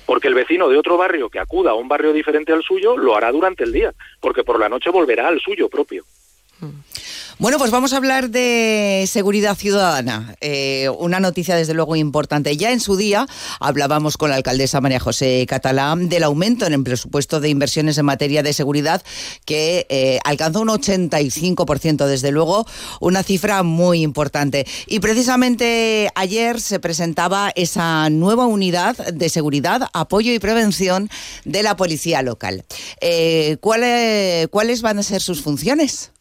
Porque 0.06 0.30
el 0.30 0.34
vecino 0.34 0.70
de 0.70 0.78
otro 0.78 0.96
barrio 0.96 1.30
que 1.30 1.40
acuda 1.40 1.72
a 1.72 1.76
un 1.76 1.90
barrio 1.90 2.14
diferente 2.14 2.54
al 2.54 2.64
suyo 2.64 2.96
lo 2.96 3.18
hará 3.18 3.30
durante 3.32 3.66
el 3.66 3.74
día, 3.74 3.94
porque 4.22 4.46
por 4.46 4.58
la 4.58 4.70
noche 4.70 4.90
volverá 4.90 5.28
al 5.28 5.42
suyo 5.42 5.68
propio. 5.68 6.06
Bueno, 7.40 7.58
pues 7.58 7.72
vamos 7.72 7.94
a 7.94 7.98
hablar 7.98 8.32
de 8.32 9.06
seguridad 9.08 9.56
ciudadana. 9.56 10.36
Eh, 10.42 10.90
una 11.00 11.22
noticia 11.22 11.56
desde 11.56 11.74
luego 11.74 11.96
importante. 11.96 12.58
Ya 12.58 12.74
en 12.74 12.82
su 12.82 12.98
día 12.98 13.28
hablábamos 13.62 14.18
con 14.18 14.30
la 14.30 14.36
alcaldesa 14.36 14.82
María 14.82 15.00
José 15.00 15.46
Catalán 15.48 16.10
del 16.10 16.24
aumento 16.24 16.66
en 16.66 16.74
el 16.74 16.84
presupuesto 16.84 17.40
de 17.40 17.48
inversiones 17.48 17.98
en 17.98 18.04
materia 18.04 18.44
de 18.44 18.52
seguridad 18.52 19.02
que 19.46 19.88
eh, 19.88 20.20
alcanzó 20.26 20.60
un 20.60 20.68
85%, 20.68 22.08
desde 22.08 22.32
luego, 22.32 22.66
una 23.00 23.24
cifra 23.24 23.64
muy 23.64 24.02
importante. 24.02 24.68
Y 24.86 25.00
precisamente 25.00 26.10
ayer 26.16 26.60
se 26.60 26.82
presentaba 26.82 27.54
esa 27.56 28.10
nueva 28.10 28.48
unidad 28.48 28.98
de 29.14 29.30
seguridad, 29.30 29.88
apoyo 29.94 30.34
y 30.34 30.40
prevención 30.40 31.10
de 31.46 31.64
la 31.64 31.78
policía 31.78 32.22
local. 32.22 32.66
Eh, 33.00 33.56
¿cuáles, 33.62 34.50
¿Cuáles 34.50 34.82
van 34.82 35.00
a 35.00 35.04
ser 35.04 35.22
sus 35.22 35.42
funciones? 35.42 36.12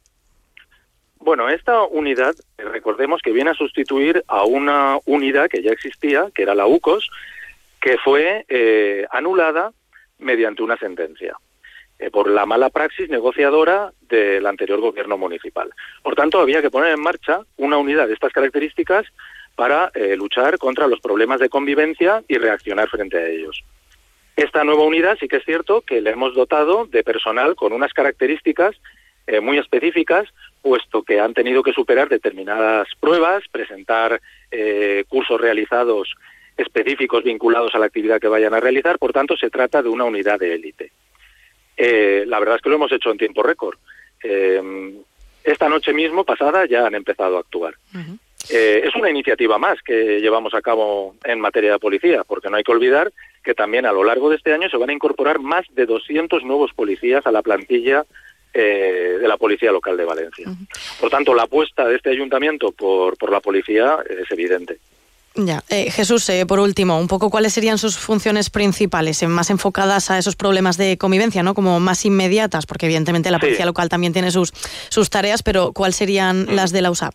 Bueno, 1.21 1.49
esta 1.49 1.83
unidad, 1.83 2.35
eh, 2.59 2.63
recordemos 2.63 3.21
que 3.23 3.33
viene 3.33 3.51
a 3.51 3.55
sustituir 3.55 4.23
a 4.29 4.45
una 4.45 4.99
unidad 5.05 5.49
que 5.49 5.63
ya 5.63 5.73
existía, 5.73 6.29
que 6.35 6.43
era 6.43 6.55
la 6.55 6.67
UCOS, 6.67 7.11
que 7.81 7.99
fue 7.99 8.45
eh, 8.49 9.05
anulada 9.11 9.73
mediante 10.19 10.63
una 10.63 10.77
sentencia 10.77 11.37
eh, 11.99 12.11
por 12.11 12.29
la 12.29 12.47
mala 12.47 12.71
praxis 12.71 13.09
negociadora 13.09 13.93
del 14.03 14.47
anterior 14.47 14.81
gobierno 14.81 15.19
municipal. 15.19 15.71
Por 16.03 16.15
tanto, 16.15 16.41
había 16.41 16.63
que 16.63 16.71
poner 16.71 16.93
en 16.93 17.03
marcha 17.03 17.41
una 17.57 17.79
unidad 17.79 18.07
de 18.07 18.15
estas 18.15 18.33
características 18.33 19.07
para 19.57 19.91
luchar 20.17 20.57
contra 20.59 20.87
los 20.87 21.01
problemas 21.01 21.41
de 21.41 21.49
convivencia 21.49 22.23
y 22.29 22.39
reaccionar 22.39 22.89
frente 22.89 23.19
a 23.19 23.27
ellos. 23.27 23.65
Esta 24.37 24.63
nueva 24.63 24.85
unidad 24.85 25.19
sí 25.19 25.27
que 25.27 25.39
es 25.39 25.45
cierto 25.45 25.81
que 25.81 26.01
le 26.01 26.11
hemos 26.11 26.33
dotado 26.37 26.87
de 26.87 27.03
personal 27.03 27.57
con 27.57 27.73
unas 27.73 27.93
características 27.93 28.77
muy 29.43 29.59
específicas, 29.59 30.29
puesto 30.69 31.03
que 31.03 31.19
han 31.19 31.33
tenido 31.33 31.63
que 31.63 31.73
superar 31.73 32.11
determinadas 32.11 32.89
pruebas, 33.01 33.43
presentar 33.51 34.21
eh, 34.51 35.03
cursos 35.09 35.41
realizados 35.41 36.15
específicos 36.59 37.25
vinculados 37.25 37.75
a 37.75 37.79
la 37.79 37.87
actividad 37.87 38.21
que 38.21 38.29
vayan 38.29 38.53
a 38.53 38.61
realizar, 38.61 38.99
por 38.99 39.15
tanto 39.15 39.35
se 39.35 39.49
trata 39.49 39.83
de 39.83 39.89
una 39.89 40.05
unidad 40.05 40.39
de 40.39 40.53
élite. 40.53 40.93
Eh, 41.75 42.25
la 42.27 42.39
verdad 42.39 42.57
es 42.57 42.61
que 42.61 42.69
lo 42.69 42.75
hemos 42.75 42.93
hecho 42.93 43.11
en 43.11 43.17
tiempo 43.17 43.43
récord. 43.43 43.79
Eh, 44.23 44.93
esta 45.43 45.71
noche 45.71 45.95
mismo, 45.95 46.25
pasada, 46.25 46.67
ya 46.67 46.85
han 46.85 46.95
empezado 46.95 47.39
a 47.39 47.41
actuar. 47.41 47.75
Eh, 48.51 48.83
es 48.85 48.95
una 48.95 49.09
iniciativa 49.09 49.57
más 49.57 49.81
que 49.83 50.21
llevamos 50.21 50.53
a 50.53 50.61
cabo 50.61 51.17
en 51.25 51.41
materia 51.41 51.73
de 51.73 51.79
policía, 51.79 52.25
porque 52.25 52.51
no 52.51 52.59
hay 52.59 52.63
que 52.63 52.73
olvidar 52.73 53.11
que 53.43 53.55
también 53.55 53.87
a 53.87 53.93
lo 53.93 54.05
largo 54.05 54.29
de 54.29 54.37
este 54.37 54.53
año 54.53 54.69
se 54.69 54.77
van 54.77 54.91
a 54.91 54.93
incorporar 54.93 55.39
más 55.39 55.65
de 55.71 55.87
200 55.87 56.45
nuevos 56.45 56.75
policías 56.75 57.27
a 57.27 57.33
la 57.33 57.41
plantilla 57.41 58.05
eh, 58.55 59.19
de 59.21 59.29
la 59.29 59.37
Policía 59.37 59.71
Local 59.73 59.97
de 59.97 60.05
Valencia. 60.05 60.47
Por 61.01 61.11
tanto, 61.11 61.35
la 61.35 61.45
apuesta 61.45 61.87
de 61.87 61.97
este 61.97 62.11
ayuntamiento 62.11 62.73
por, 62.73 63.17
por 63.17 63.31
la 63.31 63.41
policía 63.41 63.99
es 64.09 64.31
evidente. 64.31 64.79
Ya. 65.35 65.63
Eh, 65.69 65.91
Jesús, 65.93 66.29
eh, 66.31 66.47
por 66.47 66.59
último, 66.59 66.99
un 66.99 67.07
poco 67.07 67.31
cuáles 67.31 67.53
serían 67.53 67.79
sus 67.79 67.97
funciones 67.97 68.51
principales, 68.51 69.23
eh, 69.23 69.29
más 69.29 69.51
enfocadas 69.51 70.11
a 70.11 70.19
esos 70.19 70.35
problemas 70.35 70.77
de 70.77 70.99
convivencia, 70.99 71.45
¿no? 71.45 71.55
Como 71.55 71.79
más 71.79 72.05
inmediatas, 72.05 72.67
porque 72.67 72.87
evidentemente 72.87 73.31
la 73.31 73.39
Sí. 73.39 73.47
policía 73.47 73.67
local 73.67 73.89
también 73.89 74.13
tiene 74.13 74.33
sus, 74.33 74.51
sus 74.89 75.11
tareas, 75.11 75.45
pero 75.45 75.73
¿cuáles 75.73 75.95
serían 75.97 76.57
las 76.57 76.73
de 76.73 76.83
la 76.83 76.91
USAP? 76.91 77.15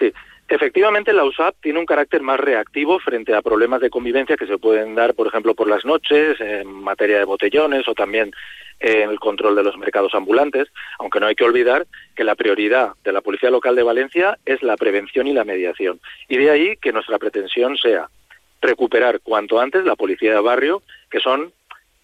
Sí, 0.00 0.12
efectivamente 0.48 1.12
la 1.12 1.24
USAP 1.24 1.54
tiene 1.62 1.78
un 1.78 1.86
carácter 1.86 2.22
más 2.22 2.40
reactivo 2.40 2.98
frente 2.98 3.32
a 3.34 3.42
problemas 3.42 3.80
de 3.82 3.90
convivencia 3.90 4.36
que 4.36 4.46
se 4.46 4.58
pueden 4.58 4.96
dar, 4.96 5.14
por 5.14 5.28
ejemplo, 5.28 5.54
por 5.54 5.68
las 5.68 5.84
noches, 5.84 6.40
en 6.40 6.66
materia 6.68 7.18
de 7.18 7.24
botellones 7.24 7.86
o 7.86 7.94
también 7.94 8.32
en 8.80 9.10
el 9.10 9.18
control 9.18 9.56
de 9.56 9.62
los 9.64 9.76
mercados 9.76 10.14
ambulantes, 10.14 10.68
aunque 10.98 11.20
no 11.20 11.26
hay 11.26 11.34
que 11.34 11.44
olvidar 11.44 11.86
que 12.14 12.24
la 12.24 12.34
prioridad 12.34 12.92
de 13.04 13.12
la 13.12 13.20
Policía 13.20 13.50
Local 13.50 13.74
de 13.74 13.82
Valencia 13.82 14.38
es 14.46 14.62
la 14.62 14.76
prevención 14.76 15.26
y 15.26 15.32
la 15.32 15.44
mediación. 15.44 16.00
Y 16.28 16.36
de 16.36 16.50
ahí 16.50 16.76
que 16.76 16.92
nuestra 16.92 17.18
pretensión 17.18 17.76
sea 17.76 18.08
recuperar 18.60 19.20
cuanto 19.20 19.60
antes 19.60 19.84
la 19.84 19.96
policía 19.96 20.34
de 20.34 20.40
barrio, 20.40 20.82
que 21.10 21.20
son 21.20 21.52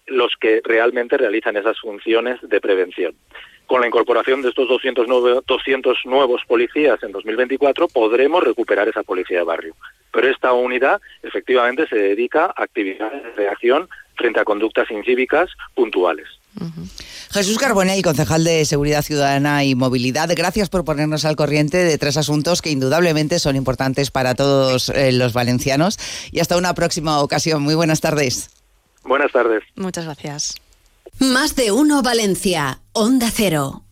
los 0.07 0.33
que 0.39 0.61
realmente 0.63 1.17
realizan 1.17 1.57
esas 1.57 1.79
funciones 1.79 2.39
de 2.41 2.61
prevención. 2.61 3.15
Con 3.65 3.81
la 3.81 3.87
incorporación 3.87 4.43
de 4.43 4.49
estos 4.49 4.67
200, 4.67 5.07
nueve- 5.07 5.41
200 5.47 5.97
nuevos 6.05 6.43
policías 6.47 7.01
en 7.01 7.11
2024 7.11 7.87
podremos 7.87 8.43
recuperar 8.43 8.87
esa 8.87 9.01
policía 9.01 9.39
de 9.39 9.43
barrio. 9.43 9.75
Pero 10.11 10.29
esta 10.29 10.53
unidad 10.53 11.01
efectivamente 11.23 11.87
se 11.87 11.95
dedica 11.95 12.45
a 12.45 12.63
actividades 12.63 13.23
de 13.23 13.31
reacción 13.31 13.89
frente 14.15 14.39
a 14.39 14.45
conductas 14.45 14.89
incívicas 14.91 15.49
puntuales. 15.73 16.27
Jesús 17.31 17.57
Carbonell, 17.57 18.01
concejal 18.01 18.43
de 18.43 18.65
Seguridad 18.65 19.01
Ciudadana 19.01 19.63
y 19.63 19.75
Movilidad, 19.75 20.29
gracias 20.35 20.69
por 20.69 20.85
ponernos 20.85 21.25
al 21.25 21.35
corriente 21.35 21.77
de 21.83 21.97
tres 21.97 22.17
asuntos 22.17 22.61
que 22.61 22.71
indudablemente 22.71 23.39
son 23.39 23.55
importantes 23.55 24.11
para 24.11 24.35
todos 24.35 24.89
eh, 24.89 25.11
los 25.11 25.33
valencianos. 25.33 25.99
Y 26.31 26.39
hasta 26.39 26.57
una 26.57 26.73
próxima 26.73 27.19
ocasión. 27.19 27.61
Muy 27.61 27.75
buenas 27.75 28.01
tardes. 28.01 28.49
Buenas 29.03 29.31
tardes. 29.31 29.63
Muchas 29.75 30.05
gracias. 30.05 30.55
Más 31.19 31.55
de 31.55 31.71
uno 31.71 32.01
Valencia. 32.01 32.79
Onda 32.93 33.29
Cero. 33.33 33.83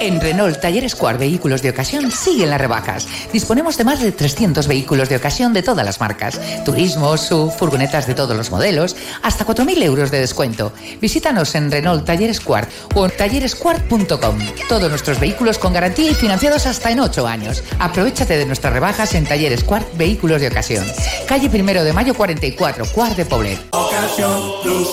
En 0.00 0.18
Renault 0.18 0.58
Talleres 0.58 0.92
Square 0.92 1.18
Vehículos 1.18 1.60
de 1.60 1.68
Ocasión 1.68 2.10
siguen 2.10 2.48
las 2.48 2.60
rebajas. 2.60 3.06
Disponemos 3.34 3.76
de 3.76 3.84
más 3.84 4.00
de 4.00 4.12
300 4.12 4.66
vehículos 4.66 5.10
de 5.10 5.16
ocasión 5.16 5.52
de 5.52 5.62
todas 5.62 5.84
las 5.84 6.00
marcas. 6.00 6.40
Turismo, 6.64 7.18
SUV, 7.18 7.50
furgonetas 7.50 8.06
de 8.06 8.14
todos 8.14 8.34
los 8.34 8.50
modelos, 8.50 8.96
hasta 9.22 9.46
4.000 9.46 9.82
euros 9.82 10.10
de 10.10 10.20
descuento. 10.20 10.72
Visítanos 11.02 11.54
en 11.54 11.70
Renault 11.70 12.06
Talleres 12.06 12.38
Square 12.38 12.68
o 12.94 13.04
en 13.04 13.10
talleresquart.com. 13.10 14.38
Todos 14.70 14.88
nuestros 14.88 15.20
vehículos 15.20 15.58
con 15.58 15.74
garantía 15.74 16.10
y 16.10 16.14
financiados 16.14 16.64
hasta 16.64 16.90
en 16.90 17.00
8 17.00 17.26
años. 17.26 17.62
Aprovechate 17.78 18.38
de 18.38 18.46
nuestras 18.46 18.72
rebajas 18.72 19.14
en 19.14 19.26
Talleres 19.26 19.60
Square 19.60 19.84
Vehículos 19.98 20.40
de 20.40 20.48
Ocasión. 20.48 20.86
Calle 21.28 21.50
Primero 21.50 21.84
de 21.84 21.92
Mayo 21.92 22.14
44, 22.14 22.86
Cuart 22.86 23.16
de 23.16 23.26
Poblet. 23.26 23.58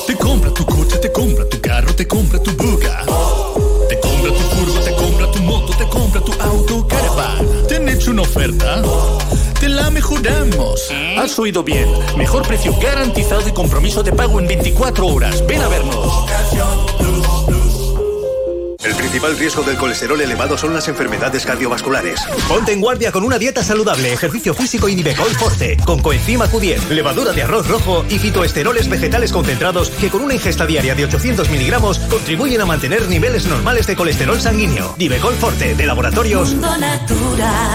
Te 0.05 0.15
compra 0.15 0.53
tu 0.53 0.65
coche, 0.65 0.97
te 0.97 1.11
compra 1.13 1.47
tu 1.47 1.61
carro, 1.61 1.95
te 1.95 2.05
compra 2.05 2.39
tu 2.39 2.51
buga. 2.57 3.05
Te 3.87 3.97
compra 4.01 4.31
tu 4.31 4.55
furgo, 4.55 4.79
te 4.81 4.96
moto, 5.59 5.73
te 5.77 5.87
compra 5.87 6.21
tu 6.21 6.31
auto, 6.41 6.87
caravan. 6.87 7.45
¿Te 7.67 7.77
han 7.77 7.89
hecho 7.89 8.11
una 8.11 8.21
oferta? 8.21 8.81
Te 9.59 9.69
la 9.69 9.89
mejoramos. 9.89 10.89
Has 11.17 11.37
oído 11.39 11.63
bien. 11.63 11.87
Mejor 12.15 12.47
precio 12.47 12.75
garantizado 12.79 13.47
y 13.47 13.51
compromiso 13.51 14.03
de 14.03 14.11
pago 14.11 14.39
en 14.39 14.47
24 14.47 15.07
horas. 15.07 15.45
Ven 15.47 15.61
a 15.61 15.67
vernos. 15.67 16.25
El 18.87 18.95
principal 18.95 19.37
riesgo 19.37 19.63
del 19.63 19.75
colesterol 19.75 20.21
elevado 20.21 20.57
son 20.57 20.73
las 20.73 20.87
enfermedades 20.87 21.45
cardiovasculares. 21.45 22.21
Ponte 22.47 22.71
en 22.71 22.79
guardia 22.79 23.11
con 23.11 23.25
una 23.25 23.37
dieta 23.37 23.61
saludable, 23.61 24.13
ejercicio 24.13 24.53
físico 24.53 24.87
y 24.87 24.95
Nivecol 24.95 25.29
Forte, 25.31 25.75
con 25.85 26.01
coenzima 26.01 26.49
Q10, 26.49 26.87
levadura 26.87 27.33
de 27.33 27.43
arroz 27.43 27.67
rojo 27.67 28.05
y 28.09 28.17
fitoesteroles 28.17 28.87
vegetales 28.87 29.33
concentrados 29.33 29.89
que 29.89 30.09
con 30.09 30.21
una 30.21 30.35
ingesta 30.35 30.65
diaria 30.65 30.95
de 30.95 31.03
800 31.03 31.49
miligramos 31.49 31.99
contribuyen 31.99 32.61
a 32.61 32.65
mantener 32.65 33.09
niveles 33.09 33.45
normales 33.45 33.87
de 33.87 33.97
colesterol 33.97 34.39
sanguíneo. 34.39 34.95
Nivecol 34.97 35.33
Forte, 35.33 35.75
de 35.75 35.85
laboratorios. 35.85 36.55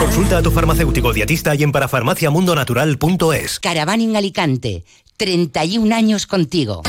Consulta 0.01 0.38
a 0.38 0.42
tu 0.42 0.51
farmacéutico 0.51 1.12
dietista 1.12 1.55
y 1.55 1.62
en 1.62 1.72
parafarmaciamundonatural.es. 1.72 3.61
Caravaning 3.61 4.16
Alicante, 4.16 4.83
31 5.18 5.94
años 5.94 6.27
contigo. 6.27 6.81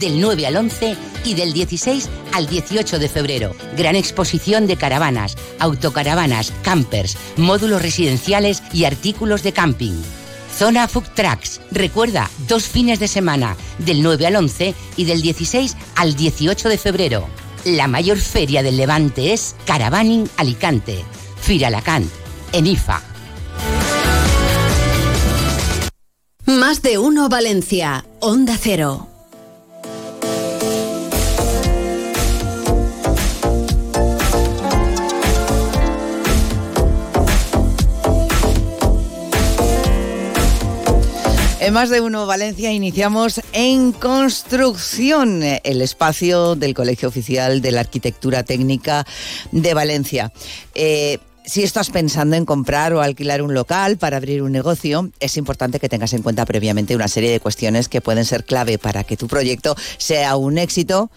Del 0.00 0.20
9 0.20 0.46
al 0.48 0.56
11 0.56 1.15
y 1.26 1.34
del 1.34 1.52
16 1.52 2.08
al 2.32 2.46
18 2.46 2.98
de 2.98 3.08
febrero. 3.08 3.54
Gran 3.76 3.96
exposición 3.96 4.66
de 4.66 4.76
caravanas, 4.76 5.36
autocaravanas, 5.58 6.52
campers, 6.62 7.16
módulos 7.36 7.82
residenciales 7.82 8.62
y 8.72 8.84
artículos 8.84 9.42
de 9.42 9.52
camping. 9.52 10.00
Zona 10.56 10.88
Food 10.88 11.08
Trucks. 11.14 11.60
Recuerda, 11.70 12.30
dos 12.48 12.64
fines 12.64 12.98
de 12.98 13.08
semana, 13.08 13.56
del 13.78 14.02
9 14.02 14.26
al 14.26 14.36
11 14.36 14.74
y 14.96 15.04
del 15.04 15.20
16 15.20 15.76
al 15.96 16.16
18 16.16 16.68
de 16.68 16.78
febrero. 16.78 17.28
La 17.64 17.88
mayor 17.88 18.18
feria 18.18 18.62
del 18.62 18.76
Levante 18.76 19.32
es 19.32 19.56
Caravaning 19.66 20.30
Alicante. 20.36 21.04
Firalacant, 21.40 22.08
en 22.52 22.66
IFA. 22.68 23.02
Más 26.46 26.80
de 26.80 26.96
uno 26.96 27.28
Valencia, 27.28 28.06
Onda 28.20 28.56
Cero. 28.58 29.15
En 41.66 41.74
más 41.74 41.90
de 41.90 42.00
uno 42.00 42.26
Valencia 42.26 42.70
iniciamos 42.70 43.40
en 43.52 43.90
construcción 43.90 45.42
el 45.42 45.82
espacio 45.82 46.54
del 46.54 46.74
Colegio 46.74 47.08
Oficial 47.08 47.60
de 47.60 47.72
la 47.72 47.80
Arquitectura 47.80 48.44
Técnica 48.44 49.04
de 49.50 49.74
Valencia. 49.74 50.32
Eh, 50.76 51.18
si 51.44 51.64
estás 51.64 51.90
pensando 51.90 52.36
en 52.36 52.44
comprar 52.44 52.92
o 52.92 53.02
alquilar 53.02 53.42
un 53.42 53.52
local 53.52 53.96
para 53.98 54.16
abrir 54.16 54.42
un 54.42 54.52
negocio, 54.52 55.10
es 55.18 55.36
importante 55.36 55.80
que 55.80 55.88
tengas 55.88 56.12
en 56.12 56.22
cuenta 56.22 56.44
previamente 56.44 56.94
una 56.94 57.08
serie 57.08 57.32
de 57.32 57.40
cuestiones 57.40 57.88
que 57.88 58.00
pueden 58.00 58.24
ser 58.24 58.44
clave 58.44 58.78
para 58.78 59.02
que 59.02 59.16
tu 59.16 59.26
proyecto 59.26 59.74
sea 59.98 60.36
un 60.36 60.58
éxito 60.58 61.10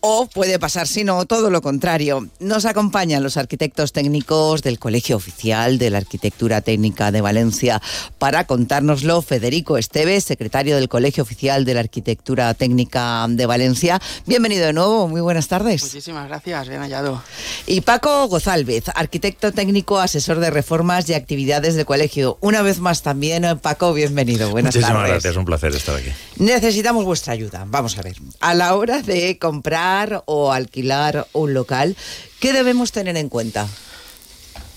o 0.00 0.26
puede 0.26 0.58
pasar, 0.58 0.86
si 0.86 1.02
no, 1.04 1.24
todo 1.26 1.50
lo 1.50 1.60
contrario. 1.62 2.28
Nos 2.38 2.64
acompañan 2.66 3.22
los 3.22 3.36
arquitectos 3.36 3.92
técnicos 3.92 4.62
del 4.62 4.78
Colegio 4.78 5.16
Oficial 5.16 5.78
de 5.78 5.90
la 5.90 5.98
Arquitectura 5.98 6.60
Técnica 6.60 7.10
de 7.10 7.20
Valencia 7.20 7.82
para 8.18 8.44
contárnoslo. 8.46 9.22
Federico 9.22 9.76
Esteves, 9.76 10.24
secretario 10.24 10.76
del 10.76 10.88
Colegio 10.88 11.22
Oficial 11.22 11.64
de 11.64 11.74
la 11.74 11.80
Arquitectura 11.80 12.54
Técnica 12.54 13.26
de 13.28 13.46
Valencia. 13.46 14.00
Bienvenido 14.26 14.66
de 14.66 14.72
nuevo, 14.72 15.08
muy 15.08 15.20
buenas 15.20 15.48
tardes. 15.48 15.82
Muchísimas 15.82 16.28
gracias, 16.28 16.68
bien 16.68 16.80
hallado. 16.80 17.22
Y 17.66 17.80
Paco 17.80 18.28
Gozálvez, 18.28 18.84
arquitecto 18.94 19.52
técnico, 19.52 19.98
asesor 19.98 20.38
de 20.38 20.50
reformas 20.50 21.08
y 21.08 21.14
actividades 21.14 21.74
del 21.74 21.86
colegio. 21.86 22.38
Una 22.40 22.62
vez 22.62 22.78
más 22.78 23.02
también, 23.02 23.44
Paco, 23.60 23.92
bienvenido. 23.92 24.50
Buenas 24.50 24.74
Muchísimas 24.74 24.96
tardes. 24.96 25.10
gracias, 25.10 25.36
un 25.36 25.44
placer 25.44 25.74
estar 25.74 25.96
aquí. 25.96 26.10
Necesitamos 26.36 27.04
vuestra 27.04 27.32
ayuda. 27.32 27.64
Vamos 27.66 27.98
a 27.98 28.02
ver. 28.02 28.16
A 28.40 28.54
la 28.54 28.76
hora 28.76 29.02
de 29.02 29.38
comprar 29.38 29.87
o 30.26 30.52
alquilar 30.52 31.26
un 31.32 31.54
local, 31.54 31.96
¿qué 32.40 32.52
debemos 32.52 32.92
tener 32.92 33.16
en 33.16 33.28
cuenta? 33.28 33.66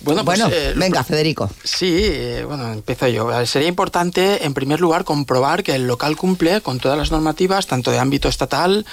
Bueno, 0.04 0.26
pues, 0.26 0.39
Bueno, 0.39 0.56
eh, 0.56 0.74
venga, 0.76 1.04
Federico. 1.04 1.50
Sí, 1.63 1.95
eh, 2.02 2.43
bueno, 2.47 2.71
empiezo 2.74 3.08
yo. 3.08 3.45
Sería 3.45 3.67
importante, 3.67 4.43
en 4.45 4.54
primer 4.56 4.80
lugar, 4.82 5.04
comprobar 5.04 5.62
que 5.63 5.76
el 5.76 5.86
local 5.86 6.17
cumple 6.17 6.62
con 6.62 6.80
todas 6.80 6.97
las 6.97 7.12
normativas, 7.12 7.67
tanto 7.67 7.91
de 7.91 8.00
ámbito 8.00 8.28
estatal 8.28 8.86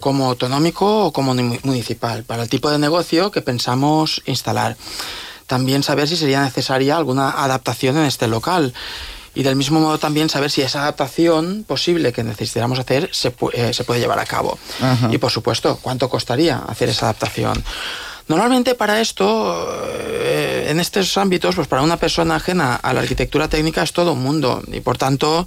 como 0.00 0.26
autonómico 0.26 1.04
o 1.06 1.12
como 1.12 1.34
ni- 1.34 1.60
municipal, 1.62 2.24
para 2.24 2.42
el 2.42 2.48
tipo 2.48 2.68
de 2.70 2.78
negocio 2.78 3.30
que 3.30 3.42
pensamos 3.42 4.22
instalar. 4.26 4.76
También 5.46 5.82
saber 5.84 6.08
si 6.08 6.16
sería 6.16 6.42
necesaria 6.42 6.96
alguna 6.96 7.30
adaptación 7.30 7.96
en 7.98 8.04
este 8.06 8.26
local. 8.26 8.72
Y 9.34 9.42
del 9.44 9.54
mismo 9.56 9.78
modo 9.80 9.98
también 9.98 10.28
saber 10.28 10.50
si 10.50 10.60
esa 10.62 10.82
adaptación 10.82 11.64
posible 11.66 12.12
que 12.12 12.24
necesitáramos 12.24 12.78
hacer 12.80 13.08
se, 13.12 13.34
pu- 13.36 13.50
eh, 13.54 13.72
se 13.72 13.84
puede 13.84 14.00
llevar 14.00 14.18
a 14.18 14.26
cabo. 14.26 14.58
Ajá. 14.80 15.08
Y 15.12 15.18
por 15.18 15.30
supuesto, 15.30 15.78
¿cuánto 15.80 16.08
costaría 16.08 16.58
hacer 16.58 16.88
esa 16.88 17.06
adaptación? 17.06 17.62
Normalmente 18.26 18.74
para 18.74 19.00
esto, 19.00 19.68
eh, 19.88 20.66
en 20.68 20.78
estos 20.80 21.16
ámbitos, 21.16 21.54
pues 21.56 21.66
para 21.68 21.82
una 21.82 21.96
persona 21.96 22.36
ajena 22.36 22.76
a 22.76 22.92
la 22.92 23.00
arquitectura 23.00 23.48
técnica 23.48 23.82
es 23.82 23.92
todo 23.92 24.12
un 24.12 24.22
mundo 24.22 24.62
y 24.70 24.80
por 24.80 24.98
tanto 24.98 25.46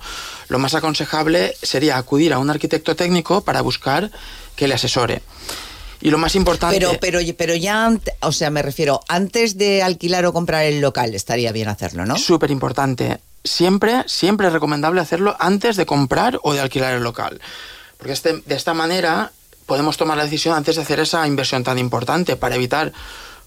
lo 0.49 0.59
más 0.59 0.73
aconsejable 0.73 1.55
sería 1.61 1.97
acudir 1.97 2.33
a 2.33 2.39
un 2.39 2.49
arquitecto 2.49 2.95
técnico 2.95 3.41
para 3.43 3.61
buscar 3.61 4.11
que 4.55 4.67
le 4.67 4.73
asesore. 4.75 5.21
Y 6.01 6.09
lo 6.09 6.17
más 6.17 6.35
importante... 6.35 6.77
Pero, 6.77 6.97
pero, 6.99 7.19
pero 7.37 7.55
ya, 7.55 7.89
o 8.21 8.31
sea, 8.33 8.49
me 8.49 8.61
refiero, 8.61 8.99
antes 9.07 9.57
de 9.57 9.81
alquilar 9.81 10.25
o 10.25 10.33
comprar 10.33 10.65
el 10.65 10.81
local, 10.81 11.15
estaría 11.15 11.53
bien 11.53 11.69
hacerlo, 11.69 12.05
¿no? 12.05 12.17
Súper 12.17 12.51
importante. 12.51 13.19
Siempre, 13.43 14.03
siempre 14.07 14.47
es 14.47 14.53
recomendable 14.53 15.01
hacerlo 15.01 15.35
antes 15.39 15.75
de 15.75 15.85
comprar 15.85 16.39
o 16.43 16.53
de 16.53 16.61
alquilar 16.61 16.93
el 16.93 17.03
local. 17.03 17.41
Porque 17.97 18.13
este- 18.13 18.41
de 18.45 18.55
esta 18.55 18.73
manera 18.73 19.31
podemos 19.65 19.97
tomar 19.97 20.17
la 20.17 20.23
decisión 20.23 20.55
antes 20.55 20.75
de 20.75 20.81
hacer 20.81 20.99
esa 20.99 21.27
inversión 21.27 21.63
tan 21.63 21.77
importante 21.77 22.35
para 22.35 22.55
evitar 22.55 22.93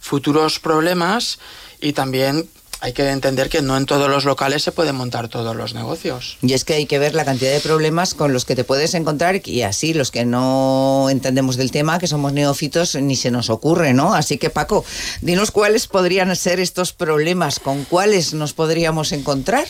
futuros 0.00 0.58
problemas 0.60 1.38
y 1.80 1.92
también 1.92 2.48
hay 2.80 2.92
que 2.92 3.08
entender 3.08 3.48
que 3.48 3.62
no 3.62 3.76
en 3.76 3.86
todos 3.86 4.10
los 4.10 4.24
locales 4.24 4.62
se 4.62 4.72
pueden 4.72 4.96
montar 4.96 5.28
todos 5.28 5.56
los 5.56 5.74
negocios. 5.74 6.38
Y 6.42 6.52
es 6.52 6.64
que 6.64 6.74
hay 6.74 6.86
que 6.86 6.98
ver 6.98 7.14
la 7.14 7.24
cantidad 7.24 7.52
de 7.52 7.60
problemas 7.60 8.14
con 8.14 8.32
los 8.32 8.44
que 8.44 8.54
te 8.54 8.64
puedes 8.64 8.94
encontrar 8.94 9.40
y 9.44 9.62
así 9.62 9.94
los 9.94 10.10
que 10.10 10.24
no 10.24 11.08
entendemos 11.10 11.56
del 11.56 11.70
tema, 11.70 11.98
que 11.98 12.06
somos 12.06 12.32
neófitos, 12.32 12.94
ni 12.96 13.16
se 13.16 13.30
nos 13.30 13.50
ocurre, 13.50 13.94
¿no? 13.94 14.14
Así 14.14 14.38
que 14.38 14.50
Paco, 14.50 14.84
dinos 15.20 15.50
cuáles 15.50 15.86
podrían 15.86 16.34
ser 16.36 16.60
estos 16.60 16.92
problemas, 16.92 17.60
con 17.60 17.84
cuáles 17.84 18.34
nos 18.34 18.52
podríamos 18.52 19.12
encontrar. 19.12 19.66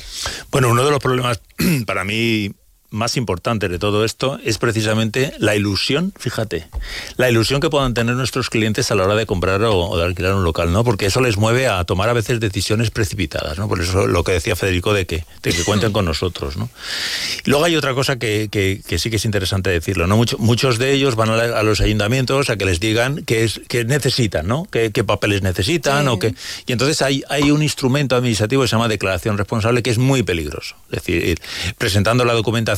Bueno, 0.51 0.71
uno 0.71 0.85
de 0.85 0.90
los 0.90 1.01
problemas 1.01 1.40
para 1.87 2.05
mí 2.05 2.53
más 2.90 3.16
importantes 3.16 3.70
de 3.70 3.79
todo 3.79 4.05
esto 4.05 4.38
es 4.44 4.59
precisamente 4.59 5.33
la 5.38 5.57
ilusión, 5.57 6.12
fíjate, 6.18 6.66
la 7.16 7.29
ilusión 7.29 7.61
que 7.61 7.68
puedan 7.68 7.94
tener 7.94 8.14
nuestros 8.14 8.49
clientes 8.51 8.90
a 8.90 8.94
la 8.94 9.05
hora 9.05 9.14
de 9.16 9.27
comprar 9.27 9.62
o, 9.64 9.77
o 9.88 9.99
de 9.99 10.05
alquilar 10.05 10.35
un 10.35 10.44
local, 10.44 10.72
¿no? 10.72 10.85
Porque 10.85 11.07
eso 11.07 11.20
les 11.20 11.37
mueve 11.37 11.66
a 11.68 11.83
tomar 11.85 12.09
a 12.09 12.12
veces 12.12 12.38
decisiones 12.40 12.90
precipitadas, 12.90 13.59
¿no? 13.59 13.68
Por 13.68 13.81
eso 13.81 14.07
lo 14.07 14.22
que 14.25 14.33
decía 14.33 14.55
Federico 14.57 14.92
de 14.94 15.07
que, 15.07 15.25
de 15.42 15.53
que 15.53 15.64
cuenten 15.64 15.92
con 15.92 16.05
nosotros, 16.05 16.57
¿no? 16.57 16.68
Y 17.44 17.51
luego 17.51 17.64
hay 17.64 17.77
otra 17.77 17.94
cosa 17.94 18.18
que, 18.18 18.49
que- 18.51 18.81
que 18.87 18.99
sí 18.99 19.11
que 19.11 19.16
es 19.16 19.25
interesante 19.25 19.70
decirlo, 19.70 20.07
¿no? 20.07 20.16
Mucho- 20.16 20.38
muchos 20.38 20.79
de 20.79 20.92
ellos 20.92 21.16
van 21.16 21.31
a, 21.31 21.37
la- 21.37 21.59
a 21.59 21.62
los 21.62 21.81
ayuntamientos 21.81 22.51
a 22.51 22.57
que 22.57 22.64
les 22.64 22.79
digan 22.81 23.25
qué, 23.27 23.44
es, 23.44 23.61
qué 23.68 23.85
necesitan, 23.85 24.46
¿no? 24.46 24.66
¿Qué, 24.70 24.92
qué 24.92 25.03
papeles 25.03 25.42
necesitan 25.42 26.07
o 26.09 26.18
qué... 26.18 26.35
Y 26.66 26.72
entonces 26.72 27.03
hay, 27.03 27.22
hay 27.29 27.51
un 27.51 27.62
instrumento 27.62 28.14
administrativo 28.16 28.62
que 28.62 28.68
se 28.68 28.77
llama 28.77 28.88
declaración 28.88 29.38
responsable 29.38 29.83
que 29.83 29.90
es 29.90 29.99
muy 29.99 30.22
peligroso. 30.22 30.77
Es 30.92 31.03
decir, 31.03 31.40
presentando 31.79 32.25
la 32.25 32.33
documentación, 32.33 32.76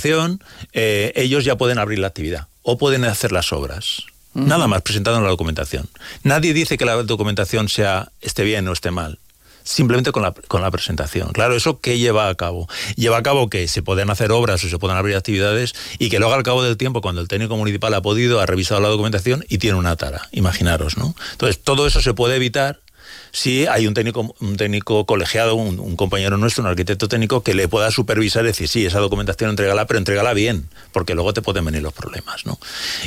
eh, 0.73 1.13
ellos 1.17 1.45
ya 1.45 1.57
pueden 1.57 1.79
abrir 1.79 1.99
la 1.99 2.09
actividad 2.09 2.49
o 2.63 2.79
pueden 2.79 3.05
hacer 3.05 3.33
las 3.33 3.53
obras. 3.53 4.05
Nada 4.35 4.69
más 4.69 4.83
presentando 4.83 5.21
la 5.21 5.31
documentación. 5.31 5.89
Nadie 6.23 6.53
dice 6.53 6.79
que 6.79 6.85
la 6.85 7.03
documentación 7.03 7.69
sea 7.69 8.13
esté 8.21 8.45
bien 8.45 8.69
o 8.69 8.73
esté 8.73 8.91
mal. 8.91 9.19
Simplemente 9.65 10.13
con 10.13 10.23
la, 10.23 10.33
con 10.33 10.63
la 10.63 10.71
presentación. 10.71 11.33
Claro, 11.33 11.55
¿eso 11.55 11.81
qué 11.81 11.99
lleva 11.99 12.29
a 12.29 12.35
cabo? 12.37 12.69
Lleva 12.97 13.19
a 13.19 13.23
cabo 13.23 13.51
que 13.51 13.69
se 13.69 13.83
pueden 13.83 14.09
hacer 14.09 14.31
obras 14.33 14.65
o 14.65 14.69
se 14.69 14.79
pueden 14.79 14.97
abrir 14.97 15.17
actividades 15.17 15.75
y 15.99 16.09
que 16.09 16.19
luego 16.19 16.33
al 16.35 16.43
cabo 16.43 16.63
del 16.63 16.77
tiempo, 16.77 17.03
cuando 17.03 17.21
el 17.21 17.29
técnico 17.29 17.57
municipal 17.57 17.93
ha 17.95 18.01
podido, 18.01 18.41
ha 18.41 18.47
revisado 18.47 18.81
la 18.81 18.89
documentación 18.89 19.45
y 19.49 19.59
tiene 19.59 19.77
una 19.77 19.97
tara. 19.97 20.29
Imaginaros, 20.33 20.97
¿no? 20.97 21.15
Entonces, 21.33 21.61
todo 21.63 21.87
eso 21.87 22.01
se 22.01 22.15
puede 22.15 22.37
evitar 22.37 22.81
si 23.31 23.67
hay 23.67 23.87
un 23.87 23.95
técnico, 23.95 24.35
un 24.41 24.57
técnico 24.57 25.05
colegiado, 25.07 25.55
un, 25.55 25.97
compañero 25.97 26.37
nuestro, 26.37 26.63
un 26.63 26.71
arquitecto 26.71 27.09
técnico, 27.09 27.43
que 27.43 27.55
le 27.55 27.69
pueda 27.69 27.91
supervisar 27.91 28.45
y 28.45 28.49
decir, 28.49 28.69
sí, 28.69 28.87
esa 28.87 29.01
documentación 29.01 29.51
entrégala, 29.51 29.87
pero 29.87 29.99
entrégala 29.99 30.33
bien, 30.35 30.69
porque 30.93 31.15
luego 31.15 31.33
te 31.35 31.43
pueden 31.43 31.65
venir 31.65 31.83
los 31.83 31.93
problemas, 31.93 32.47
¿no? 32.47 32.59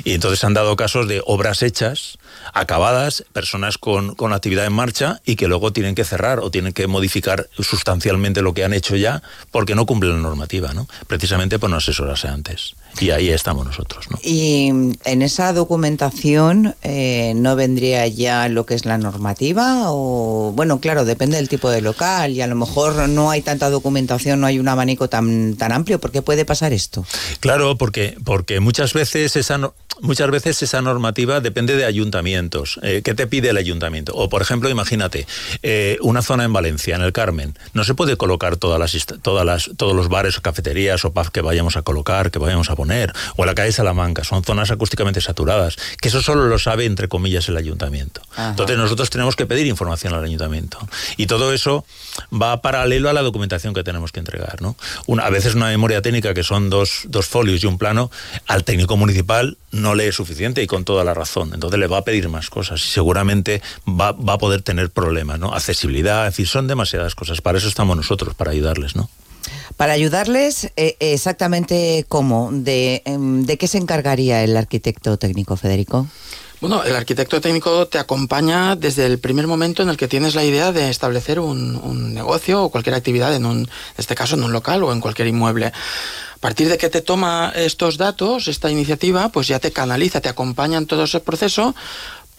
Y 0.04 0.14
entonces 0.14 0.44
han 0.44 0.54
dado 0.54 0.76
casos 0.76 1.08
de 1.08 1.22
obras 1.26 1.64
hechas, 1.64 2.18
acabadas, 2.54 3.24
personas 3.34 3.78
con, 3.78 4.16
con 4.16 4.34
actividad 4.34 4.66
en 4.66 4.74
marcha 4.74 5.22
y 5.26 5.36
que 5.36 5.48
luego 5.48 5.74
tienen 5.74 5.96
que 5.96 6.04
cerrar 6.04 6.40
o 6.40 6.52
tienen 6.52 6.74
que 6.74 6.88
modificar 6.88 7.50
sustancialmente 7.60 8.42
lo 8.42 8.54
que 8.54 8.64
han 8.64 8.74
hecho 8.74 8.96
ya 8.96 9.22
porque 9.52 9.76
no 9.76 9.86
cumplen 9.86 10.14
la 10.14 10.20
normativa, 10.20 10.74
¿no? 10.74 10.88
Precisamente 11.08 11.60
por 11.60 11.70
no 11.70 11.78
asesorarse 11.78 12.28
antes. 12.28 12.76
Y 13.00 13.10
ahí 13.12 13.30
estamos 13.30 13.66
nosotros, 13.66 14.06
¿no? 14.12 14.20
Y 14.24 14.68
en 15.06 15.22
esa 15.22 15.54
documentación 15.54 16.76
eh, 16.84 17.34
no 17.36 17.56
vendría 17.56 18.06
ya 18.08 18.48
lo 18.50 18.66
que 18.66 18.76
es 18.76 18.86
la 18.86 18.98
normativa 18.98 19.86
o 19.92 20.52
bueno, 20.56 20.80
claro, 20.80 21.06
depende 21.06 21.38
del 21.38 21.50
tipo 21.50 21.70
de 21.70 21.82
local 21.82 22.32
y 22.32 22.42
a 22.42 22.48
lo 22.48 22.56
mejor 22.56 23.10
no 23.10 23.30
hay 23.32 23.42
tanta 23.42 23.70
documentación, 23.70 24.40
no 24.42 24.48
hay 24.48 24.60
un 24.60 24.68
abanico 24.68 25.08
tan 25.10 25.56
tan 25.56 25.72
amplio, 25.72 26.00
¿por 26.00 26.12
qué 26.12 26.22
puede 26.22 26.46
pasar 26.46 26.74
esto? 26.74 27.06
Claro, 27.40 27.78
porque, 27.78 28.16
porque 28.24 28.60
muchas 28.60 28.94
veces 28.94 29.36
esa 29.36 29.58
no- 29.58 29.74
muchas 30.02 30.30
veces 30.30 30.62
esa 30.62 30.82
normativa 30.82 31.40
depende 31.40 31.76
de 31.76 31.86
ayuntamientos. 31.86 32.80
Eh, 32.84 33.02
¿Qué 33.04 33.14
te 33.14 33.28
pide 33.28 33.50
el 33.50 33.58
ayuntamiento? 33.58 34.14
O, 34.16 34.30
por 34.30 34.42
ejemplo, 34.42 34.70
imagínate, 34.70 35.28
eh, 35.64 35.98
una 36.02 36.22
zona 36.22 36.44
en 36.44 36.54
Valencia, 36.54 36.96
en 36.96 37.02
el 37.02 37.14
Carmen, 37.14 37.58
no 37.74 37.84
se 37.84 37.94
puede 37.94 38.18
colocar 38.18 38.58
todas 38.58 38.80
las, 38.80 39.06
todas 39.22 39.46
las, 39.46 39.72
todos 39.78 39.96
los 39.96 40.10
bares 40.10 40.38
o 40.38 40.42
cafeterías 40.42 41.06
o 41.06 41.14
pubs 41.14 41.30
que 41.30 41.42
vayamos 41.42 41.78
a 41.78 41.82
colocar, 41.84 42.32
que 42.32 42.40
vayamos 42.40 42.70
a 42.70 42.76
poner, 42.76 43.14
o 43.38 43.44
en 43.44 43.48
la 43.48 43.56
calle 43.56 43.72
Salamanca, 43.72 44.24
son 44.24 44.44
zonas 44.44 44.72
acústicamente 44.72 45.22
saturadas, 45.22 45.78
que 46.00 46.10
eso 46.10 46.22
solo 46.22 46.48
lo 46.48 46.60
sabe, 46.60 46.86
entre 46.86 47.08
comillas, 47.08 47.48
el 47.50 47.58
ayuntamiento. 47.58 48.22
Entonces 48.38 48.78
nosotros 48.78 49.10
tenemos 49.10 49.36
que 49.36 49.46
pedir 49.46 49.68
información 49.68 50.14
al 50.14 50.24
ayuntamiento. 50.24 50.78
Y 51.18 51.28
todo 51.28 51.54
eso 51.54 51.86
va 52.32 52.62
paralelo 52.62 53.10
a 53.10 53.14
la 53.14 53.22
documentación 53.22 53.74
que 53.74 53.84
tenemos 53.84 54.12
que 54.12 54.20
entregar. 54.20 54.62
¿no? 54.62 54.76
Una, 55.06 55.24
a 55.24 55.30
veces 55.30 55.56
una 55.56 55.68
memoria 55.68 56.02
técnica, 56.02 56.34
que 56.34 56.44
son 56.44 56.70
dos, 56.70 57.04
dos 57.06 57.28
folios 57.28 57.64
y 57.64 57.68
un 57.68 57.78
plano, 57.78 58.12
al 58.48 58.64
técnico 58.64 58.98
municipal 58.98 59.58
no 59.72 59.96
le 59.96 60.08
es 60.08 60.16
suficiente 60.16 60.62
y 60.62 60.68
con 60.68 60.86
toda 60.86 61.04
la 61.04 61.14
razón. 61.14 61.52
Entonces 61.54 61.80
le 61.80 61.88
va 61.88 61.98
a 61.98 62.04
pedir 62.04 62.30
más 62.30 62.50
cosas 62.50 62.86
y 62.86 62.90
seguramente 62.90 63.62
va, 63.88 64.12
va 64.12 64.34
a 64.34 64.38
poder 64.38 64.62
tener 64.62 64.90
problemas, 64.90 65.40
¿no? 65.40 65.54
Accesibilidad, 65.54 66.28
es 66.28 66.34
decir, 66.34 66.48
son 66.48 66.68
demasiadas 66.68 67.16
cosas. 67.16 67.42
Para 67.42 67.58
eso 67.58 67.68
estamos 67.68 67.96
nosotros, 67.96 68.36
para 68.36 68.52
ayudarles, 68.52 68.96
¿no? 68.96 69.10
Para 69.78 69.94
ayudarles, 69.94 70.72
eh, 70.76 70.96
exactamente 71.00 72.06
cómo, 72.08 72.50
de, 72.52 73.02
em, 73.06 73.46
de 73.46 73.58
qué 73.58 73.68
se 73.68 73.78
encargaría 73.78 74.44
el 74.44 74.56
arquitecto 74.56 75.18
técnico, 75.18 75.56
Federico. 75.58 76.08
Bueno, 76.62 76.84
el 76.84 76.96
arquitecto 76.96 77.42
técnico 77.42 77.88
te 77.88 77.98
acompaña 77.98 78.76
desde 78.76 79.08
el 79.08 79.18
primer 79.18 79.48
momento 79.48 79.82
en 79.82 79.90
el 79.90 79.98
que 79.98 80.08
tienes 80.08 80.36
la 80.36 80.44
idea 80.44 80.72
de 80.72 80.92
establecer 80.92 81.40
un, 81.40 82.14
negocio 82.14 82.64
o 82.64 82.70
cualquier 82.70 82.94
actividad, 82.94 83.34
en, 83.34 83.48
un, 83.48 83.62
en 83.62 83.68
este 83.98 84.14
caso 84.14 84.36
en 84.36 84.44
un 84.44 84.52
local 84.54 84.84
o 84.84 84.94
en 84.94 85.02
cualquier 85.02 85.28
inmueble. 85.28 85.66
A 85.66 86.38
partir 86.40 86.70
de 86.70 86.78
que 86.78 86.90
te 86.90 87.02
toma 87.02 87.52
estos 87.56 87.98
datos, 87.98 88.48
esta 88.48 88.70
iniciativa, 88.70 89.30
pues 89.30 89.48
ya 89.48 89.58
te 89.58 89.72
canaliza, 89.72 90.22
te 90.22 90.30
acompaña 90.30 90.78
en 90.78 90.86
todo 90.86 91.06
ese 91.06 91.20
proceso 91.20 91.74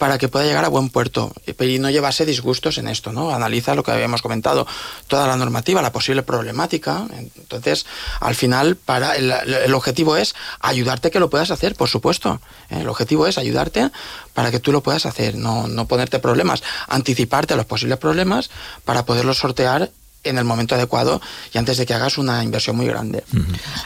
para 0.03 0.17
que 0.17 0.27
pueda 0.27 0.43
llegar 0.43 0.65
a 0.65 0.67
buen 0.67 0.89
puerto 0.89 1.31
y 1.47 1.79
no 1.79 1.89
llevarse 1.89 2.25
disgustos 2.25 2.77
en 2.77 2.89
esto, 2.89 3.13
¿no? 3.13 3.33
Analiza 3.33 3.73
lo 3.73 3.83
que 3.83 3.91
habíamos 3.91 4.21
comentado, 4.21 4.67
toda 5.07 5.27
la 5.27 5.37
normativa, 5.37 5.81
la 5.81 5.93
posible 5.93 6.23
problemática. 6.23 7.07
Entonces, 7.37 7.85
al 8.19 8.35
final, 8.35 8.75
para 8.75 9.15
el, 9.15 9.73
objetivo 9.73 10.17
es 10.17 10.35
ayudarte 10.59 11.09
que 11.09 11.21
lo 11.21 11.29
puedas 11.29 11.51
hacer, 11.51 11.75
por 11.75 11.87
supuesto. 11.87 12.41
¿eh? 12.69 12.81
El 12.81 12.89
objetivo 12.89 13.27
es 13.27 13.37
ayudarte 13.37 13.91
para 14.33 14.51
que 14.51 14.59
tú 14.59 14.73
lo 14.73 14.83
puedas 14.83 15.05
hacer, 15.05 15.37
no, 15.37 15.69
no 15.69 15.87
ponerte 15.87 16.19
problemas, 16.19 16.63
anticiparte 16.89 17.53
a 17.53 17.55
los 17.55 17.65
posibles 17.65 17.97
problemas 17.97 18.49
para 18.83 19.05
poderlos 19.05 19.37
sortear 19.37 19.89
en 20.23 20.37
el 20.37 20.43
momento 20.45 20.75
adecuado 20.75 21.21
y 21.53 21.57
antes 21.57 21.77
de 21.77 21.85
que 21.85 21.93
hagas 21.93 22.17
una 22.17 22.43
inversión 22.43 22.75
muy 22.75 22.85
grande. 22.87 23.23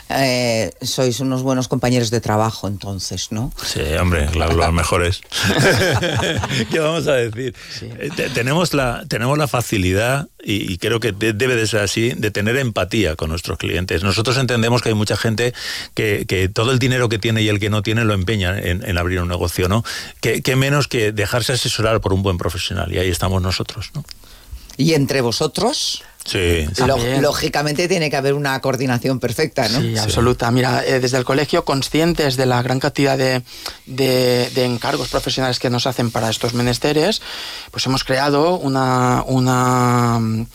Eh, 0.10 0.72
sois 0.82 1.20
unos 1.20 1.42
buenos 1.44 1.68
compañeros 1.68 2.10
de 2.12 2.22
trabajo, 2.22 2.68
entonces, 2.68 3.32
¿no? 3.32 3.52
Sí, 3.64 3.82
hombre, 4.00 4.30
los 4.34 4.74
mejores. 4.74 5.22
¿Qué 6.72 6.80
vamos 6.80 7.08
a 7.08 7.14
decir? 7.14 7.56
Eh, 7.82 8.10
te- 8.16 8.30
tenemos, 8.30 8.74
la, 8.74 9.04
tenemos 9.08 9.38
la 9.38 9.48
facilidad, 9.48 10.28
y, 10.44 10.72
y 10.72 10.78
creo 10.78 11.00
que 11.00 11.12
de- 11.12 11.34
debe 11.34 11.56
de 11.56 11.68
ser 11.68 11.82
así, 11.82 12.12
de 12.16 12.32
tener 12.32 12.56
empatía 12.58 13.16
con 13.16 13.30
nuestros 13.30 13.58
clientes. 13.58 14.04
Nosotros 14.04 14.38
entendemos 14.38 14.82
que 14.82 14.90
hay 14.90 14.96
mucha 14.96 15.18
gente 15.18 15.54
que, 15.94 16.26
que 16.28 16.50
todo 16.50 16.72
el 16.72 16.80
dinero 16.80 17.10
que 17.10 17.20
tiene 17.20 17.42
y 17.42 17.50
el 17.50 17.60
que 17.60 17.70
no 17.70 17.82
tiene 17.82 18.04
lo 18.06 18.14
empeña 18.14 18.58
en, 18.58 18.88
en 18.88 18.98
abrir 18.98 19.22
un 19.22 19.28
negocio, 19.28 19.68
¿no? 19.68 19.84
Que, 20.22 20.42
que 20.42 20.56
menos 20.56 20.88
que 20.88 21.12
dejarse 21.12 21.54
asesorar 21.54 22.02
por 22.02 22.14
un 22.14 22.24
buen 22.24 22.38
profesional, 22.38 22.94
y 22.94 23.00
ahí 23.00 23.10
estamos 23.10 23.42
nosotros, 23.42 23.92
¿no? 23.94 24.04
Y 24.78 24.94
entre 24.94 25.22
vosotros, 25.22 26.04
Sí, 26.28 26.66
lógicamente 27.22 27.88
tiene 27.88 28.10
que 28.10 28.18
haber 28.18 28.34
una 28.34 28.60
coordinación 28.62 29.20
perfecta, 29.20 29.68
¿no? 29.70 29.80
Sí, 29.82 29.98
absoluta. 29.98 30.52
Mira, 30.52 30.84
eh, 30.86 31.00
desde 31.00 31.18
el 31.18 31.24
colegio, 31.26 31.64
conscientes 31.66 32.36
de 32.36 32.46
la 32.46 32.62
gran 32.62 32.80
cantidad 32.80 33.18
de, 33.18 33.42
de- 33.86 34.50
de 34.54 34.66
encargos 34.66 35.08
profesionales 35.08 35.60
que 35.60 35.70
nos 35.70 35.88
hacen 35.88 36.12
para 36.12 36.30
estos 36.30 36.54
menesteres, 36.54 37.22
pues 37.72 37.86
hemos 37.86 38.04
creado 38.04 38.58
una, 38.58 39.24
una, 39.26 40.20
mm, 40.20 40.46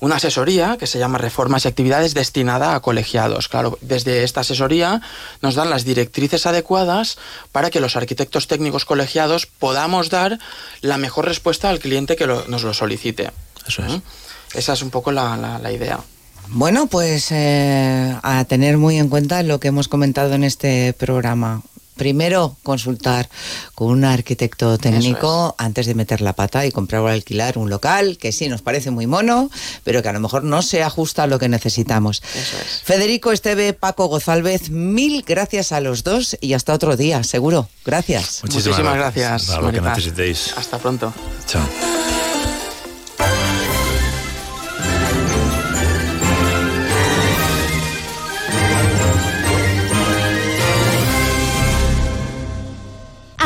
una 0.00 0.16
asesoría 0.16 0.76
que 0.78 0.86
se 0.86 0.98
llama 0.98 1.18
Reformas 1.18 1.64
y 1.64 1.68
Actividades 1.68 2.14
destinada 2.14 2.74
a 2.74 2.80
colegiados. 2.80 3.48
Claro, 3.48 3.78
desde 3.82 4.22
esta 4.24 4.40
asesoría 4.40 5.02
nos 5.42 5.54
dan 5.54 5.68
las 5.70 5.84
directrices 5.84 6.46
adecuadas 6.46 7.18
para 7.52 7.70
que 7.70 7.80
los 7.80 7.96
arquitectos 7.96 8.46
técnicos 8.48 8.84
colegiados 8.86 9.46
podamos 9.46 10.08
dar 10.10 10.38
la 10.80 10.96
mejor 10.98 11.26
respuesta 11.26 11.68
al 11.68 11.80
cliente 11.80 12.16
que 12.16 12.26
lo- 12.26 12.46
nos 12.48 12.62
lo 12.64 12.72
solicite. 12.74 13.30
Eso 13.66 13.84
es. 13.84 13.92
Esa 14.54 14.72
es 14.72 14.82
un 14.82 14.90
poco 14.90 15.12
la, 15.12 15.36
la- 15.36 15.58
la 15.58 15.72
idea. 15.72 16.00
Bueno, 16.52 16.86
pues 16.88 17.28
eh, 17.30 18.16
a 18.22 18.44
tener 18.44 18.76
muy 18.76 18.98
en 18.98 19.08
cuenta 19.08 19.42
lo 19.44 19.60
que 19.60 19.68
hemos 19.68 19.86
comentado 19.88 20.34
en 20.34 20.42
este 20.44 20.92
programa. 20.94 21.62
Primero, 21.96 22.56
consultar 22.62 23.28
con 23.74 23.88
un 23.88 24.04
arquitecto 24.06 24.78
técnico 24.78 25.54
antes 25.58 25.84
de 25.84 25.94
meter 25.94 26.22
la 26.22 26.32
pata 26.32 26.64
y 26.64 26.72
comprar 26.72 27.02
o 27.02 27.08
alquilar 27.08 27.58
un 27.58 27.68
local 27.68 28.16
que 28.16 28.32
sí 28.32 28.48
nos 28.48 28.62
parece 28.62 28.90
muy 28.90 29.06
mono, 29.06 29.50
pero 29.84 30.02
que 30.02 30.08
a 30.08 30.12
lo 30.14 30.18
mejor 30.20 30.42
no 30.42 30.62
se 30.62 30.82
ajusta 30.82 31.24
a 31.24 31.26
lo 31.26 31.38
que 31.38 31.50
necesitamos. 31.50 32.22
Federico 32.84 33.32
Esteve, 33.32 33.74
Paco 33.74 34.06
Gozalvez, 34.06 34.70
mil 34.70 35.22
gracias 35.26 35.72
a 35.72 35.80
los 35.80 36.02
dos 36.02 36.38
y 36.40 36.54
hasta 36.54 36.72
otro 36.72 36.96
día, 36.96 37.22
seguro. 37.22 37.68
Gracias. 37.84 38.40
Muchísimas 38.44 38.94
gracias, 38.96 39.44
Para 39.44 39.60
lo 39.60 39.70
que 39.70 39.80
necesitéis. 39.82 40.54
Hasta 40.56 40.78
pronto. 40.78 41.12
Chao. 41.46 41.62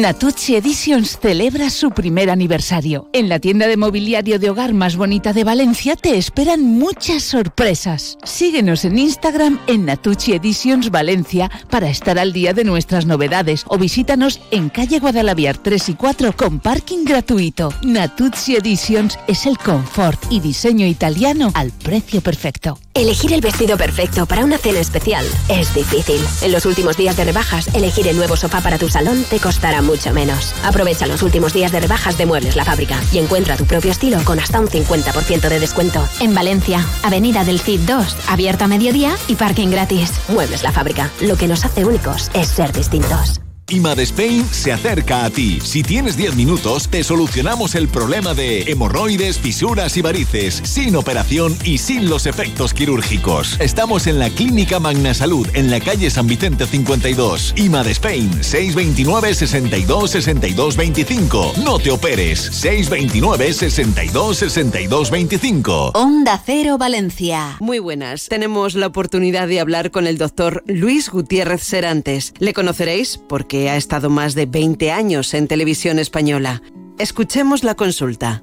Natucci 0.00 0.56
Editions 0.56 1.18
celebra 1.20 1.70
su 1.70 1.92
primer 1.92 2.28
aniversario. 2.28 3.08
En 3.12 3.28
la 3.28 3.38
tienda 3.38 3.68
de 3.68 3.76
mobiliario 3.76 4.40
de 4.40 4.50
hogar 4.50 4.74
más 4.74 4.96
bonita 4.96 5.32
de 5.32 5.44
Valencia 5.44 5.94
te 5.94 6.18
esperan 6.18 6.64
muchas 6.64 7.22
sorpresas. 7.22 8.18
Síguenos 8.24 8.84
en 8.84 8.98
Instagram 8.98 9.60
en 9.68 9.84
Natucci 9.84 10.32
Editions 10.32 10.90
Valencia 10.90 11.48
para 11.70 11.88
estar 11.88 12.18
al 12.18 12.32
día 12.32 12.52
de 12.52 12.64
nuestras 12.64 13.06
novedades 13.06 13.64
o 13.68 13.78
visítanos 13.78 14.40
en 14.50 14.68
calle 14.68 14.98
Guadalaviar 14.98 15.58
3 15.58 15.90
y 15.90 15.94
4 15.94 16.36
con 16.36 16.58
parking 16.58 17.04
gratuito. 17.04 17.68
Natucci 17.84 18.56
Editions 18.56 19.16
es 19.28 19.46
el 19.46 19.56
confort 19.58 20.20
y 20.28 20.40
diseño 20.40 20.88
italiano 20.88 21.52
al 21.54 21.70
precio 21.70 22.20
perfecto. 22.20 22.80
Elegir 22.94 23.32
el 23.32 23.40
vestido 23.40 23.76
perfecto 23.76 24.24
para 24.24 24.44
una 24.44 24.56
cena 24.56 24.78
especial 24.78 25.26
es 25.48 25.74
difícil. 25.74 26.24
En 26.42 26.52
los 26.52 26.64
últimos 26.64 26.96
días 26.96 27.16
de 27.16 27.24
rebajas, 27.24 27.66
elegir 27.74 28.06
el 28.06 28.16
nuevo 28.16 28.36
sofá 28.36 28.60
para 28.60 28.78
tu 28.78 28.88
salón 28.88 29.24
te 29.28 29.40
costará 29.40 29.82
mucho 29.82 30.12
menos. 30.12 30.54
Aprovecha 30.62 31.08
los 31.08 31.22
últimos 31.22 31.52
días 31.52 31.72
de 31.72 31.80
rebajas 31.80 32.16
de 32.18 32.26
Muebles 32.26 32.54
La 32.54 32.64
Fábrica 32.64 33.00
y 33.12 33.18
encuentra 33.18 33.56
tu 33.56 33.64
propio 33.64 33.90
estilo 33.90 34.22
con 34.24 34.38
hasta 34.38 34.60
un 34.60 34.68
50% 34.68 35.48
de 35.48 35.58
descuento. 35.58 36.08
En 36.20 36.36
Valencia, 36.36 36.86
Avenida 37.02 37.42
del 37.42 37.58
Cid 37.58 37.80
2, 37.80 38.16
abierto 38.28 38.64
a 38.64 38.68
mediodía 38.68 39.16
y 39.26 39.34
parking 39.34 39.70
gratis. 39.70 40.12
Muebles 40.28 40.62
La 40.62 40.70
Fábrica. 40.70 41.10
Lo 41.20 41.36
que 41.36 41.48
nos 41.48 41.64
hace 41.64 41.84
únicos 41.84 42.30
es 42.32 42.46
ser 42.46 42.72
distintos. 42.72 43.40
IMAD 43.70 44.00
Spain 44.00 44.44
se 44.50 44.72
acerca 44.72 45.24
a 45.24 45.30
ti. 45.30 45.58
Si 45.62 45.82
tienes 45.82 46.18
10 46.18 46.36
minutos, 46.36 46.88
te 46.88 47.02
solucionamos 47.02 47.74
el 47.74 47.88
problema 47.88 48.34
de 48.34 48.60
hemorroides, 48.70 49.38
fisuras 49.38 49.96
y 49.96 50.02
varices, 50.02 50.60
sin 50.64 50.94
operación 50.96 51.56
y 51.64 51.78
sin 51.78 52.10
los 52.10 52.26
efectos 52.26 52.74
quirúrgicos. 52.74 53.58
Estamos 53.60 54.06
en 54.06 54.18
la 54.18 54.28
Clínica 54.28 54.80
Magna 54.80 55.14
Salud, 55.14 55.48
en 55.54 55.70
la 55.70 55.80
calle 55.80 56.10
San 56.10 56.26
Vicente 56.26 56.66
52. 56.66 57.54
IMAD 57.56 57.86
Spain, 57.86 58.44
629 58.44 59.34
62 59.34 60.10
62 60.10 60.76
25. 60.76 61.52
No 61.64 61.78
te 61.78 61.90
operes, 61.90 62.40
629 62.40 63.54
62 63.54 64.36
62 64.36 65.10
25. 65.10 65.92
Onda 65.94 66.38
Cero 66.44 66.76
Valencia. 66.76 67.56
Muy 67.60 67.78
buenas. 67.78 68.28
Tenemos 68.28 68.74
la 68.74 68.88
oportunidad 68.88 69.48
de 69.48 69.60
hablar 69.60 69.90
con 69.90 70.06
el 70.06 70.18
doctor 70.18 70.62
Luis 70.66 71.08
Gutiérrez 71.08 71.62
Serantes. 71.62 72.34
Le 72.38 72.52
conoceréis 72.52 73.18
porque 73.26 73.53
ha 73.70 73.76
estado 73.76 74.10
más 74.10 74.34
de 74.34 74.46
20 74.46 74.90
años 74.92 75.34
en 75.34 75.48
televisión 75.48 75.98
española. 75.98 76.62
Escuchemos 76.98 77.64
la 77.64 77.74
consulta. 77.74 78.42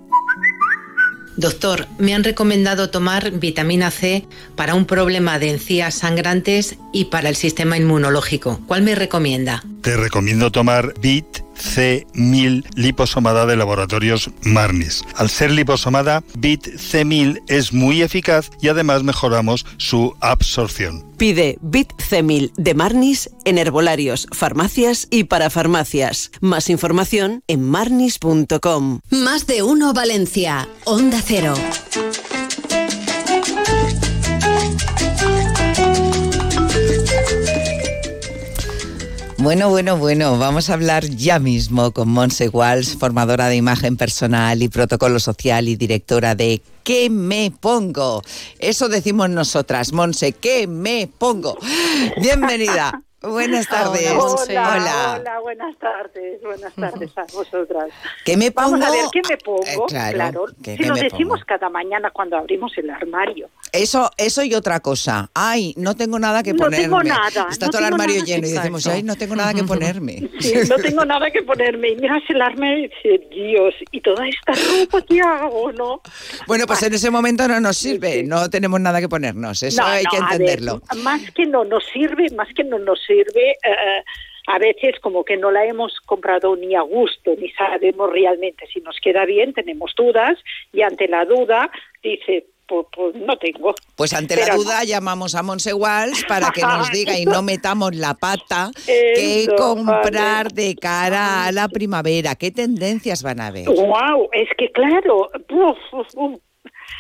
Doctor, 1.38 1.88
me 1.98 2.14
han 2.14 2.24
recomendado 2.24 2.90
tomar 2.90 3.32
vitamina 3.32 3.90
C 3.90 4.28
para 4.56 4.76
un 4.76 4.86
problema 4.86 5.40
de 5.40 5.50
encías 5.50 5.96
sangrantes 5.96 6.78
y 6.92 7.06
para 7.06 7.30
el 7.30 7.36
sistema 7.36 7.78
inmunológico. 7.78 8.60
¿Cuál 8.68 8.82
me 8.84 8.96
recomienda? 8.96 9.64
Te 9.82 9.98
recomiendo 9.98 10.52
tomar 10.52 10.94
Bit 11.02 11.44
C1000 11.56 12.66
liposomada 12.76 13.46
de 13.46 13.56
laboratorios 13.56 14.30
Marnis. 14.44 15.04
Al 15.16 15.30
ser 15.30 15.52
liposomada, 15.52 16.24
Bit 16.38 16.68
C1000 16.68 17.42
es 17.48 17.74
muy 17.74 18.02
eficaz 18.02 18.52
y 18.62 18.68
además 18.68 19.04
mejoramos 19.04 19.66
su 19.78 20.16
absorción. 20.20 21.04
Pide 21.18 21.58
Bit 21.62 21.94
C1000 21.94 22.54
de 22.58 22.74
Marnis 22.76 23.30
en 23.44 23.58
herbolarios, 23.58 24.28
farmacias 24.32 25.08
y 25.10 25.26
parafarmacias. 25.26 26.32
Más 26.42 26.70
información 26.70 27.44
en 27.48 27.64
marnis.com. 27.64 29.00
Más 29.10 29.48
de 29.48 29.64
uno 29.64 29.94
Valencia. 29.94 30.68
Onda 30.86 31.22
Cero. 31.26 31.56
Bueno, 39.42 39.70
bueno, 39.70 39.98
bueno, 39.98 40.38
vamos 40.38 40.70
a 40.70 40.74
hablar 40.74 41.04
ya 41.04 41.40
mismo 41.40 41.92
con 41.94 42.10
Monse 42.10 42.48
Walsh, 42.48 42.96
formadora 42.96 43.48
de 43.48 43.56
imagen 43.56 43.98
personal 43.98 44.62
y 44.62 44.70
protocolo 44.70 45.20
social 45.20 45.68
y 45.68 45.76
directora 45.76 46.36
de 46.36 46.62
¿Qué 46.84 47.10
me 47.10 47.52
pongo? 47.60 48.22
Eso 48.60 48.88
decimos 48.88 49.32
nosotras, 49.32 49.94
Monse, 49.94 50.34
¿qué 50.34 50.68
me 50.68 51.10
pongo? 51.18 51.58
Bienvenida. 52.22 53.02
Buenas 53.22 53.68
tardes. 53.68 54.12
Hola, 54.18 55.18
hola, 55.20 55.40
buenas 55.42 55.78
tardes. 55.78 56.42
Buenas 56.42 56.74
tardes 56.74 57.16
a 57.16 57.22
vosotras. 57.32 57.90
¿Qué 58.26 58.36
me 58.36 58.50
pongo? 58.50 58.72
Vamos 58.72 58.88
a 58.88 58.90
ver, 58.92 59.06
¿qué 59.14 59.22
me 59.30 59.38
pongo? 59.38 59.62
Eh, 59.64 59.78
claro, 59.88 60.46
¿qué- 60.64 60.72
se 60.72 60.78
qué 60.78 60.88
lo 60.88 60.96
me 60.96 61.02
decimos 61.04 61.40
pongo? 61.40 61.46
cada 61.46 61.70
mañana 61.70 62.10
cuando 62.10 62.36
abrimos 62.38 62.76
el 62.80 62.90
armario. 62.90 63.48
Eso, 63.72 64.10
eso 64.18 64.44
y 64.44 64.56
otra 64.56 64.80
cosa. 64.80 65.30
Ay, 65.36 65.76
no 65.78 65.96
tengo 65.96 66.18
nada 66.18 66.42
que 66.42 66.54
No 66.54 66.64
ponerme. 66.64 66.84
tengo 66.86 67.04
nada, 67.04 67.48
Está 67.52 67.68
no 67.68 67.72
todo 67.72 67.80
el 67.80 67.86
armario 67.94 68.16
nada. 68.16 68.26
lleno 68.26 68.48
y 68.48 68.52
decimos, 68.52 68.82
Exacto. 68.82 68.98
ay, 68.98 69.04
no 69.04 69.16
tengo 69.16 69.36
nada 69.36 69.54
que 69.54 69.64
ponerme. 69.66 70.28
Sí, 70.40 70.54
no 70.68 70.76
tengo 70.78 71.06
nada 71.06 71.30
que 71.30 71.44
ponerme. 71.44 71.90
Y 71.90 71.96
miras 71.98 72.24
el 72.28 72.42
armario 72.42 72.86
y 72.86 72.88
dices, 72.88 73.30
Dios, 73.30 73.76
¿y 73.92 74.02
toda 74.02 74.26
esta 74.28 74.54
ropa 74.54 75.00
qué 75.08 75.22
hago, 75.22 75.72
no? 75.74 76.02
Bueno, 76.48 76.66
pues 76.66 76.82
en 76.82 76.96
ese 76.96 77.12
momento 77.12 77.48
no 77.48 77.60
nos 77.60 77.78
sirve, 77.78 78.24
no 78.24 78.50
tenemos 78.50 78.82
nada 78.82 79.00
que 79.00 79.08
ponernos, 79.08 79.62
eso 79.62 79.80
No, 79.80 79.88
hay 79.88 80.06
no, 80.06 80.10
que 80.10 80.18
ver, 80.18 80.32
entenderlo. 80.32 80.82
más 81.04 81.22
que 81.36 81.46
no 81.46 81.64
nos 81.66 81.84
sirve, 81.94 82.28
más 82.36 82.48
que 82.56 82.64
no 82.64 82.80
nos 82.80 82.98
sirve, 83.00 83.11
eh, 83.20 84.04
a 84.48 84.58
veces 84.60 85.00
como 85.02 85.24
que 85.24 85.38
no 85.38 85.52
la 85.52 85.66
hemos 85.66 86.00
comprado 86.06 86.56
ni 86.56 86.76
a 86.76 86.82
gusto, 86.82 87.36
ni 87.38 87.52
sabemos 87.52 88.12
realmente 88.12 88.66
si 88.68 88.80
nos 88.82 88.98
queda 89.00 89.26
bien, 89.26 89.54
tenemos 89.54 89.94
dudas 89.96 90.38
y 90.74 90.82
ante 90.82 91.08
la 91.08 91.26
duda 91.26 91.70
dice, 92.02 92.46
pues, 92.68 92.88
pues 92.96 93.16
no 93.16 93.38
tengo. 93.38 93.76
Pues 93.96 94.14
ante 94.14 94.36
la 94.36 94.48
no. 94.48 94.56
duda 94.56 94.84
llamamos 94.84 95.36
a 95.36 95.44
Monse 95.44 95.74
Walsh 95.74 96.26
para 96.28 96.52
que 96.52 96.62
nos 96.62 96.92
diga 96.94 97.18
y 97.20 97.26
no 97.26 97.42
metamos 97.42 97.96
la 97.96 98.14
pata 98.14 98.72
qué 98.86 99.48
comprar 99.58 100.52
de 100.54 100.76
cara 100.76 101.46
a 101.46 101.52
la 101.52 101.68
primavera, 101.68 102.36
qué 102.36 102.50
tendencias 102.52 103.24
van 103.24 103.42
a 103.42 103.48
haber. 103.48 103.66
Wow, 103.66 104.30
es 104.32 104.50
que 104.58 104.72
claro, 104.72 105.30
uf, 105.50 106.14
uf. 106.16 106.40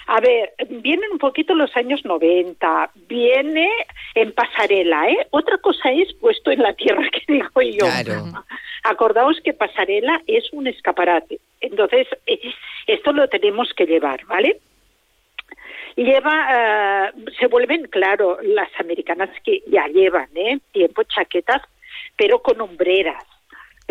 A 0.08 0.20
ver, 0.20 0.54
vienen 0.70 1.12
un 1.12 1.20
poquito 1.20 1.54
los 1.54 1.76
años 1.78 2.04
90, 2.04 2.92
viene 3.08 3.70
en 4.16 4.34
pasarela, 4.34 5.10
¿eh? 5.10 5.28
Otra 5.32 5.58
cosa 5.58 5.92
es 5.92 6.14
puesto 6.16 6.52
en 6.52 6.62
la 6.62 6.74
tierra 6.74 7.08
que 7.12 7.22
digo 7.32 7.62
yo. 7.62 7.86
Acordaos 8.84 9.40
que 9.42 9.54
pasarela 9.54 10.22
es 10.28 10.52
un 10.52 10.68
escaparate, 10.68 11.40
entonces 11.62 12.08
eh, 12.26 12.40
esto 12.88 13.14
lo 13.14 13.28
tenemos 13.28 13.74
que 13.74 13.86
llevar, 13.86 14.26
¿vale? 14.26 14.60
Lleva, 15.96 17.10
eh, 17.10 17.12
se 17.40 17.48
vuelven, 17.48 17.84
claro, 17.84 18.40
las 18.42 18.70
americanas 18.80 19.30
que 19.44 19.62
ya 19.68 19.88
llevan, 19.88 20.30
¿eh? 20.36 20.60
Tiempo 20.72 21.04
chaquetas, 21.04 21.62
pero 22.18 22.42
con 22.42 22.60
hombreras. 22.62 23.24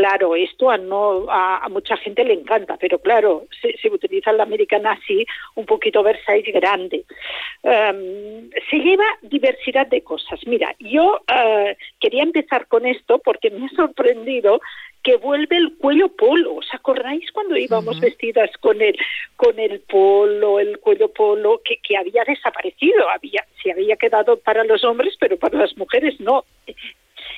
Claro, 0.01 0.35
esto 0.35 0.71
a, 0.71 0.79
no, 0.79 1.27
a, 1.29 1.59
a 1.59 1.69
mucha 1.69 1.95
gente 1.99 2.25
le 2.25 2.33
encanta, 2.33 2.79
pero 2.81 2.99
claro, 3.01 3.45
se, 3.61 3.77
se 3.77 3.91
utiliza 3.91 4.33
la 4.33 4.45
americana 4.45 4.93
así, 4.93 5.27
un 5.57 5.67
poquito 5.67 6.03
Versailles 6.03 6.55
grande. 6.55 7.05
Em, 7.63 8.49
se 8.71 8.79
lleva 8.79 9.05
diversidad 9.21 9.87
de 9.89 10.01
cosas. 10.01 10.41
Mira, 10.47 10.75
yo 10.79 11.21
eh, 11.29 11.77
quería 12.01 12.23
empezar 12.23 12.67
con 12.67 12.87
esto 12.87 13.19
porque 13.19 13.51
me 13.51 13.67
ha 13.67 13.69
sorprendido 13.77 14.63
que 15.03 15.17
vuelve 15.17 15.59
el 15.59 15.77
cuello 15.77 16.09
polo. 16.09 16.55
¿Os 16.55 16.73
acordáis 16.73 17.31
cuando 17.33 17.59
íbamos 17.59 18.01
vestidas 18.01 18.51
con 18.61 18.81
el 18.81 18.97
con 19.37 19.59
el 19.59 19.81
polo, 19.81 20.61
el 20.61 20.79
cuello 20.79 21.13
polo 21.13 21.61
que, 21.63 21.77
que 21.77 21.99
había 21.99 22.25
desaparecido? 22.25 23.07
Había 23.11 23.45
se 23.63 23.71
había 23.71 23.97
quedado 23.97 24.39
para 24.39 24.65
los 24.65 24.83
hombres, 24.83 25.15
pero 25.21 25.37
para 25.37 25.59
las 25.59 25.77
mujeres 25.77 26.19
no. 26.21 26.47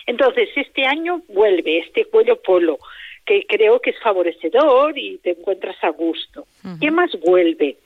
Entonces, 0.07 0.49
este 0.57 0.85
año 0.85 1.23
vuelve 1.29 1.79
este 1.79 2.05
cuello 2.07 2.41
polo, 2.41 2.79
que 3.25 3.47
creo 3.47 3.81
que 3.81 3.91
es 3.91 4.01
favorecedor 4.01 4.99
y 4.99 5.19
te 5.19 5.31
encuentras 5.31 5.77
a 5.83 5.91
gusto. 5.91 6.47
¿Qué 6.81 6.91
más 6.91 7.11
vuelve? 7.21 7.77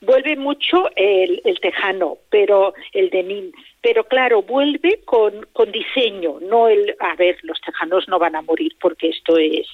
Vuelve 0.00 0.36
mucho 0.36 0.90
el, 0.96 1.40
el 1.44 1.60
tejano, 1.60 2.18
pero 2.28 2.74
el 2.92 3.08
denim, 3.10 3.52
pero 3.80 4.04
claro, 4.04 4.42
vuelve 4.42 5.00
con, 5.04 5.46
con 5.52 5.70
diseño, 5.70 6.38
no 6.40 6.68
el, 6.68 6.96
a 6.98 7.14
ver, 7.14 7.38
los 7.42 7.60
tejanos 7.60 8.08
no 8.08 8.18
van 8.18 8.34
a 8.34 8.42
morir 8.42 8.74
porque 8.80 9.10
esto 9.10 9.38
es, 9.38 9.66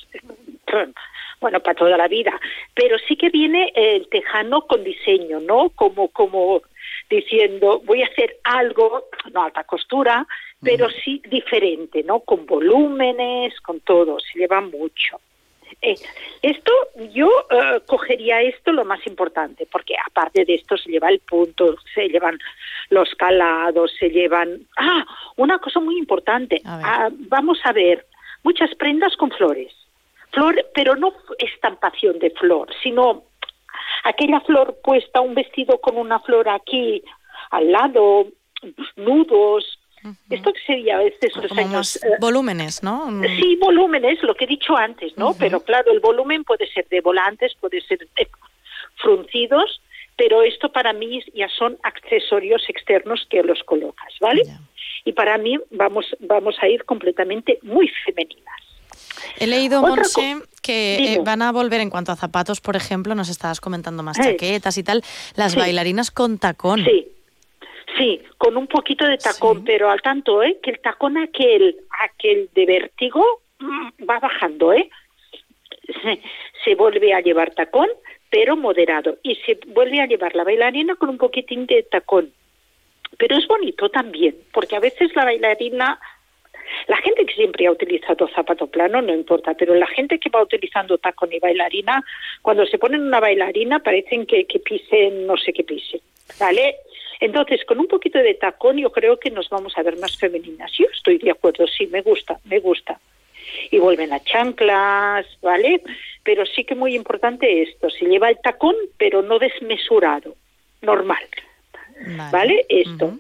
bueno, 1.41 1.61
para 1.61 1.75
toda 1.75 1.97
la 1.97 2.09
vida, 2.09 2.39
pero 2.75 2.99
sí 3.09 3.17
que 3.17 3.31
viene 3.31 3.73
el 3.75 4.07
tejano 4.09 4.63
con 4.67 4.85
diseño, 4.85 5.41
¿no? 5.41 5.71
Como, 5.71 6.09
como 6.09 6.63
diciendo, 7.09 7.81
voy 7.85 8.03
a 8.03 8.07
hacer 8.07 8.39
algo, 8.45 9.09
no 9.33 9.45
alta 9.45 9.65
costura, 9.65 10.27
pero 10.63 10.89
sí 10.91 11.23
diferente, 11.29 12.03
¿no? 12.03 12.21
Con 12.21 12.47
volúmenes, 12.47 13.61
con 13.61 13.81
todo, 13.81 14.19
se 14.21 14.39
lleva 14.39 14.61
mucho. 14.61 15.21
Eh, 15.81 15.95
esto, 16.43 16.73
yo 17.13 17.31
eh, 17.51 17.81
cogería 17.87 18.43
esto 18.43 18.73
lo 18.73 18.85
más 18.85 19.07
importante, 19.07 19.67
porque 19.71 19.95
aparte 20.05 20.45
de 20.45 20.55
esto 20.55 20.77
se 20.77 20.91
lleva 20.91 21.09
el 21.09 21.21
punto, 21.21 21.77
se 21.95 22.09
llevan 22.09 22.39
los 22.91 23.15
calados, 23.15 23.93
se 23.99 24.11
llevan... 24.11 24.67
Ah, 24.77 25.07
una 25.37 25.59
cosa 25.59 25.79
muy 25.81 25.97
importante, 25.99 26.61
ah, 26.65 27.11
vamos 27.13 27.61
a 27.65 27.73
ver, 27.73 28.07
muchas 28.43 28.75
prendas 28.75 29.17
con 29.17 29.31
flores, 29.31 29.73
flor, 30.33 30.67
pero 30.75 30.97
no 30.97 31.13
estampación 31.39 32.19
de 32.19 32.31
flor, 32.31 32.69
sino 32.83 33.25
aquella 34.05 34.41
flor 34.41 34.79
puesta, 34.83 35.21
un 35.21 35.35
vestido 35.35 35.81
con 35.81 35.97
una 35.97 36.21
flor 36.21 36.49
aquí 36.49 37.03
al 37.51 37.73
lado, 37.73 38.27
nudos, 38.97 39.79
esto 40.31 40.53
que 40.53 40.61
sería 40.61 41.01
los 41.01 41.49
Como 41.49 41.61
años... 41.61 41.97
eh, 41.97 42.17
volúmenes, 42.21 42.83
¿no? 42.83 43.11
Sí, 43.37 43.57
volúmenes, 43.61 44.23
lo 44.23 44.35
que 44.35 44.45
he 44.45 44.49
dicho 44.49 44.77
antes, 44.77 45.17
¿no? 45.17 45.35
Pero 45.35 45.61
claro, 45.61 45.93
el 45.93 46.01
volumen 46.01 46.45
puede 46.45 46.67
ser 46.73 46.89
de 46.89 47.01
volantes, 47.01 47.55
puede 47.61 47.81
ser 47.83 47.99
de 47.99 48.29
fruncidos, 48.97 49.81
pero 50.17 50.43
esto 50.43 50.71
para 50.73 50.93
mí 50.93 51.23
ya 51.35 51.49
son 51.49 51.79
accesorios 51.83 52.63
externos 52.69 53.27
que 53.29 53.43
los 53.43 53.63
colocas, 53.65 54.13
¿vale? 54.21 54.43
Y 55.05 55.13
para 55.13 55.39
mí 55.39 55.59
vamos, 55.71 56.07
vamos 56.21 56.57
a 56.61 56.69
ir 56.69 56.85
completamente 56.85 57.59
muy 57.63 57.89
femeninas. 58.05 58.61
He 59.39 59.47
leído, 59.47 59.81
Monse, 59.83 60.37
que 60.69 61.15
eh, 61.15 61.21
van 61.25 61.41
a 61.41 61.51
volver 61.51 61.81
en 61.81 61.89
cuanto 61.89 62.13
a 62.13 62.17
zapatos, 62.17 62.61
por 62.61 62.77
ejemplo, 62.77 63.15
nos 63.15 63.31
estabas 63.31 63.59
comentando 63.59 64.03
más 64.03 64.19
chaquetas 64.19 64.77
y 64.77 64.83
tal, 64.83 65.03
las 65.35 65.53
sí. 65.53 65.59
bailarinas 65.59 66.11
con 66.11 66.39
tacón. 66.39 66.85
Sí, 66.85 67.09
sí, 67.97 68.21
con 68.37 68.59
un 68.59 68.67
poquito 68.67 69.07
de 69.07 69.17
tacón, 69.17 69.65
pero 69.65 69.91
al 69.91 70.03
tanto, 70.03 70.43
¿eh? 70.43 70.59
Que 70.63 70.73
el 70.73 70.81
tacón 70.81 71.17
aquel, 71.17 71.79
aquel 72.05 72.51
de 72.55 72.67
vértigo 72.67 73.25
mm, 73.61 73.89
va 74.09 74.19
bajando, 74.19 74.75
¿eh? 74.75 74.91
Se, 76.03 76.21
se 76.63 76.75
vuelve 76.75 77.15
a 77.15 77.23
llevar 77.23 77.55
tacón, 77.55 77.89
pero 78.29 78.55
moderado. 78.55 79.17
Y 79.23 79.37
se 79.37 79.59
vuelve 79.69 80.03
a 80.03 80.07
llevar 80.07 80.35
la 80.35 80.45
bailarina 80.45 80.97
con 80.97 81.09
un 81.09 81.17
poquitín 81.17 81.65
de 81.65 81.83
tacón. 81.85 82.31
Pero 83.17 83.39
es 83.39 83.49
bonito 83.49 83.89
también, 83.89 84.37
porque 84.53 84.77
a 84.77 84.81
veces 84.81 85.17
la 85.17 85.25
bailarina, 85.25 85.99
la 86.87 86.97
gente 86.99 87.27
que 87.27 87.35
siempre 87.35 87.67
ha 87.67 87.73
utilizado 87.73 88.29
zapato 88.29 88.67
plano 88.67 89.03
no 89.03 89.15
importa, 89.15 89.55
pero 89.55 89.75
la 89.75 89.87
gente 89.87 90.19
que 90.19 90.31
va 90.31 90.43
utilizando 90.43 90.99
tacón 90.99 91.33
y 91.33 91.39
bailarina, 91.39 92.05
cuando 92.43 92.67
se 92.67 92.79
ponen 92.79 93.03
una 93.03 93.21
bailarina 93.21 93.81
parecen 93.81 94.27
que, 94.27 94.47
que 94.47 94.59
pisen 94.59 95.27
no 95.27 95.37
sé 95.37 95.53
qué 95.53 95.65
pisen, 95.65 96.01
¿vale? 96.39 96.77
Entonces, 97.21 97.65
con 97.65 97.81
un 97.81 97.89
poquito 97.89 98.19
de 98.19 98.35
tacón 98.35 98.79
yo 98.79 98.93
creo 98.93 99.19
que 99.19 99.31
nos 99.31 99.49
vamos 99.49 99.77
a 99.77 99.83
ver 99.83 99.99
más 99.99 100.17
femeninas. 100.17 100.71
Yo 100.73 100.87
estoy 100.93 101.19
de 101.19 101.33
acuerdo, 101.33 101.67
sí, 101.67 101.87
me 101.89 102.03
gusta, 102.03 102.39
me 102.45 102.61
gusta. 102.61 103.01
Y 103.71 103.79
vuelven 103.79 104.11
las 104.11 104.25
chanclas, 104.25 105.27
¿vale? 105.43 105.83
Pero 106.23 106.47
sí 106.47 106.65
que 106.65 106.75
muy 106.75 106.95
importante 106.95 107.63
esto, 107.63 107.91
se 107.91 108.05
lleva 108.05 108.29
el 108.29 108.39
tacón, 108.39 108.75
pero 108.97 109.23
no 109.23 109.39
desmesurado, 109.39 110.37
normal, 110.83 111.25
¿vale? 112.31 112.65
Esto. 112.69 113.19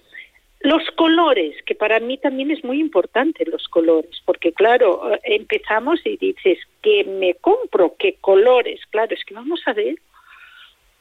Los 0.60 0.82
colores, 0.96 1.54
que 1.64 1.74
para 1.74 2.00
mí 2.00 2.18
también 2.18 2.50
es 2.50 2.64
muy 2.64 2.80
importante 2.80 3.44
los 3.46 3.68
colores, 3.68 4.20
porque 4.24 4.52
claro, 4.52 5.14
eh, 5.14 5.20
empezamos 5.22 6.00
y 6.04 6.16
dices, 6.16 6.58
que 6.82 7.04
me 7.04 7.34
compro? 7.34 7.94
¿Qué 7.98 8.16
colores? 8.20 8.80
Claro, 8.90 9.14
es 9.14 9.24
que 9.24 9.34
vamos 9.34 9.60
a 9.66 9.72
ver 9.72 9.96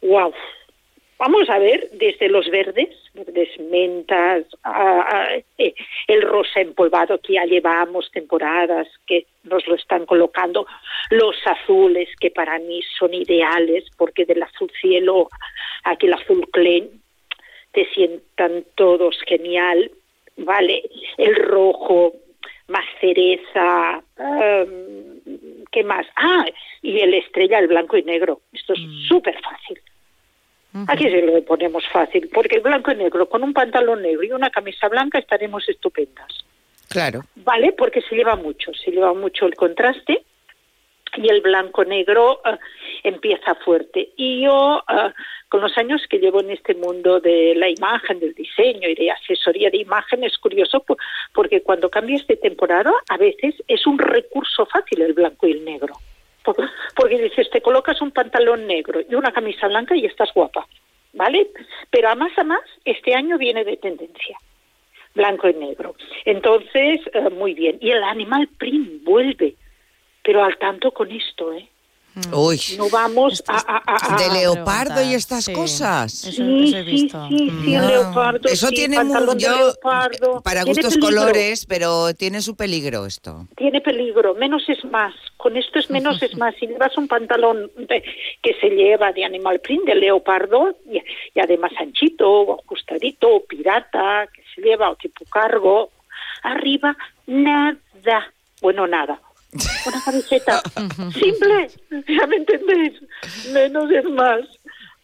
wow. 0.02 0.34
Vamos 1.20 1.50
a 1.50 1.58
ver 1.58 1.90
desde 1.94 2.30
los 2.30 2.48
verdes, 2.52 2.96
verdes 3.16 3.50
mentas, 3.60 4.46
eh, 5.58 5.74
el 6.08 6.22
rosa 6.22 6.62
empolvado 6.62 7.20
que 7.20 7.34
ya 7.34 7.46
llevamos 7.46 8.12
temporadas, 8.12 8.88
que 9.08 9.26
nos 9.44 9.66
lo 9.66 9.74
están 9.74 10.06
colocando, 10.06 10.68
los 11.10 11.36
azules 11.46 12.08
que 12.20 12.30
para 12.30 12.60
mí 12.60 12.82
son 13.00 13.16
ideales 13.16 13.86
porque 13.98 14.26
del 14.26 14.44
azul 14.44 14.72
cielo 14.80 15.30
aquí 15.84 16.06
el 16.06 16.14
azul 16.14 16.48
clen 16.52 17.02
te 17.78 17.88
sientan 17.94 18.66
todos 18.74 19.16
genial, 19.28 19.92
¿vale? 20.36 20.82
El 21.16 21.36
rojo, 21.36 22.12
más 22.70 22.86
cereza, 23.00 24.02
em, 24.18 25.20
¿qué 25.72 25.84
más? 25.84 26.08
Ah, 26.16 26.44
y 26.82 27.00
el 27.02 27.14
estrella, 27.14 27.60
el 27.60 27.68
blanco 27.68 27.96
y 27.96 28.02
negro. 28.02 28.42
Esto 28.52 28.74
es 28.74 28.80
mm. 28.80 29.08
súper 29.08 29.40
fácil. 29.40 29.80
Aquí 30.88 31.04
se 31.04 31.22
lo 31.22 31.44
ponemos 31.44 31.84
fácil, 31.94 32.32
porque 32.34 32.56
el 32.56 32.62
blanco 32.64 32.92
y 32.92 32.96
negro, 32.96 33.30
con 33.30 33.44
un 33.44 33.54
pantalón 33.54 34.02
negro 34.02 34.24
y 34.24 34.32
una 34.32 34.50
camisa 34.50 34.88
blanca 34.88 35.20
estaremos 35.20 35.70
estupendas. 35.70 36.30
Claro. 36.90 37.26
¿Vale? 37.36 37.74
Porque 37.74 38.02
se 38.02 38.16
lleva 38.16 38.36
mucho, 38.36 38.74
se 38.74 38.90
lleva 38.90 39.14
mucho 39.14 39.46
el 39.46 39.54
contraste 39.54 40.24
y 41.18 41.30
el 41.30 41.42
blanco 41.42 41.84
negro 41.84 42.42
eh, 42.46 42.58
empieza 43.04 43.56
fuerte. 43.56 44.10
Y 44.16 44.44
yo, 44.44 44.84
eh, 44.90 45.12
con 45.50 45.62
los 45.62 45.78
años 45.78 46.02
que 46.10 46.20
llevo 46.20 46.42
en 46.42 46.52
este 46.52 46.76
mundo 46.76 47.20
de 47.20 47.54
la 47.56 47.70
imagen, 47.70 48.20
del 48.20 48.34
diseño 48.34 48.88
y 48.90 48.96
de 48.96 49.12
asesoría 49.12 49.70
de 49.70 49.78
imagen, 49.78 50.24
es 50.24 50.38
curioso 50.38 50.86
porque 51.34 51.62
cuando 51.62 51.90
cambias 51.90 52.26
de 52.28 52.38
temporada, 52.38 52.92
a 53.10 53.18
veces 53.18 53.56
es 53.68 53.86
un 53.88 53.98
recurso 53.98 54.66
fácil 54.66 55.02
el 55.02 55.14
blanco 55.14 55.48
y 55.48 55.52
el 55.52 55.66
negro. 55.66 55.94
Porque 56.96 57.18
dices, 57.18 57.50
te 57.50 57.62
colocas 57.62 58.02
un 58.02 58.12
pantalón 58.12 58.68
negro 58.68 59.02
y 59.08 59.16
una 59.16 59.34
camisa 59.34 59.68
blanca 59.68 59.96
y 59.96 60.06
estás 60.06 60.34
guapa, 60.34 60.66
¿vale? 61.14 61.48
Pero 61.90 62.10
a 62.10 62.16
más 62.16 62.38
a 62.38 62.44
más, 62.46 62.62
este 62.86 63.14
año 63.16 63.38
viene 63.38 63.66
de 63.66 63.76
tendencia, 63.76 64.38
blanco 65.14 65.50
y 65.50 65.54
negro. 65.56 65.96
Entonces, 66.24 67.02
eh, 67.14 67.30
muy 67.32 67.54
bien. 67.54 67.78
Y 67.82 67.92
el 67.92 68.04
animal 68.04 68.48
print 68.58 69.04
vuelve, 69.04 69.56
pero 70.28 70.44
al 70.44 70.58
tanto 70.58 70.92
con 70.92 71.10
esto, 71.10 71.54
¿eh? 71.54 71.70
Mm. 72.16 72.34
Uy. 72.34 72.60
No 72.78 72.90
vamos 72.90 73.42
a, 73.48 74.18
de 74.18 74.42
leopardo 74.42 75.02
y 75.02 75.14
estas 75.14 75.48
cosas. 75.48 76.12
sí, 76.12 76.34
sí, 76.34 76.74
sí, 76.74 77.10
sí, 77.10 77.50
leopardo. 77.78 78.50
Eso 78.50 78.68
tiene 78.72 79.02
mucho 79.06 79.74
para 80.44 80.66
gustos 80.66 80.98
colores, 80.98 81.66
pero 81.66 82.14
tiene 82.14 82.42
su 82.42 82.58
peligro 82.58 83.06
esto. 83.06 83.48
Tiene 83.56 83.80
peligro, 83.80 84.36
menos 84.36 84.68
es 84.68 84.84
más. 84.84 85.16
Con 85.38 85.56
esto 85.56 85.80
es 85.80 85.90
menos 85.90 86.22
es 86.22 86.36
más. 86.36 86.54
Si 86.60 86.68
llevas 86.68 86.98
un 86.98 87.08
pantalón 87.08 87.72
que 87.88 88.54
se 88.60 88.68
lleva 88.72 89.14
de 89.14 89.24
animal 89.24 89.62
print, 89.62 89.86
de 89.86 89.96
leopardo, 89.96 90.76
y, 90.92 91.40
además 91.40 91.72
anchito, 91.80 92.30
o 92.30 92.60
ajustadito, 92.60 93.34
o 93.34 93.46
pirata, 93.46 94.28
que 94.34 94.44
se 94.54 94.62
lleva, 94.62 94.90
o 94.90 94.98
tipo 94.98 95.24
cargo, 95.32 95.92
arriba 96.44 96.98
nada. 97.28 98.34
Bueno, 98.60 98.88
nada 98.88 99.22
una 99.86 100.02
camiseta. 100.04 100.62
Simple, 101.14 101.68
ya 102.08 102.28
me 102.28 102.38
entendéis, 102.38 102.94
menos 103.54 103.92
es 103.92 104.06
más, 104.06 104.42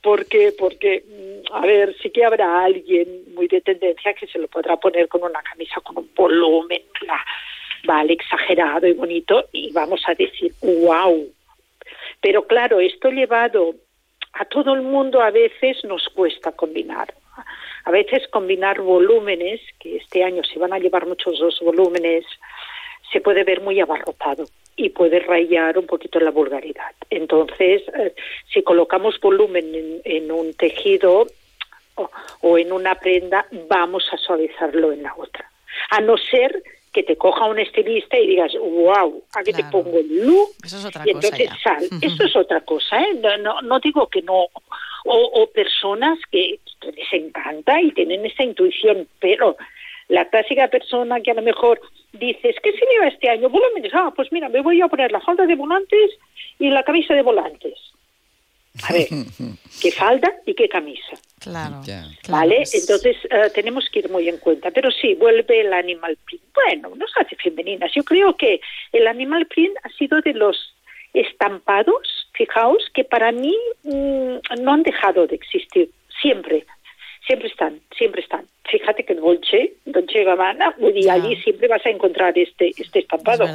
porque, 0.02 0.54
porque, 0.58 1.04
mm, 1.08 1.54
a 1.54 1.62
ver, 1.62 1.96
sí 2.02 2.10
que 2.12 2.26
habrá 2.26 2.64
alguien 2.64 3.08
muy 3.34 3.48
de 3.48 3.62
tendencia 3.62 4.14
que 4.14 4.28
se 4.28 4.40
lo 4.40 4.48
podrá 4.48 4.78
poner 4.78 5.08
con 5.08 5.24
una 5.24 5.42
camisa 5.42 5.80
con 5.82 5.98
un 5.98 6.10
volumen, 6.16 6.82
vale, 7.86 8.14
exagerado 8.14 8.88
y 8.88 8.94
bonito, 8.94 9.46
y 9.52 9.72
vamos 9.72 10.02
a 10.08 10.14
decir, 10.14 10.54
wow. 10.62 11.28
Pero 12.22 12.48
claro, 12.48 12.80
esto 12.80 13.10
llevado 13.10 13.76
a 14.34 14.46
todo 14.46 14.74
el 14.74 14.82
mundo 14.82 15.22
a 15.22 15.32
veces 15.32 15.84
nos 15.84 16.08
cuesta 16.10 16.52
combinar. 16.52 17.14
A 17.86 17.92
veces 17.92 18.28
combinar 18.30 18.80
volúmenes, 18.82 19.60
que 19.80 19.98
este 19.98 20.24
año 20.24 20.44
se 20.44 20.58
van 20.58 20.74
a 20.74 20.80
llevar 20.80 21.06
muchos 21.06 21.38
dos 21.40 21.60
volúmenes, 21.62 22.26
se 23.14 23.22
puede 23.22 23.44
ver 23.44 23.62
muy 23.62 23.80
abarrotado 23.80 24.46
y 24.76 24.90
puede 24.90 25.20
rayar 25.20 25.78
un 25.78 25.86
poquito 25.86 26.20
la 26.20 26.32
vulgaridad. 26.32 26.92
Entonces, 27.10 27.84
eh, 27.96 28.14
si 28.52 28.64
colocamos 28.64 29.20
volumen 29.20 30.02
en, 30.04 30.32
un 30.32 30.54
tejido 30.56 31.28
o, 32.42 32.58
en 32.58 32.72
una 32.72 32.96
prenda, 32.96 33.46
vamos 33.70 34.04
a 34.12 34.18
suavizarlo 34.18 34.92
en 34.92 35.04
la 35.04 35.14
otra. 35.16 35.50
A 35.92 36.02
no 36.02 36.18
ser 36.18 36.64
que 36.92 37.04
te 37.04 37.16
coja 37.16 37.46
un 37.46 37.60
estilista 37.60 38.18
y 38.18 38.28
digas, 38.28 38.54
wow, 38.60 39.24
aquí 39.36 39.54
te 39.54 39.64
pongo 39.66 39.98
el 40.00 40.26
look 40.26 40.50
y 41.06 41.12
entonces 41.12 41.50
sal. 41.64 41.88
Eso 42.02 42.24
es 42.24 42.36
otra 42.36 42.62
cosa, 42.62 43.00
¿eh? 43.00 43.20
No, 43.40 43.62
no, 43.62 43.80
digo 43.80 44.08
que 44.08 44.22
no. 44.22 44.48
O, 45.06 45.18
o 45.34 45.48
personas 45.48 46.18
que 46.32 46.60
les 46.82 47.14
encanta 47.14 47.80
y 47.82 47.92
tienen 47.92 48.26
esa 48.26 48.44
intuición, 48.44 49.08
pero 49.20 49.58
la 50.08 50.26
clásica 50.30 50.68
persona 50.68 51.22
que 51.22 51.32
a 51.32 51.36
lo 51.36 51.42
mejor 51.42 51.80
dices, 52.14 52.56
¿qué 52.62 52.72
se 52.72 52.86
lleva 52.92 53.08
este 53.08 53.30
año? 53.30 53.50
Volúmenes. 53.50 53.92
Ah, 53.94 54.12
pues 54.16 54.32
mira, 54.32 54.50
me 54.50 54.62
voy 54.62 54.82
a 54.82 54.88
poner 54.88 55.12
la 55.12 55.22
falda 55.22 55.46
de 55.46 55.56
volantes 55.56 56.12
y 56.60 56.70
la 56.70 56.84
camisa 56.84 57.14
de 57.14 57.22
volantes. 57.22 57.74
A 58.82 58.94
ver, 58.94 59.08
qué 59.82 59.92
falda 59.92 60.32
y 60.46 60.54
qué 60.56 60.68
camisa. 60.68 61.14
Claro. 61.40 61.82
¿Vale? 62.30 62.64
Entonces 62.74 63.18
eh, 63.30 63.50
tenemos 63.54 63.88
que 63.90 64.00
ir 64.00 64.10
muy 64.10 64.28
en 64.28 64.38
cuenta. 64.38 64.72
Pero 64.72 64.90
sí, 64.92 65.14
vuelve 65.16 65.62
el 65.62 65.74
animal 65.74 66.18
print. 66.26 66.44
Bueno, 66.54 66.96
nos 66.96 67.12
hace 67.18 67.36
femeninas. 67.36 67.92
Yo 67.94 68.04
creo 68.04 68.36
que 68.36 68.62
el 68.92 69.08
animal 69.08 69.46
print 69.48 69.76
ha 69.84 69.90
sido 69.90 70.22
de 70.22 70.34
los 70.34 70.76
estampados, 71.14 72.30
fijaos, 72.34 72.90
que 72.94 73.04
para 73.04 73.32
mí 73.32 73.56
mm, 73.84 74.62
no 74.62 74.74
han 74.74 74.84
dejado 74.84 75.28
de 75.28 75.36
existir. 75.36 75.90
Siempre 76.22 76.66
siempre 77.26 77.48
están, 77.48 77.80
siempre 77.98 78.22
están. 78.22 78.46
Fíjate 78.70 79.04
que 79.04 79.16
Dolce, 79.16 79.74
Dolce 79.86 80.24
Gabbana, 80.24 80.76
y 80.94 81.10
allí 81.10 81.36
siempre 81.38 81.68
vas 81.68 81.86
a 81.86 81.90
encontrar 81.90 82.38
este, 82.38 82.72
este 82.78 83.00
estampado. 83.00 83.46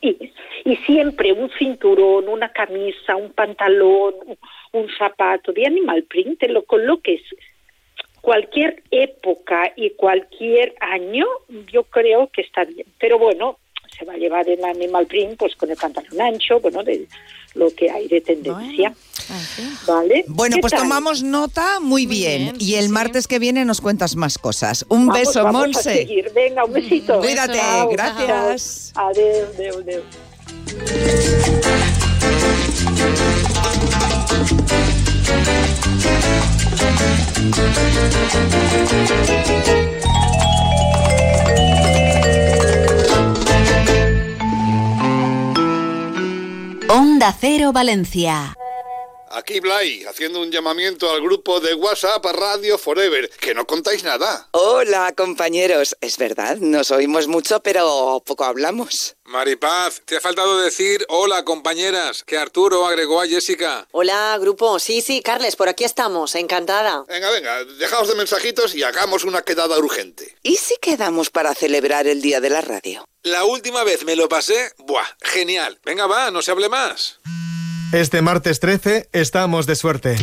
y, 0.00 0.32
y 0.64 0.76
siempre 0.76 1.32
un 1.32 1.50
cinturón, 1.58 2.28
una 2.28 2.50
camisa, 2.50 3.16
un 3.16 3.32
pantalón, 3.32 4.14
un, 4.72 4.88
zapato 4.98 5.52
de 5.52 5.66
animal 5.66 6.02
print, 6.04 6.40
te 6.40 6.48
lo 6.48 6.64
coloques 6.64 7.20
cualquier 8.20 8.82
época 8.90 9.72
y 9.76 9.90
cualquier 9.90 10.74
año, 10.80 11.26
yo 11.72 11.84
creo 11.84 12.28
que 12.28 12.42
está 12.42 12.64
bien. 12.64 12.86
Pero 12.98 13.18
bueno, 13.18 13.58
se 13.96 14.04
va 14.04 14.14
a 14.14 14.16
llevar 14.16 14.48
el 14.48 14.64
animal 14.64 15.06
print 15.06 15.36
pues 15.38 15.54
con 15.56 15.70
el 15.70 15.76
pantalón 15.76 16.20
ancho, 16.20 16.60
bueno, 16.60 16.82
de 16.82 17.06
lo 17.54 17.74
que 17.74 17.90
hay 17.90 18.08
de 18.08 18.20
tendencia. 18.20 18.94
¿Vale? 19.86 20.24
Bueno, 20.26 20.56
pues 20.60 20.72
tomamos 20.72 21.22
nota 21.22 21.80
muy, 21.80 22.06
bien. 22.06 22.56
Y 22.58 22.74
el 22.74 22.88
martes 22.88 23.28
que 23.28 23.38
viene 23.38 23.64
nos 23.64 23.80
cuentas 23.80 24.16
más 24.16 24.36
cosas. 24.38 24.84
Un 24.88 25.08
beso, 25.08 25.46
Monse. 25.52 26.06
Venga, 26.34 26.64
un 26.64 26.72
besito. 26.72 27.20
Cuídate, 27.20 27.60
gracias. 27.90 28.92
Adiós, 28.94 29.48
adiós, 29.58 29.76
adiós. 29.82 30.02
Onda 46.94 47.32
Cero 47.32 47.72
Valencia. 47.72 48.52
Aquí 49.34 49.60
Blay, 49.60 50.04
haciendo 50.04 50.42
un 50.42 50.50
llamamiento 50.50 51.10
al 51.10 51.22
grupo 51.22 51.58
de 51.58 51.72
WhatsApp 51.72 52.22
Radio 52.26 52.76
Forever, 52.76 53.30
que 53.40 53.54
no 53.54 53.66
contáis 53.66 54.04
nada. 54.04 54.48
Hola, 54.50 55.14
compañeros. 55.16 55.96
Es 56.02 56.18
verdad, 56.18 56.58
nos 56.58 56.90
oímos 56.90 57.28
mucho, 57.28 57.60
pero 57.60 58.22
poco 58.26 58.44
hablamos. 58.44 59.16
Maripaz, 59.24 60.02
te 60.04 60.18
ha 60.18 60.20
faltado 60.20 60.60
decir 60.60 61.06
hola, 61.08 61.46
compañeras, 61.46 62.24
que 62.24 62.36
Arturo 62.36 62.84
agregó 62.84 63.22
a 63.22 63.26
Jessica. 63.26 63.88
Hola, 63.92 64.36
grupo. 64.38 64.78
Sí, 64.78 65.00
sí, 65.00 65.22
Carles, 65.22 65.56
por 65.56 65.70
aquí 65.70 65.84
estamos. 65.84 66.34
Encantada. 66.34 67.04
Venga, 67.08 67.30
venga, 67.30 67.64
dejaos 67.64 68.08
de 68.08 68.16
mensajitos 68.16 68.74
y 68.74 68.82
hagamos 68.82 69.24
una 69.24 69.40
quedada 69.40 69.78
urgente. 69.78 70.36
¿Y 70.42 70.56
si 70.56 70.76
quedamos 70.76 71.30
para 71.30 71.54
celebrar 71.54 72.06
el 72.06 72.20
Día 72.20 72.42
de 72.42 72.50
la 72.50 72.60
Radio? 72.60 73.08
La 73.22 73.44
última 73.46 73.82
vez 73.82 74.04
me 74.04 74.14
lo 74.14 74.28
pasé, 74.28 74.72
buah, 74.76 75.08
genial. 75.22 75.78
Venga, 75.84 76.06
va, 76.06 76.30
no 76.30 76.42
se 76.42 76.50
hable 76.50 76.68
más. 76.68 77.18
Este 77.92 78.22
martes 78.22 78.58
13 78.58 79.10
estamos 79.12 79.66
de 79.66 79.76
suerte. 79.76 80.16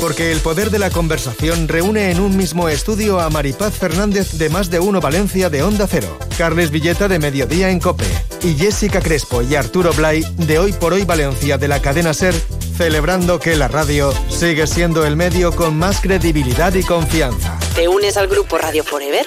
Porque 0.00 0.32
el 0.32 0.40
poder 0.40 0.70
de 0.70 0.78
la 0.78 0.88
conversación 0.88 1.68
reúne 1.68 2.10
en 2.10 2.18
un 2.18 2.34
mismo 2.34 2.70
estudio 2.70 3.20
a 3.20 3.28
Maripaz 3.28 3.74
Fernández 3.74 4.32
de 4.38 4.48
Más 4.48 4.70
de 4.70 4.80
Uno 4.80 4.98
Valencia 5.02 5.50
de 5.50 5.62
Onda 5.62 5.86
Cero, 5.86 6.18
Carles 6.38 6.70
Villeta 6.70 7.08
de 7.08 7.18
Mediodía 7.18 7.68
en 7.68 7.78
Cope 7.78 8.06
y 8.42 8.54
Jessica 8.54 9.02
Crespo 9.02 9.42
y 9.42 9.54
Arturo 9.54 9.92
Blay 9.92 10.24
de 10.38 10.58
Hoy 10.58 10.72
por 10.72 10.94
Hoy 10.94 11.04
Valencia 11.04 11.58
de 11.58 11.68
la 11.68 11.82
cadena 11.82 12.14
Ser, 12.14 12.34
celebrando 12.78 13.38
que 13.38 13.54
la 13.54 13.68
radio 13.68 14.10
sigue 14.30 14.66
siendo 14.66 15.04
el 15.04 15.14
medio 15.14 15.54
con 15.54 15.76
más 15.76 16.00
credibilidad 16.00 16.72
y 16.72 16.82
confianza. 16.82 17.58
¿Te 17.74 17.86
unes 17.86 18.16
al 18.16 18.28
grupo 18.28 18.56
Radio 18.56 18.82
Forever? 18.82 19.26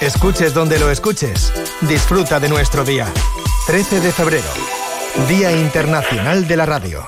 Escuches 0.00 0.54
donde 0.54 0.78
lo 0.78 0.92
escuches. 0.92 1.52
Disfruta 1.80 2.38
de 2.38 2.48
nuestro 2.48 2.84
día. 2.84 3.12
13 3.66 4.00
de 4.00 4.12
febrero. 4.12 4.67
Día 5.26 5.50
Internacional 5.52 6.46
de 6.46 6.56
la 6.56 6.64
Radio. 6.64 7.04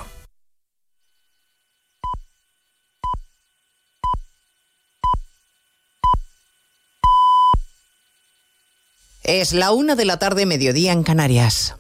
Es 9.22 9.52
la 9.52 9.70
una 9.70 9.94
de 9.94 10.04
la 10.04 10.18
tarde, 10.18 10.44
mediodía 10.44 10.92
en 10.92 11.04
Canarias. 11.04 11.76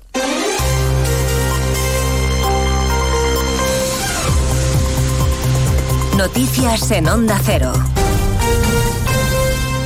Noticias 6.16 6.90
en 6.92 7.08
Onda 7.08 7.40
Cero. 7.44 7.72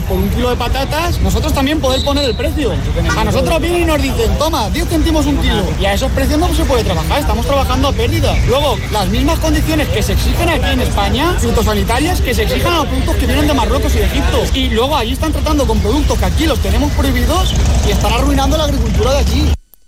por 0.00 0.16
un 0.16 0.28
kilo 0.30 0.50
de 0.50 0.56
patatas, 0.56 1.20
nosotros 1.20 1.52
también 1.52 1.80
poder 1.80 2.04
poner 2.04 2.24
el 2.24 2.34
precio. 2.34 2.72
A 3.16 3.24
nosotros 3.24 3.60
vienen 3.60 3.82
y 3.82 3.84
nos 3.84 4.00
dicen, 4.00 4.36
toma, 4.38 4.70
10 4.70 4.88
céntimos 4.88 5.26
un 5.26 5.36
kilo. 5.38 5.64
Y 5.80 5.84
a 5.84 5.94
esos 5.94 6.10
precios 6.12 6.38
no 6.38 6.52
se 6.54 6.64
puede 6.64 6.84
trabajar, 6.84 7.20
estamos 7.20 7.46
trabajando 7.46 7.88
a 7.88 7.92
pérdida. 7.92 8.34
Luego, 8.46 8.76
las 8.92 9.08
mismas 9.08 9.38
condiciones 9.38 9.88
que 9.88 10.02
se 10.02 10.12
exigen 10.12 10.48
aquí 10.48 10.70
en 10.70 10.80
España, 10.80 11.34
fitosanitarias, 11.38 12.20
que 12.20 12.34
se 12.34 12.42
exigen 12.42 12.72
a 12.72 12.78
los 12.78 12.86
productos 12.86 13.16
que 13.16 13.26
vienen 13.26 13.46
de 13.46 13.54
Marruecos 13.54 13.94
y 13.94 13.98
de 13.98 14.04
Egipto. 14.04 14.42
Y 14.54 14.70
luego 14.70 14.96
ahí 14.96 15.12
están 15.12 15.32
tratando 15.32 15.66
con 15.66 15.78
productos 15.80 16.18
que 16.18 16.24
aquí 16.24 16.46
los 16.46 16.58
tenemos 16.60 16.92
prohibidos 16.92 17.54
y 17.86 17.90
están 17.90 18.12
arruinando 18.12 18.56
la 18.56 18.64
agricultura 18.64 19.12
de 19.12 19.18
allí. 19.18 19.63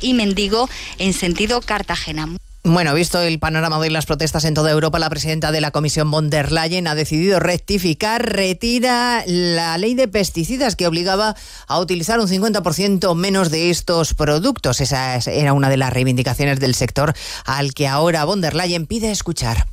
y 0.00 0.14
Mendigo 0.14 0.68
en 0.98 1.12
sentido 1.12 1.60
Cartagena. 1.60 2.28
Bueno, 2.64 2.94
visto 2.94 3.20
el 3.20 3.40
panorama 3.40 3.80
de 3.80 3.90
las 3.90 4.06
protestas 4.06 4.44
en 4.44 4.54
toda 4.54 4.70
Europa, 4.70 5.00
la 5.00 5.10
presidenta 5.10 5.50
de 5.50 5.60
la 5.60 5.72
Comisión 5.72 6.12
von 6.12 6.30
der 6.30 6.52
Leyen 6.52 6.86
ha 6.86 6.94
decidido 6.94 7.40
rectificar, 7.40 8.24
retira 8.24 9.24
la 9.26 9.76
ley 9.78 9.94
de 9.94 10.06
pesticidas 10.06 10.76
que 10.76 10.86
obligaba 10.86 11.34
a 11.66 11.80
utilizar 11.80 12.20
un 12.20 12.28
50% 12.28 13.16
menos 13.16 13.50
de 13.50 13.70
estos 13.70 14.14
productos. 14.14 14.80
Esa 14.80 15.16
era 15.16 15.54
una 15.54 15.70
de 15.70 15.76
las 15.76 15.92
reivindicaciones 15.92 16.60
del 16.60 16.76
sector 16.76 17.14
al 17.46 17.74
que 17.74 17.88
ahora 17.88 18.24
von 18.24 18.40
der 18.40 18.54
Leyen 18.54 18.86
pide 18.86 19.10
escuchar. 19.10 19.66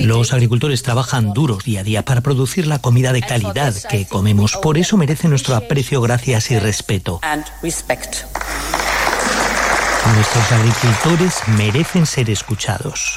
Los 0.00 0.32
agricultores 0.32 0.82
trabajan 0.82 1.32
duro 1.32 1.58
día 1.64 1.80
a 1.80 1.84
día 1.84 2.04
para 2.04 2.22
producir 2.22 2.66
la 2.66 2.80
comida 2.80 3.12
de 3.12 3.22
calidad 3.22 3.72
que 3.88 4.04
comemos. 4.08 4.56
Por 4.56 4.78
eso 4.78 4.96
merecen 4.96 5.30
nuestro 5.30 5.54
aprecio, 5.54 6.00
gracias 6.00 6.50
y 6.50 6.58
respeto. 6.58 7.20
Nuestros 10.12 10.52
agricultores 10.52 11.34
merecen 11.56 12.04
ser 12.04 12.28
escuchados. 12.28 13.16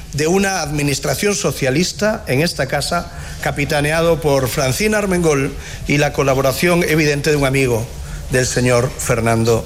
de 0.13 0.27
una 0.27 0.61
administración 0.61 1.35
socialista 1.35 2.23
en 2.27 2.41
esta 2.41 2.67
casa, 2.67 3.11
capitaneado 3.41 4.19
por 4.19 4.47
Francina 4.47 4.97
Armengol 4.97 5.55
y 5.87 5.97
la 5.97 6.13
colaboración 6.13 6.83
evidente 6.83 7.29
de 7.29 7.37
un 7.37 7.45
amigo 7.45 7.85
del 8.31 8.45
señor 8.45 8.89
Fernando 8.97 9.65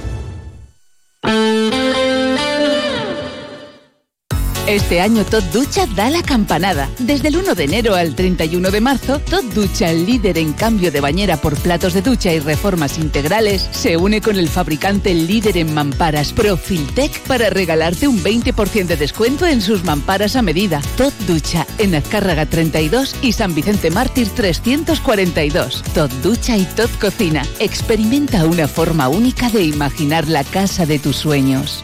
Este 4.67 5.01
año 5.01 5.25
Tot 5.25 5.43
Ducha 5.45 5.87
da 5.87 6.11
la 6.11 6.21
campanada. 6.21 6.87
Desde 6.99 7.29
el 7.29 7.37
1 7.37 7.55
de 7.55 7.63
enero 7.63 7.95
al 7.95 8.15
31 8.15 8.69
de 8.69 8.79
marzo, 8.79 9.19
Tot 9.19 9.43
Ducha, 9.53 9.89
el 9.89 10.05
líder 10.05 10.37
en 10.37 10.53
cambio 10.53 10.91
de 10.91 11.01
bañera 11.01 11.37
por 11.37 11.55
platos 11.57 11.93
de 11.93 12.03
ducha 12.03 12.31
y 12.31 12.39
reformas 12.39 12.99
integrales, 12.99 13.67
se 13.71 13.97
une 13.97 14.21
con 14.21 14.37
el 14.37 14.47
fabricante 14.47 15.13
líder 15.15 15.57
en 15.57 15.73
mamparas 15.73 16.31
Profiltec 16.31 17.21
para 17.21 17.49
regalarte 17.49 18.07
un 18.07 18.23
20% 18.23 18.85
de 18.85 18.97
descuento 18.97 19.47
en 19.47 19.61
sus 19.61 19.83
mamparas 19.83 20.35
a 20.35 20.43
medida. 20.43 20.79
Tot 20.95 21.13
Ducha, 21.27 21.65
en 21.79 21.95
Azcárraga 21.95 22.45
32 22.45 23.15
y 23.23 23.31
San 23.31 23.55
Vicente 23.55 23.89
Mártir 23.89 24.29
342. 24.29 25.83
Tot 25.95 26.11
Ducha 26.21 26.55
y 26.55 26.65
Tot 26.65 26.91
Cocina. 26.99 27.43
Experimenta 27.59 28.45
una 28.45 28.67
forma 28.67 29.09
única 29.09 29.49
de 29.49 29.63
imaginar 29.63 30.27
la 30.27 30.43
casa 30.43 30.85
de 30.85 30.99
tus 30.99 31.15
sueños. 31.17 31.83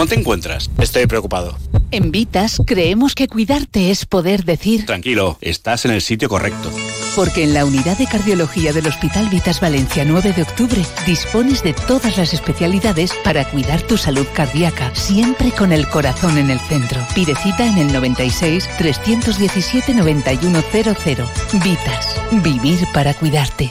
¿Cómo 0.00 0.08
te 0.08 0.18
encuentras? 0.18 0.70
Estoy 0.80 1.06
preocupado. 1.06 1.58
En 1.90 2.10
Vitas 2.10 2.62
creemos 2.64 3.14
que 3.14 3.28
cuidarte 3.28 3.90
es 3.90 4.06
poder 4.06 4.46
decir 4.46 4.86
Tranquilo, 4.86 5.36
estás 5.42 5.84
en 5.84 5.90
el 5.90 6.00
sitio 6.00 6.30
correcto. 6.30 6.70
Porque 7.14 7.44
en 7.44 7.52
la 7.52 7.66
unidad 7.66 7.98
de 7.98 8.06
cardiología 8.06 8.72
del 8.72 8.86
Hospital 8.86 9.28
Vitas 9.28 9.60
Valencia 9.60 10.06
9 10.06 10.32
de 10.32 10.40
octubre 10.40 10.82
dispones 11.04 11.62
de 11.62 11.74
todas 11.74 12.16
las 12.16 12.32
especialidades 12.32 13.12
para 13.24 13.44
cuidar 13.50 13.82
tu 13.82 13.98
salud 13.98 14.26
cardíaca, 14.32 14.90
siempre 14.94 15.50
con 15.52 15.70
el 15.70 15.86
corazón 15.86 16.38
en 16.38 16.48
el 16.48 16.60
centro. 16.60 16.98
Pide 17.14 17.34
cita 17.34 17.66
en 17.66 17.76
el 17.76 17.92
96 17.92 18.70
317 18.78 19.92
9100. 19.92 21.26
Vitas, 21.62 22.16
vivir 22.42 22.86
para 22.94 23.12
cuidarte. 23.12 23.70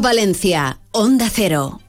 Valencia, 0.00 0.78
Onda 0.92 1.28
Cero. 1.30 1.80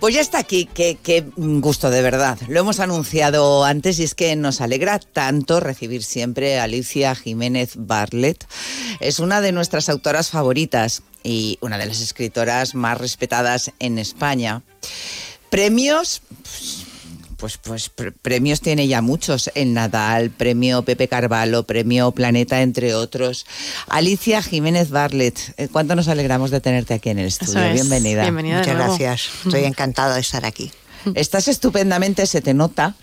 Pues 0.00 0.14
ya 0.14 0.20
está 0.20 0.38
aquí, 0.38 0.68
qué, 0.72 0.96
qué 1.02 1.24
gusto 1.36 1.90
de 1.90 2.02
verdad. 2.02 2.38
Lo 2.48 2.60
hemos 2.60 2.80
anunciado 2.80 3.64
antes 3.64 3.98
y 3.98 4.04
es 4.04 4.14
que 4.14 4.36
nos 4.36 4.60
alegra 4.60 4.98
tanto 4.98 5.60
recibir 5.60 6.02
siempre 6.04 6.58
a 6.58 6.64
Alicia 6.64 7.14
Jiménez 7.14 7.72
Barlet. 7.76 8.46
Es 9.00 9.18
una 9.18 9.40
de 9.40 9.52
nuestras 9.52 9.88
autoras 9.88 10.30
favoritas 10.30 11.02
y 11.24 11.58
una 11.60 11.78
de 11.78 11.86
las 11.86 12.00
escritoras 12.00 12.74
más 12.74 12.98
respetadas 12.98 13.72
en 13.80 13.98
España. 13.98 14.62
Premios, 15.50 16.22
pues, 16.42 16.87
pues 17.56 17.88
pre- 17.88 18.12
premios 18.12 18.60
tiene 18.60 18.88
ya 18.88 19.00
muchos. 19.00 19.50
El 19.54 19.72
Nadal, 19.74 20.30
premio 20.30 20.82
Pepe 20.82 21.08
Carvalho, 21.08 21.62
premio 21.62 22.10
Planeta, 22.10 22.62
entre 22.62 22.94
otros. 22.94 23.46
Alicia 23.88 24.42
Jiménez 24.42 24.90
Barlet, 24.90 25.38
eh, 25.56 25.68
¿cuánto 25.70 25.94
nos 25.96 26.08
alegramos 26.08 26.50
de 26.50 26.60
tenerte 26.60 26.94
aquí 26.94 27.10
en 27.10 27.18
el 27.20 27.26
estudio? 27.26 27.62
es. 27.62 27.74
Bienvenida. 27.74 28.22
Bienvenida 28.22 28.54
de 28.56 28.60
Muchas 28.62 28.74
nuevo. 28.76 28.96
gracias. 28.98 29.30
Estoy 29.44 29.64
encantada 29.64 30.14
de 30.16 30.20
estar 30.20 30.44
aquí. 30.44 30.70
Estás 31.14 31.48
estupendamente, 31.48 32.26
se 32.26 32.40
te 32.40 32.54
nota. 32.54 32.94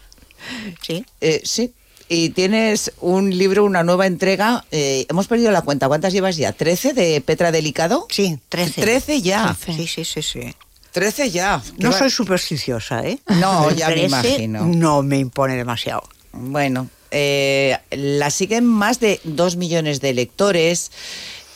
Sí. 0.85 1.05
Eh, 1.21 1.41
sí. 1.43 1.73
Y 2.07 2.29
tienes 2.29 2.91
un 3.01 3.35
libro, 3.35 3.65
una 3.65 3.83
nueva 3.83 4.05
entrega. 4.05 4.63
eh, 4.71 5.07
hemos 5.09 5.27
perdido 5.27 5.49
la 5.51 5.61
cuenta. 5.63 5.87
¿Cuántas 5.87 6.13
llevas 6.13 6.35
ya? 6.37 6.55
¿13 6.55 6.93
de 6.93 7.19
Petra 7.21 7.51
Delicado? 7.51 8.05
Sí, 8.11 8.37
13. 8.49 8.81
13 8.81 9.21
ya. 9.23 9.57
Sí, 9.65 9.87
sí, 9.87 10.05
sí, 10.05 10.21
sí. 10.21 10.53
13 10.95 11.29
ya. 11.29 11.61
No 11.77 11.91
va- 11.91 11.99
soy 11.99 12.09
supersticiosa, 12.09 13.05
¿eh? 13.05 13.19
No, 13.27 13.69
ya 13.71 13.89
me 13.89 13.95
13 13.95 14.05
imagino. 14.07 14.65
No 14.65 15.03
me 15.03 15.19
impone 15.19 15.55
demasiado. 15.57 16.03
Bueno, 16.31 16.87
eh, 17.11 17.77
la 17.91 18.31
siguen 18.31 18.65
más 18.65 19.01
de 19.01 19.19
dos 19.25 19.57
millones 19.57 19.99
de 19.99 20.13
lectores. 20.13 20.91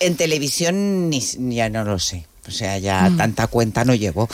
En 0.01 0.17
televisión 0.17 1.09
ni, 1.09 1.21
ya 1.55 1.69
no 1.69 1.85
lo 1.85 1.99
sé. 1.99 2.25
O 2.47 2.51
sea, 2.51 2.77
ya 2.79 3.09
tanta 3.15 3.47
cuenta 3.47 3.85
no 3.85 3.93
llevo 3.95 4.27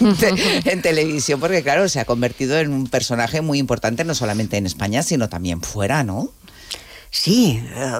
en 0.64 0.82
televisión, 0.82 1.38
porque 1.38 1.62
claro, 1.62 1.88
se 1.88 2.00
ha 2.00 2.04
convertido 2.04 2.58
en 2.58 2.72
un 2.72 2.86
personaje 2.88 3.42
muy 3.42 3.58
importante, 3.58 4.04
no 4.04 4.14
solamente 4.14 4.56
en 4.56 4.66
España, 4.66 5.02
sino 5.02 5.28
también 5.28 5.60
fuera, 5.60 6.02
¿no? 6.02 6.30
Sí, 7.10 7.62
eh, 7.76 7.92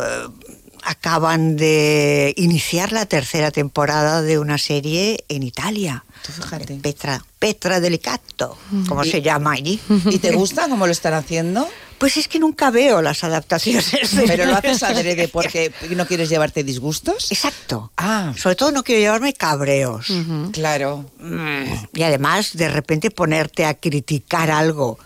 acaban 0.84 1.56
de 1.56 2.34
iniciar 2.36 2.92
la 2.92 3.06
tercera 3.06 3.50
temporada 3.50 4.22
de 4.22 4.38
una 4.38 4.58
serie 4.58 5.24
en 5.28 5.42
Italia. 5.42 6.04
fíjate. 6.22 6.74
Petra, 6.76 7.24
Petra 7.38 7.80
Delicato, 7.80 8.56
como 8.88 9.04
se 9.04 9.22
llama 9.22 9.52
allí. 9.52 9.80
¿Y 10.10 10.18
te 10.18 10.32
gusta 10.32 10.68
cómo 10.68 10.86
lo 10.86 10.92
están 10.92 11.14
haciendo? 11.14 11.68
Pues 11.98 12.16
es 12.16 12.26
que 12.26 12.40
nunca 12.40 12.70
veo 12.70 13.00
las 13.00 13.22
adaptaciones. 13.22 13.90
de- 13.92 14.24
Pero 14.26 14.46
lo 14.46 14.56
haces 14.56 14.82
adrede 14.82 15.28
porque 15.28 15.72
no 15.90 16.04
quieres 16.06 16.28
llevarte 16.28 16.64
disgustos. 16.64 17.30
Exacto. 17.30 17.92
Ah. 17.96 18.32
Sobre 18.36 18.56
todo 18.56 18.72
no 18.72 18.82
quiero 18.82 19.00
llevarme 19.00 19.34
cabreos. 19.34 20.06
Claro. 20.52 21.04
Y 21.94 22.02
además, 22.02 22.52
de 22.54 22.68
repente 22.68 23.10
ponerte 23.12 23.64
a 23.64 23.74
criticar 23.74 24.50
algo, 24.50 24.98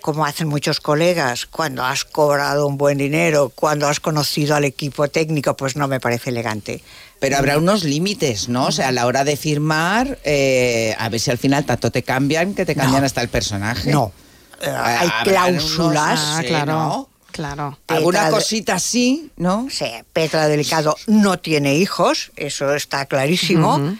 como 0.00 0.24
hacen 0.24 0.48
muchos 0.48 0.80
colegas, 0.80 1.46
cuando 1.46 1.84
has 1.84 2.04
cobrado 2.04 2.66
un 2.66 2.78
buen 2.78 2.98
dinero, 2.98 3.52
cuando 3.54 3.88
has 3.88 4.00
conocido 4.00 4.56
al 4.56 4.64
equipo 4.64 5.08
técnico, 5.08 5.56
pues 5.56 5.76
no 5.76 5.88
me 5.88 6.00
parece 6.00 6.30
elegante. 6.30 6.82
Pero 7.20 7.36
habrá 7.36 7.58
unos 7.58 7.84
límites, 7.84 8.48
¿no? 8.48 8.66
O 8.66 8.72
sea, 8.72 8.88
a 8.88 8.92
la 8.92 9.06
hora 9.06 9.24
de 9.24 9.36
firmar, 9.36 10.18
eh, 10.24 10.94
a 10.98 11.08
ver 11.08 11.20
si 11.20 11.30
al 11.30 11.38
final 11.38 11.64
tanto 11.64 11.90
te 11.90 12.02
cambian 12.02 12.54
que 12.54 12.64
te 12.64 12.74
cambian 12.74 13.04
hasta 13.04 13.20
el 13.20 13.28
personaje. 13.28 13.90
No. 13.90 14.12
Eh, 14.60 14.68
hay 14.68 15.10
cláusulas. 15.24 16.20
Ah, 16.22 16.38
sí, 16.40 16.48
claro. 16.48 16.72
¿no? 16.72 17.08
Claro. 17.32 17.78
Alguna 17.88 18.24
Petra 18.24 18.30
cosita 18.30 18.74
así, 18.74 19.30
¿no? 19.36 19.68
Sí, 19.70 19.86
Petra 20.12 20.48
Delicado 20.48 20.96
no 21.06 21.38
tiene 21.38 21.76
hijos, 21.76 22.32
eso 22.36 22.74
está 22.74 23.06
clarísimo. 23.06 23.96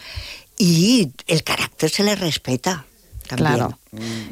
Y 0.56 1.12
el 1.28 1.44
carácter 1.44 1.88
se 1.88 2.02
le 2.02 2.16
respeta. 2.16 2.84
También. 3.28 3.54
Claro. 3.54 3.78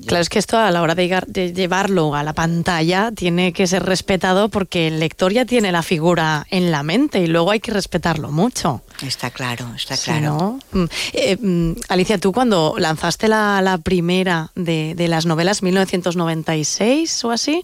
Claro, 0.06 0.20
es 0.22 0.28
que 0.28 0.38
esto 0.38 0.58
a 0.58 0.70
la 0.70 0.82
hora 0.82 0.94
de, 0.94 1.02
llegar- 1.04 1.26
de 1.26 1.52
llevarlo 1.54 2.14
a 2.14 2.22
la 2.22 2.34
pantalla 2.34 3.10
tiene 3.14 3.52
que 3.54 3.66
ser 3.66 3.84
respetado 3.84 4.50
porque 4.50 4.88
el 4.88 5.00
lector 5.00 5.32
ya 5.32 5.46
tiene 5.46 5.72
la 5.72 5.82
figura 5.82 6.46
en 6.50 6.70
la 6.70 6.82
mente 6.82 7.20
y 7.20 7.26
luego 7.26 7.50
hay 7.50 7.60
que 7.60 7.72
respetarlo 7.72 8.30
mucho. 8.30 8.82
Está 9.02 9.30
claro, 9.30 9.72
está 9.74 9.96
Si 9.96 10.10
claro. 10.10 10.58
no, 10.72 10.80
mm, 10.82 10.84
eh, 11.14 11.36
mm, 11.40 11.72
Alicia, 11.88 12.18
tú 12.18 12.32
cuando 12.32 12.74
lanzaste 12.78 13.28
la, 13.28 13.62
la 13.62 13.78
primera 13.78 14.50
de, 14.54 14.94
de 14.94 15.08
las 15.08 15.24
novelas 15.24 15.62
1996 15.62 17.24
o 17.24 17.30
así, 17.30 17.62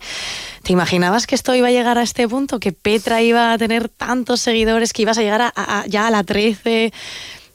¿te 0.62 0.72
imaginabas 0.72 1.26
que 1.26 1.35
esto 1.35 1.55
iba 1.55 1.68
a 1.68 1.72
llegar 1.72 1.99
a 1.99 2.03
este 2.03 2.28
punto? 2.28 2.59
¿Que 2.61 2.72
Petra 2.72 3.22
iba 3.22 3.53
a 3.53 3.59
tener 3.59 3.89
tantos 3.89 4.41
seguidores, 4.41 4.93
que 4.93 5.03
ibas 5.03 5.18
a 5.18 5.22
llegar 5.22 5.43
a, 5.43 5.53
a- 5.55 5.87
ya 5.87 6.07
a 6.07 6.11
la 6.11 6.24
13? 6.24 6.93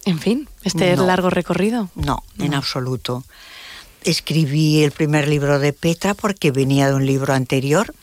En 0.05 0.19
fin, 0.19 0.47
este 0.63 0.95
No. 0.95 1.05
largo 1.05 1.29
recorrido. 1.29 1.89
No, 1.95 2.23
en 2.39 2.53
absoluto. 2.53 3.23
Escribí 4.07 4.85
el 4.85 4.91
primer 4.91 5.27
libro 5.27 5.59
de 5.59 5.73
Petra 5.73 6.13
porque 6.13 6.51
venía 6.51 6.87
de 6.87 6.93
un 6.93 7.05
libro 7.05 7.33
anterior 7.33 7.93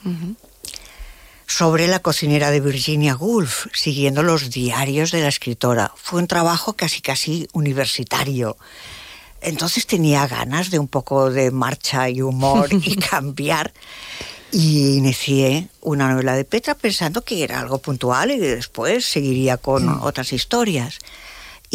sobre 1.46 1.88
la 1.88 2.00
cocinera 2.00 2.50
de 2.50 2.60
Virginia 2.60 3.16
Woolf, 3.16 3.68
siguiendo 3.72 4.22
los 4.22 4.50
diarios 4.50 5.12
de 5.12 5.22
la 5.22 5.28
escritora. 5.28 5.92
Fue 5.96 6.20
un 6.20 6.26
trabajo 6.26 6.74
casi 6.74 7.00
casi 7.00 7.48
universitario. 7.54 8.58
Entonces 9.40 9.86
tenía 9.86 10.26
ganas 10.26 10.70
de 10.70 10.78
un 10.78 10.88
poco 10.88 11.30
de 11.30 11.50
marcha 11.50 12.10
y 12.10 12.20
humor 12.20 12.68
y 12.70 12.96
cambiar. 13.10 13.72
Y 14.52 14.98
inicié 14.98 15.68
una 15.80 16.12
novela 16.12 16.36
de 16.36 16.44
Petra 16.44 16.74
pensando 16.74 17.22
que 17.22 17.42
era 17.42 17.60
algo 17.60 17.78
puntual 17.78 18.30
y 18.30 18.38
que 18.38 18.56
después 18.56 19.06
seguiría 19.06 19.56
con 19.56 19.88
otras 20.02 20.34
historias. 20.34 20.98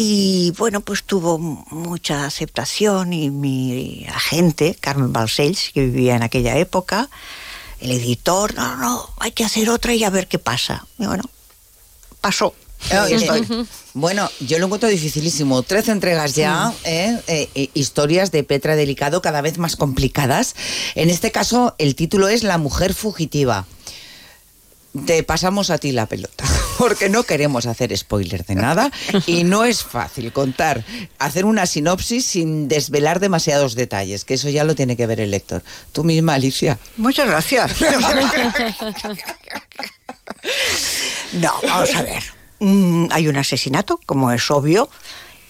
Y 0.02 0.52
bueno, 0.52 0.80
pues 0.80 1.02
tuvo 1.02 1.36
mucha 1.36 2.24
aceptación 2.24 3.12
y 3.12 3.28
mi 3.28 4.06
agente, 4.08 4.74
Carmen 4.80 5.12
Balcells, 5.12 5.72
que 5.74 5.84
vivía 5.84 6.16
en 6.16 6.22
aquella 6.22 6.56
época, 6.56 7.10
el 7.80 7.90
editor, 7.90 8.54
no, 8.54 8.78
no, 8.78 9.10
hay 9.18 9.32
que 9.32 9.44
hacer 9.44 9.68
otra 9.68 9.92
y 9.92 10.02
a 10.02 10.08
ver 10.08 10.26
qué 10.26 10.38
pasa. 10.38 10.86
Y 10.98 11.04
bueno, 11.04 11.24
pasó. 12.22 12.54
Ahí 12.90 13.12
Eh, 13.12 13.28
eh, 13.30 13.64
Bueno, 13.92 14.30
yo 14.40 14.58
lo 14.58 14.64
encuentro 14.64 14.88
dificilísimo. 14.88 15.62
Trece 15.64 15.92
entregas 15.92 16.34
ya, 16.34 16.72
¿eh? 16.84 17.20
Eh, 17.26 17.50
eh, 17.54 17.68
historias 17.74 18.30
de 18.30 18.42
Petra 18.42 18.76
Delicado 18.76 19.20
cada 19.20 19.42
vez 19.42 19.58
más 19.58 19.76
complicadas. 19.76 20.54
En 20.94 21.10
este 21.10 21.30
caso, 21.30 21.74
el 21.76 21.94
título 21.94 22.28
es 22.28 22.42
La 22.42 22.56
mujer 22.56 22.94
fugitiva. 22.94 23.66
Te 25.06 25.22
pasamos 25.22 25.70
a 25.70 25.78
ti 25.78 25.92
la 25.92 26.06
pelota, 26.06 26.44
porque 26.78 27.08
no 27.08 27.22
queremos 27.22 27.66
hacer 27.66 27.96
spoiler 27.96 28.44
de 28.44 28.56
nada 28.56 28.90
y 29.26 29.44
no 29.44 29.64
es 29.64 29.84
fácil 29.84 30.32
contar, 30.32 30.84
hacer 31.18 31.44
una 31.44 31.66
sinopsis 31.66 32.26
sin 32.26 32.66
desvelar 32.66 33.20
demasiados 33.20 33.76
detalles, 33.76 34.24
que 34.24 34.34
eso 34.34 34.48
ya 34.48 34.64
lo 34.64 34.74
tiene 34.74 34.96
que 34.96 35.06
ver 35.06 35.20
el 35.20 35.30
lector. 35.30 35.62
Tú 35.92 36.02
misma, 36.02 36.34
Alicia. 36.34 36.78
Muchas 36.96 37.28
gracias. 37.28 37.72
No, 41.32 41.52
vamos 41.62 41.94
a 41.94 42.02
ver. 42.02 42.22
Mm, 42.58 43.06
hay 43.10 43.28
un 43.28 43.36
asesinato, 43.36 44.00
como 44.04 44.32
es 44.32 44.50
obvio, 44.50 44.88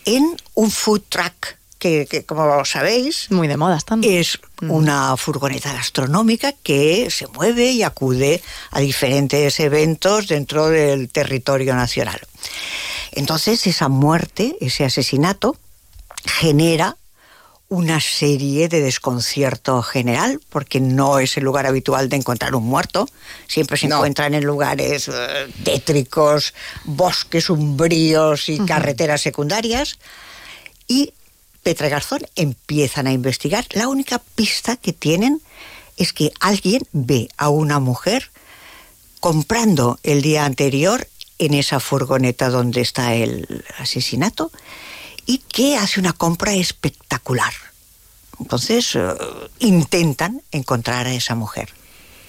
en 0.05 0.37
un 0.55 0.71
food 0.71 1.03
truck 1.09 1.57
que, 1.81 2.07
que, 2.07 2.25
como 2.25 2.65
sabéis, 2.65 3.29
Muy 3.31 3.49
de 3.49 3.57
moda 3.57 3.77
están. 3.77 4.05
es 4.05 4.39
una 4.63 5.17
furgoneta 5.17 5.73
gastronómica 5.73 6.53
que 6.53 7.11
se 7.11 7.27
mueve 7.27 7.73
y 7.73 7.83
acude 7.83 8.41
a 8.71 8.79
diferentes 8.79 9.59
eventos 9.59 10.29
dentro 10.29 10.69
del 10.69 11.09
territorio 11.09 11.75
nacional. 11.75 12.21
Entonces, 13.13 13.67
esa 13.67 13.89
muerte, 13.89 14.57
ese 14.61 14.85
asesinato, 14.85 15.57
genera 16.25 16.97
una 17.71 18.01
serie 18.01 18.69
de 18.69 18.81
desconcierto 18.81 19.81
general, 19.83 20.41
porque 20.51 20.81
no 20.81 21.21
es 21.21 21.37
el 21.37 21.45
lugar 21.45 21.67
habitual 21.67 22.09
de 22.09 22.17
encontrar 22.17 22.57
un 22.57 22.65
muerto. 22.65 23.09
Siempre 23.47 23.79
se 23.79 23.87
encuentran 23.87 24.35
en 24.35 24.45
lugares 24.45 25.09
eh, 25.09 25.47
tétricos, 25.63 26.53
bosques 26.85 27.49
umbríos 27.49 28.49
y 28.49 28.59
carreteras 28.67 29.21
secundarias. 29.21 29.99
Y 30.89 31.15
Petra 31.63 31.87
y 31.87 31.91
Garzón 31.91 32.23
empiezan 32.37 33.07
a 33.07 33.13
investigar. 33.13 33.67
La 33.73 33.89
única 33.89 34.19
pista 34.19 34.77
que 34.77 34.93
tienen 34.93 35.41
es 35.97 36.13
que 36.13 36.33
alguien 36.41 36.87
ve 36.93 37.29
a 37.37 37.49
una 37.51 37.79
mujer 37.79 38.31
comprando 39.21 39.99
el 40.03 40.23
día 40.23 40.45
anterior 40.45 41.07
en 41.39 41.55
esa 41.55 41.81
furgoneta 41.81 42.49
donde 42.49 42.81
está 42.81 43.15
el 43.15 43.65
asesinato 43.79 44.51
y 45.27 45.39
que 45.39 45.77
hace 45.77 46.01
una 46.01 46.13
compra 46.13 46.55
espectacular. 46.55 47.53
Entonces 48.39 48.95
eh, 48.95 49.01
intentan 49.59 50.43
encontrar 50.51 51.07
a 51.07 51.13
esa 51.15 51.35
mujer. 51.35 51.69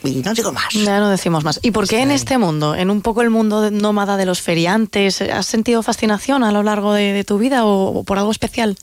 Y 0.03 0.15
no 0.15 0.33
digo 0.33 0.51
más. 0.51 0.73
Ya 0.73 0.99
no 0.99 1.09
decimos 1.09 1.43
más. 1.43 1.59
¿Y 1.61 1.71
por 1.71 1.87
qué 1.87 2.01
en 2.01 2.11
este 2.11 2.37
mundo, 2.37 2.73
en 2.75 2.89
un 2.89 3.01
poco 3.01 3.21
el 3.21 3.29
mundo 3.29 3.69
nómada 3.69 4.17
de 4.17 4.25
los 4.25 4.41
feriantes, 4.41 5.21
has 5.21 5.45
sentido 5.45 5.83
fascinación 5.83 6.43
a 6.43 6.51
lo 6.51 6.63
largo 6.63 6.93
de, 6.93 7.13
de 7.13 7.23
tu 7.23 7.37
vida 7.37 7.65
o, 7.65 7.99
o 7.99 8.03
por 8.03 8.17
algo 8.17 8.31
especial? 8.31 8.77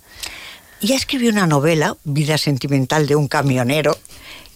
Ya 0.81 0.95
escribí 0.95 1.29
una 1.29 1.47
novela, 1.49 1.97
Vida 2.05 2.39
sentimental 2.39 3.07
de 3.09 3.17
un 3.17 3.27
camionero, 3.27 3.97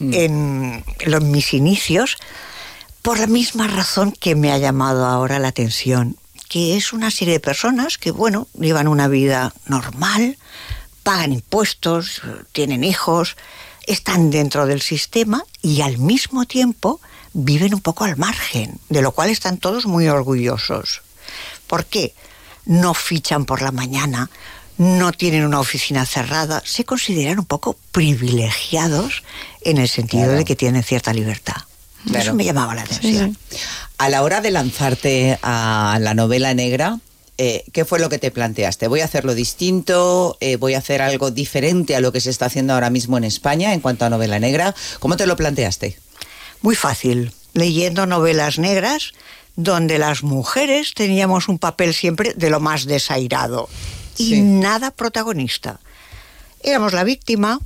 en, 0.00 0.84
lo- 1.06 1.16
en 1.18 1.30
mis 1.32 1.52
inicios, 1.52 2.16
por 3.02 3.18
la 3.18 3.26
misma 3.26 3.66
razón 3.66 4.12
que 4.12 4.34
me 4.36 4.52
ha 4.52 4.58
llamado 4.58 5.04
ahora 5.06 5.40
la 5.40 5.48
atención, 5.48 6.16
que 6.48 6.76
es 6.76 6.92
una 6.92 7.10
serie 7.10 7.34
de 7.34 7.40
personas 7.40 7.98
que, 7.98 8.12
bueno, 8.12 8.46
llevan 8.58 8.86
una 8.86 9.08
vida 9.08 9.52
normal, 9.66 10.38
pagan 11.02 11.32
impuestos, 11.32 12.22
tienen 12.52 12.84
hijos, 12.84 13.36
están 13.86 14.30
dentro 14.30 14.66
del 14.66 14.80
sistema 14.80 15.44
y 15.62 15.80
al 15.82 15.98
mismo 15.98 16.44
tiempo 16.44 17.00
viven 17.32 17.74
un 17.74 17.80
poco 17.80 18.04
al 18.04 18.16
margen, 18.16 18.78
de 18.88 19.02
lo 19.02 19.12
cual 19.12 19.30
están 19.30 19.58
todos 19.58 19.86
muy 19.86 20.08
orgullosos. 20.08 21.02
¿Por 21.66 21.86
qué? 21.86 22.14
No 22.66 22.94
fichan 22.94 23.44
por 23.44 23.62
la 23.62 23.72
mañana, 23.72 24.30
no 24.78 25.12
tienen 25.12 25.44
una 25.44 25.60
oficina 25.60 26.04
cerrada, 26.06 26.62
se 26.64 26.84
consideran 26.84 27.38
un 27.38 27.44
poco 27.46 27.76
privilegiados 27.92 29.22
en 29.62 29.78
el 29.78 29.88
sentido 29.88 30.24
Claro. 30.24 30.38
de 30.38 30.44
que 30.44 30.56
tienen 30.56 30.82
cierta 30.82 31.12
libertad. 31.12 31.56
Claro. 32.04 32.24
Eso 32.24 32.34
me 32.34 32.44
llamaba 32.44 32.74
la 32.74 32.82
atención. 32.82 33.36
A 33.98 34.08
la 34.08 34.22
hora 34.22 34.40
de 34.40 34.50
lanzarte 34.50 35.38
a 35.42 35.98
la 36.00 36.14
novela 36.14 36.52
negra, 36.54 36.98
eh, 37.38 37.64
¿qué 37.72 37.84
fue 37.84 37.98
lo 37.98 38.08
que 38.08 38.18
te 38.18 38.30
planteaste? 38.30 38.88
¿Voy 38.88 39.00
a 39.00 39.06
hacerlo 39.06 39.34
distinto? 39.34 40.36
Eh, 40.40 40.56
¿Voy 40.56 40.74
a 40.74 40.78
hacer 40.78 41.00
algo 41.02 41.30
diferente 41.30 41.96
a 41.96 42.00
lo 42.00 42.12
que 42.12 42.20
se 42.20 42.30
está 42.30 42.46
haciendo 42.46 42.74
ahora 42.74 42.90
mismo 42.90 43.16
en 43.16 43.24
España 43.24 43.72
en 43.72 43.80
cuanto 43.80 44.04
a 44.04 44.10
novela 44.10 44.38
negra? 44.38 44.74
¿Cómo 45.00 45.16
te 45.16 45.26
lo 45.26 45.36
planteaste? 45.36 45.98
Muy 46.60 46.76
fácil, 46.76 47.32
leyendo 47.54 48.06
novelas 48.06 48.58
negras 48.58 49.12
donde 49.56 49.98
las 49.98 50.22
mujeres 50.22 50.94
teníamos 50.94 51.48
un 51.48 51.58
papel 51.58 51.94
siempre 51.94 52.32
de 52.34 52.50
lo 52.50 52.60
más 52.60 52.84
desairado 52.86 53.68
y 54.16 54.40
nada 54.40 54.90
protagonista. 54.90 55.80
Éramos 56.62 56.92
la 56.92 57.04
víctima, 57.04 57.60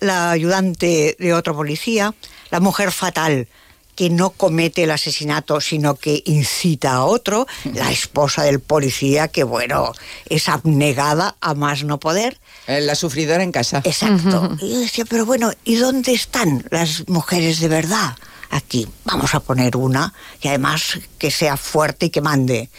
la 0.00 0.30
ayudante 0.30 1.16
de 1.18 1.34
otro 1.34 1.54
policía, 1.54 2.14
la 2.50 2.60
mujer 2.60 2.92
fatal 2.92 3.48
que 3.94 4.10
no 4.10 4.30
comete 4.30 4.84
el 4.84 4.90
asesinato, 4.90 5.60
sino 5.60 5.96
que 5.96 6.22
incita 6.24 6.94
a 6.94 7.04
otro, 7.04 7.46
la 7.74 7.90
esposa 7.90 8.42
del 8.44 8.60
policía 8.60 9.28
que, 9.28 9.44
bueno, 9.44 9.92
es 10.28 10.48
abnegada 10.48 11.36
a 11.40 11.54
más 11.54 11.84
no 11.84 12.00
poder. 12.00 12.38
Eh, 12.66 12.80
la 12.80 12.94
sufridora 12.94 13.42
en 13.42 13.52
casa. 13.52 13.82
Exacto. 13.84 14.56
Y 14.60 14.72
yo 14.72 14.80
decía, 14.80 15.04
pero 15.04 15.26
bueno, 15.26 15.52
¿y 15.64 15.76
dónde 15.76 16.12
están 16.12 16.64
las 16.70 17.08
mujeres 17.08 17.60
de 17.60 17.68
verdad? 17.68 18.16
aquí 18.52 18.86
vamos 19.04 19.34
a 19.34 19.40
poner 19.40 19.76
una 19.76 20.14
y 20.40 20.48
además 20.48 20.98
que 21.18 21.30
sea 21.30 21.56
fuerte 21.56 22.06
y 22.06 22.10
que 22.10 22.20
mande. 22.20 22.70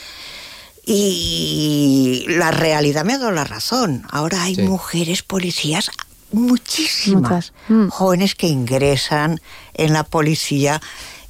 Y 0.86 2.26
la 2.28 2.52
realidad 2.52 3.06
me 3.06 3.14
ha 3.14 3.18
dado 3.18 3.32
la 3.32 3.46
razón. 3.46 4.06
Ahora 4.12 4.44
hay 4.44 4.58
mujeres 4.58 5.24
policías 5.24 5.90
muchísimas, 6.34 7.54
jóvenes 7.90 8.36
que 8.36 8.48
ingresan 8.48 9.40
en 9.74 9.94
la 9.94 10.04
policía, 10.04 10.82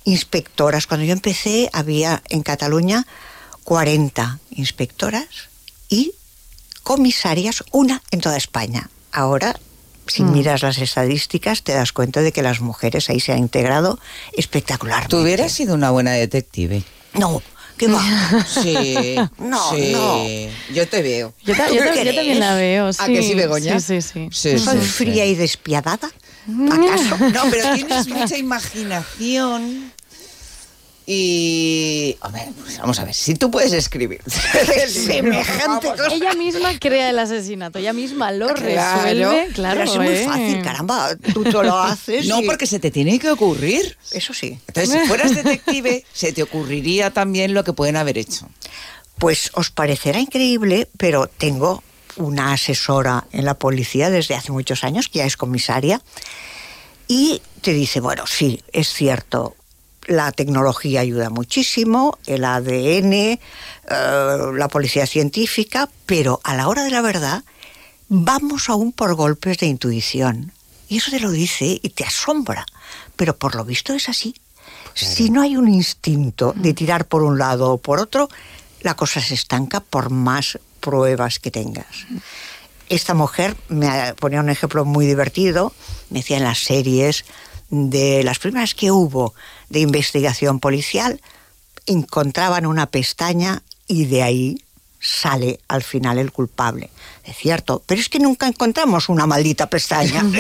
inspectoras. 0.04 0.88
Cuando 0.88 1.06
yo 1.06 1.14
empecé 1.14 1.70
había 1.74 2.22
en 2.30 2.42
Cataluña 2.42 3.06
40 3.64 4.40
inspectoras 4.52 5.28
y 5.90 6.14
comisarias, 6.84 7.64
una 7.72 8.02
en 8.12 8.20
toda 8.22 8.36
España. 8.38 8.90
Ahora, 9.12 9.56
si 10.08 10.24
Mm. 10.24 10.32
miras 10.34 10.64
las 10.64 10.80
estadísticas, 10.80 11.64
te 11.64 11.74
das 11.74 11.94
cuenta 11.94 12.22
de 12.22 12.34
que 12.34 12.42
las 12.42 12.60
mujeres 12.60 13.10
ahí 13.10 13.20
se 13.22 13.32
han 13.32 13.40
integrado 13.40 14.00
espectacular. 14.36 15.08
¿Tú 15.08 15.18
hubieras 15.20 15.52
sido 15.54 15.76
una 15.76 15.92
buena 15.92 16.12
detective? 16.12 16.84
No, 17.14 17.42
¿qué 17.78 17.88
va? 17.88 18.02
Sí, 18.48 19.16
No, 19.38 19.72
sí. 19.72 19.92
no. 19.94 20.26
Yo 20.74 20.88
te 20.88 21.02
veo. 21.02 21.34
Yo, 21.44 21.56
ta- 21.56 21.68
¿Tú 21.68 21.76
yo 21.76 21.84
ta- 21.84 21.96
yo 22.04 22.14
también 22.16 22.40
la 22.40 22.56
veo, 22.56 22.92
sí. 22.94 23.00
¿A 23.02 23.08
que 23.08 23.22
sí, 23.24 23.34
Begoña? 23.36 23.80
Sí, 23.80 24.02
sí, 24.02 24.28
sí. 24.32 24.60
¿Soy 24.60 24.80
fría 24.82 25.26
y 25.26 25.36
despiadada? 25.36 26.10
¿Acaso? 26.72 27.18
No, 27.34 27.44
pero 27.50 27.74
tienes 27.76 28.08
mucha 28.08 28.38
imaginación. 28.38 29.93
Y. 31.06 32.16
Hombre, 32.22 32.50
pues 32.62 32.78
vamos 32.80 32.98
a 33.00 33.06
ver, 33.06 33.14
si 33.14 33.36
tú 33.36 33.52
puedes 33.52 33.74
escribir. 33.74 34.22
Semejante 34.88 35.88
cosa. 35.90 36.14
Ella 36.14 36.34
misma 36.34 36.78
crea 36.80 37.10
el 37.10 37.20
asesinato, 37.20 37.80
ella 37.80 37.94
misma 37.94 38.32
lo 38.32 38.48
Claro, 38.54 39.04
resuelve. 39.04 39.48
Claro, 39.54 39.80
pero 39.82 39.92
es 39.92 39.98
muy 39.98 40.08
¿eh? 40.08 40.26
fácil, 40.26 40.62
caramba. 40.64 41.16
Tú 41.34 41.44
te 41.44 41.52
lo 41.52 41.78
haces. 41.78 42.26
No, 42.28 42.42
y- 42.42 42.46
porque 42.46 42.66
se 42.68 42.80
te 42.80 42.92
tiene 42.92 43.20
que 43.20 43.30
ocurrir. 43.30 43.98
Eso 44.12 44.34
sí. 44.34 44.60
Entonces, 44.68 45.02
si 45.02 45.08
fueras 45.08 45.36
detective, 45.36 46.06
se 46.14 46.32
te 46.34 46.44
ocurriría 46.44 47.12
también 47.12 47.54
lo 47.54 47.64
que 47.64 47.74
pueden 47.74 47.98
haber 47.98 48.18
hecho. 48.18 48.50
Pues 49.18 49.52
os 49.54 49.70
parecerá 49.70 50.20
increíble, 50.20 50.90
pero 50.98 51.28
tengo 51.28 51.84
una 52.16 52.54
asesora 52.54 53.26
en 53.32 53.46
la 53.46 53.56
policía 53.56 54.10
desde 54.10 54.36
hace 54.36 54.52
muchos 54.52 54.84
años, 54.84 55.08
que 55.10 55.20
ya 55.20 55.26
es 55.26 55.38
comisaria, 55.38 56.02
y 57.08 57.42
te 57.62 57.74
dice, 57.74 58.00
bueno, 58.00 58.26
sí, 58.28 58.62
es 58.72 58.88
cierto, 58.94 59.56
la 60.08 60.32
tecnología 60.32 61.02
ayuda 61.02 61.30
muchísimo, 61.30 62.18
el 62.26 62.46
ADN, 62.46 63.14
eh, 63.14 63.40
la 63.88 64.68
policía 64.68 65.06
científica, 65.08 65.90
pero 66.06 66.40
a 66.44 66.56
la 66.56 66.68
hora 66.68 66.84
de 66.84 66.92
la 66.92 67.02
verdad 67.02 67.44
vamos 68.10 68.70
aún 68.70 68.92
por 68.92 69.16
golpes 69.16 69.58
de 69.60 69.68
intuición. 69.68 70.52
Y 70.90 70.98
eso 70.98 71.12
te 71.12 71.20
lo 71.20 71.32
dice 71.32 71.80
y 71.82 71.90
te 71.90 72.04
asombra, 72.04 72.66
pero 73.16 73.36
por 73.38 73.56
lo 73.56 73.66
visto 73.66 73.94
es 73.94 74.10
así. 74.10 74.36
Si 74.94 75.30
no 75.30 75.42
hay 75.42 75.58
un 75.58 75.68
instinto 75.68 76.54
de 76.56 76.74
tirar 76.74 77.08
por 77.08 77.24
un 77.24 77.40
lado 77.40 77.72
o 77.72 77.78
por 77.80 78.00
otro, 78.00 78.30
la 78.82 78.96
cosa 78.96 79.22
se 79.22 79.34
estanca 79.34 79.80
por 79.80 80.12
más 80.12 80.60
pruebas 80.80 81.40
que 81.40 81.50
tengas. 81.50 82.06
Esta 82.90 83.14
mujer 83.14 83.56
me 83.70 84.14
ponía 84.20 84.42
un 84.42 84.50
ejemplo 84.50 84.86
muy 84.86 85.08
divertido, 85.08 85.74
me 86.10 86.20
decía 86.20 86.38
en 86.38 86.44
las 86.44 86.60
series 86.60 87.26
de 87.74 88.24
las 88.24 88.38
primeras 88.38 88.76
que 88.76 88.92
hubo 88.92 89.34
de 89.70 89.80
investigación 89.80 90.60
policial, 90.60 91.20
encontraban 91.88 92.68
una 92.68 92.86
pestaña 92.86 93.64
y 93.88 94.06
de 94.06 94.22
ahí 94.22 94.64
sale 95.00 95.60
al 95.68 95.82
final 95.82 96.20
el 96.20 96.32
culpable. 96.32 96.92
Es 97.26 97.36
cierto, 97.36 97.82
pero 97.88 98.00
es 98.00 98.10
que 98.10 98.20
nunca 98.20 98.48
encontramos 98.48 99.10
una 99.10 99.26
maldita 99.26 99.72
pestaña. 99.72 100.24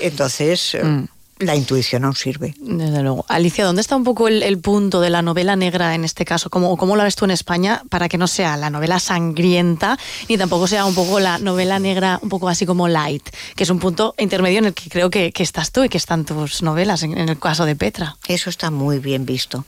Entonces, 0.00 0.74
eh, 0.74 1.06
la 1.40 1.56
intuición 1.56 2.04
aún 2.04 2.14
sirve. 2.14 2.54
Desde 2.60 3.02
luego. 3.02 3.24
Alicia, 3.28 3.64
¿dónde 3.64 3.80
está 3.80 3.96
un 3.96 4.04
poco 4.04 4.28
el, 4.28 4.42
el 4.42 4.58
punto 4.58 5.00
de 5.00 5.10
la 5.10 5.22
novela 5.22 5.56
negra 5.56 5.94
en 5.94 6.04
este 6.04 6.24
caso? 6.24 6.50
¿Cómo, 6.50 6.76
¿Cómo 6.76 6.96
la 6.96 7.04
ves 7.04 7.16
tú 7.16 7.24
en 7.24 7.30
España 7.32 7.82
para 7.88 8.08
que 8.08 8.18
no 8.18 8.28
sea 8.28 8.56
la 8.56 8.70
novela 8.70 9.00
sangrienta 9.00 9.98
ni 10.28 10.38
tampoco 10.38 10.66
sea 10.66 10.84
un 10.84 10.94
poco 10.94 11.18
la 11.18 11.38
novela 11.38 11.78
negra 11.78 12.18
un 12.22 12.28
poco 12.28 12.48
así 12.48 12.66
como 12.66 12.88
light? 12.88 13.28
Que 13.56 13.64
es 13.64 13.70
un 13.70 13.78
punto 13.78 14.14
intermedio 14.18 14.58
en 14.58 14.66
el 14.66 14.74
que 14.74 14.88
creo 14.88 15.10
que, 15.10 15.32
que 15.32 15.42
estás 15.42 15.72
tú 15.72 15.82
y 15.82 15.88
que 15.88 15.98
están 15.98 16.24
tus 16.24 16.62
novelas, 16.62 17.02
en, 17.02 17.16
en 17.16 17.28
el 17.28 17.38
caso 17.38 17.64
de 17.64 17.74
Petra. 17.74 18.16
Eso 18.28 18.50
está 18.50 18.70
muy 18.70 18.98
bien 18.98 19.24
visto. 19.26 19.64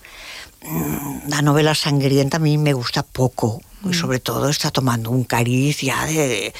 Mm, 0.62 1.28
La 1.28 1.42
novela 1.42 1.74
sangrienta 1.74 2.36
a 2.36 2.40
mí 2.40 2.58
me 2.58 2.74
gusta 2.74 3.02
poco. 3.02 3.60
Y 3.84 3.94
sobre 3.94 4.20
todo 4.20 4.48
está 4.48 4.70
tomando 4.70 5.10
un 5.10 5.24
cariz 5.24 5.80
ya 5.80 6.06
de 6.06 6.46
eh, 6.46 6.54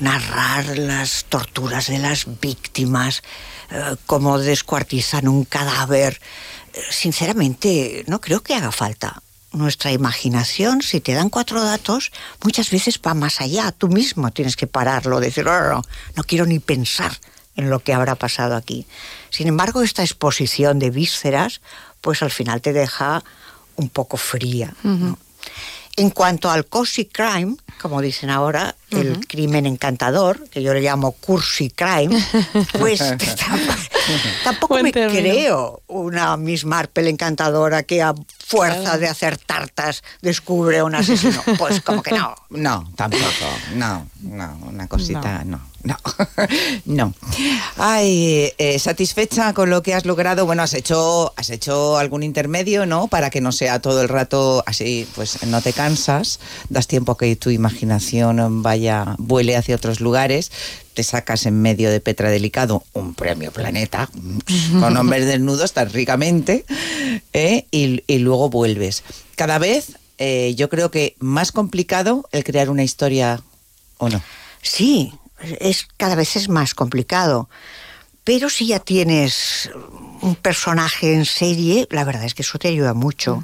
narrar 0.00 0.78
las 0.78 1.26
torturas 1.28 1.88
de 1.88 1.98
las 1.98 2.24
víctimas, 2.40 3.22
eh, 3.72 3.96
cómo 4.06 4.38
descuartizan 4.38 5.28
un 5.28 5.44
cadáver. 5.44 6.20
Eh, 6.74 6.80
sinceramente, 6.90 8.04
no 8.06 8.20
creo 8.20 8.42
que 8.42 8.54
haga 8.54 8.70
falta. 8.70 9.22
Nuestra 9.52 9.92
imaginación, 9.92 10.82
si 10.82 11.00
te 11.00 11.12
dan 11.12 11.30
cuatro 11.30 11.62
datos, 11.62 12.12
muchas 12.42 12.70
veces 12.70 13.00
va 13.06 13.14
más 13.14 13.40
allá. 13.40 13.72
Tú 13.72 13.88
mismo 13.88 14.30
tienes 14.30 14.56
que 14.56 14.66
pararlo, 14.66 15.20
decir, 15.20 15.44
no, 15.44 15.60
no, 15.60 15.82
no, 16.16 16.24
quiero 16.24 16.46
ni 16.46 16.58
pensar 16.58 17.12
en 17.56 17.68
lo 17.68 17.80
que 17.80 17.92
habrá 17.92 18.14
pasado 18.14 18.56
aquí. 18.56 18.86
Sin 19.30 19.48
embargo, 19.48 19.82
esta 19.82 20.02
exposición 20.02 20.78
de 20.78 20.90
vísceras, 20.90 21.60
pues 22.00 22.22
al 22.22 22.30
final 22.30 22.60
te 22.62 22.72
deja 22.72 23.22
un 23.76 23.88
poco 23.88 24.16
fría. 24.16 24.74
En 25.96 26.10
cuanto 26.10 26.50
al 26.50 26.66
cozy 26.66 27.04
crime, 27.04 27.56
como 27.80 28.00
dicen 28.00 28.30
ahora, 28.30 28.74
el 28.90 29.26
crimen 29.26 29.66
encantador, 29.66 30.48
que 30.48 30.62
yo 30.62 30.72
le 30.72 30.80
llamo 30.80 31.12
cursi 31.12 31.70
crime, 31.70 32.18
pues 32.78 33.02
tampoco, 34.42 34.82
me 34.82 34.90
término. 34.90 35.20
creo 35.20 35.82
una 35.88 36.36
Miss 36.36 36.64
Marple 36.64 37.10
encantadora 37.10 37.82
que 37.82 38.02
fuerza 38.52 38.98
de 38.98 39.08
hacer 39.08 39.38
tartas 39.38 40.04
descubre 40.20 40.82
un 40.82 40.94
asesino. 40.94 41.42
Pues 41.58 41.80
como 41.80 42.02
que 42.02 42.12
no. 42.12 42.34
No, 42.50 42.90
tampoco. 42.96 43.24
No, 43.74 44.06
no, 44.20 44.58
una 44.66 44.88
cosita, 44.88 45.42
no. 45.44 45.60
No, 45.84 45.96
no. 46.84 47.14
Ay, 47.76 48.52
eh, 48.58 48.78
satisfecha 48.78 49.52
con 49.52 49.70
lo 49.70 49.82
que 49.82 49.94
has 49.94 50.04
logrado. 50.04 50.46
Bueno, 50.46 50.62
has 50.62 50.74
hecho, 50.74 51.32
has 51.36 51.50
hecho 51.50 51.98
algún 51.98 52.22
intermedio, 52.22 52.86
¿no? 52.86 53.08
Para 53.08 53.30
que 53.30 53.40
no 53.40 53.50
sea 53.50 53.80
todo 53.80 54.00
el 54.02 54.08
rato 54.08 54.62
así, 54.66 55.08
pues 55.14 55.44
no 55.46 55.60
te 55.60 55.72
cansas, 55.72 56.38
das 56.68 56.86
tiempo 56.86 57.12
a 57.12 57.18
que 57.18 57.34
tu 57.34 57.50
imaginación 57.50 58.62
vaya, 58.62 59.16
vuele 59.18 59.56
hacia 59.56 59.74
otros 59.74 60.00
lugares. 60.00 60.52
Te 60.94 61.02
sacas 61.02 61.46
en 61.46 61.60
medio 61.62 61.90
de 61.90 62.00
Petra 62.00 62.30
Delicado 62.30 62.82
un 62.92 63.14
premio 63.14 63.50
Planeta 63.50 64.08
con 64.78 64.96
hombres 64.96 65.26
desnudos 65.26 65.72
tan 65.72 65.90
ricamente 65.90 66.64
¿eh? 67.32 67.66
y, 67.70 68.02
y 68.06 68.18
luego 68.18 68.50
vuelves. 68.50 69.02
Cada 69.36 69.58
vez 69.58 69.96
eh, 70.18 70.54
yo 70.54 70.68
creo 70.68 70.90
que 70.90 71.16
más 71.18 71.50
complicado 71.50 72.28
el 72.30 72.44
crear 72.44 72.70
una 72.70 72.84
historia 72.84 73.42
o 73.98 74.08
no. 74.08 74.22
Sí, 74.60 75.12
es 75.58 75.88
cada 75.96 76.14
vez 76.14 76.36
es 76.36 76.48
más 76.48 76.74
complicado. 76.74 77.48
Pero 78.24 78.48
si 78.48 78.68
ya 78.68 78.78
tienes 78.78 79.70
un 80.20 80.36
personaje 80.36 81.14
en 81.14 81.24
serie, 81.24 81.88
la 81.90 82.04
verdad 82.04 82.24
es 82.24 82.34
que 82.34 82.42
eso 82.42 82.58
te 82.58 82.68
ayuda 82.68 82.94
mucho. 82.94 83.42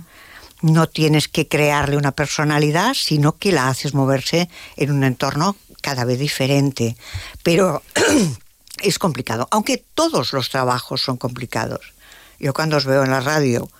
No 0.62 0.88
tienes 0.88 1.26
que 1.26 1.48
crearle 1.48 1.96
una 1.96 2.12
personalidad, 2.12 2.94
sino 2.94 3.36
que 3.38 3.50
la 3.50 3.68
haces 3.68 3.94
moverse 3.94 4.48
en 4.76 4.92
un 4.92 5.02
entorno 5.02 5.56
cada 5.88 6.04
vez 6.04 6.18
diferente. 6.18 6.98
Pero 7.42 7.82
es 8.82 8.98
complicado, 8.98 9.48
aunque 9.50 9.82
todos 9.94 10.34
los 10.34 10.50
trabajos 10.50 11.00
son 11.00 11.16
complicados. 11.16 11.94
Yo 12.38 12.52
cuando 12.52 12.76
os 12.76 12.84
veo 12.84 13.04
en 13.04 13.10
la 13.10 13.20
radio 13.20 13.70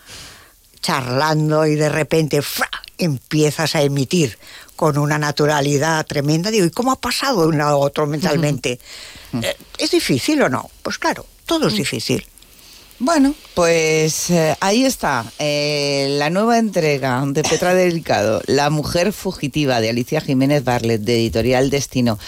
charlando 0.81 1.67
y 1.67 1.75
de 1.75 1.91
repente 1.91 2.41
¡fra! 2.41 2.71
empiezas 2.97 3.75
a 3.75 3.83
emitir 3.83 4.39
con 4.75 4.97
una 4.97 5.19
naturalidad 5.19 6.07
tremenda, 6.07 6.51
digo, 6.51 6.65
¿y 6.65 6.71
cómo 6.71 6.93
ha 6.93 6.99
pasado 6.99 7.43
de 7.43 7.49
uno 7.49 7.65
a 7.67 7.77
otro 7.77 8.07
mentalmente? 8.07 8.81
Eh, 9.43 9.57
¿Es 9.77 9.91
difícil 9.91 10.41
o 10.41 10.49
no? 10.49 10.71
Pues 10.83 10.97
claro, 10.97 11.27
todo 11.45 11.69
es 11.69 11.75
difícil. 11.75 12.27
Bueno, 13.01 13.33
pues 13.55 14.29
eh, 14.31 14.57
ahí 14.61 14.85
está 14.85 15.25
eh, 15.39 16.17
la 16.19 16.31
nueva 16.31 16.59
entrega 16.59 17.23
de 17.27 17.43
Petra 17.45 17.73
Delicado, 17.75 18.43
La 18.47 18.71
mujer 18.71 19.13
fugitiva 19.13 19.81
de 19.81 19.91
Alicia 19.91 20.21
Jiménez 20.21 20.65
Barlet, 20.65 21.01
de 21.01 21.15
Editorial 21.17 21.71
Destino. 21.71 22.19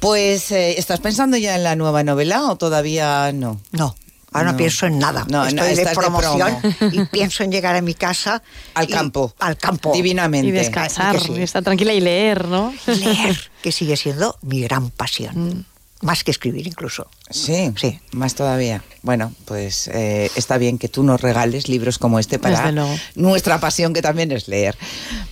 Pues, 0.00 0.50
eh, 0.52 0.78
¿estás 0.78 1.00
pensando 1.00 1.36
ya 1.36 1.54
en 1.56 1.64
la 1.64 1.76
nueva 1.76 2.02
novela 2.02 2.44
o 2.50 2.56
todavía 2.56 3.30
no? 3.32 3.60
No. 3.72 3.94
Ahora 4.32 4.52
no, 4.52 4.56
pienso 4.58 4.86
en 4.86 4.98
nada. 4.98 5.24
No, 5.28 5.46
Estoy 5.46 5.70
no, 5.70 5.76
de 5.76 5.94
promoción 5.94 6.56
promo. 6.60 6.92
y 6.92 7.04
pienso 7.06 7.44
en 7.44 7.52
llegar 7.52 7.76
a 7.76 7.80
mi 7.82 7.94
casa. 7.94 8.42
Al 8.74 8.88
y- 8.88 8.92
campo. 8.92 9.32
Al 9.38 9.56
campo. 9.56 9.92
Divinamente. 9.92 10.48
Y 10.48 10.50
descansar, 10.50 11.20
sí. 11.20 11.32
y 11.36 11.42
estar 11.42 11.62
tranquila 11.62 11.92
y 11.92 12.00
leer, 12.00 12.48
¿no? 12.48 12.74
Leer, 12.86 13.38
que 13.62 13.70
sigue 13.70 13.96
siendo 13.96 14.36
mi 14.42 14.60
gran 14.62 14.90
pasión. 14.90 15.66
Más 16.04 16.22
que 16.22 16.30
escribir 16.30 16.66
incluso. 16.66 17.08
Sí, 17.30 17.72
Sí. 17.76 17.98
más 18.12 18.34
todavía. 18.34 18.82
Bueno, 19.02 19.32
pues 19.46 19.88
eh, 19.88 20.30
está 20.36 20.56
bien 20.58 20.78
que 20.78 20.88
tú 20.88 21.02
nos 21.02 21.20
regales 21.20 21.68
libros 21.68 21.98
como 21.98 22.18
este 22.18 22.38
para 22.38 22.72
nuestra 23.14 23.58
pasión 23.60 23.92
que 23.92 24.00
también 24.02 24.30
es 24.32 24.46
leer. 24.48 24.76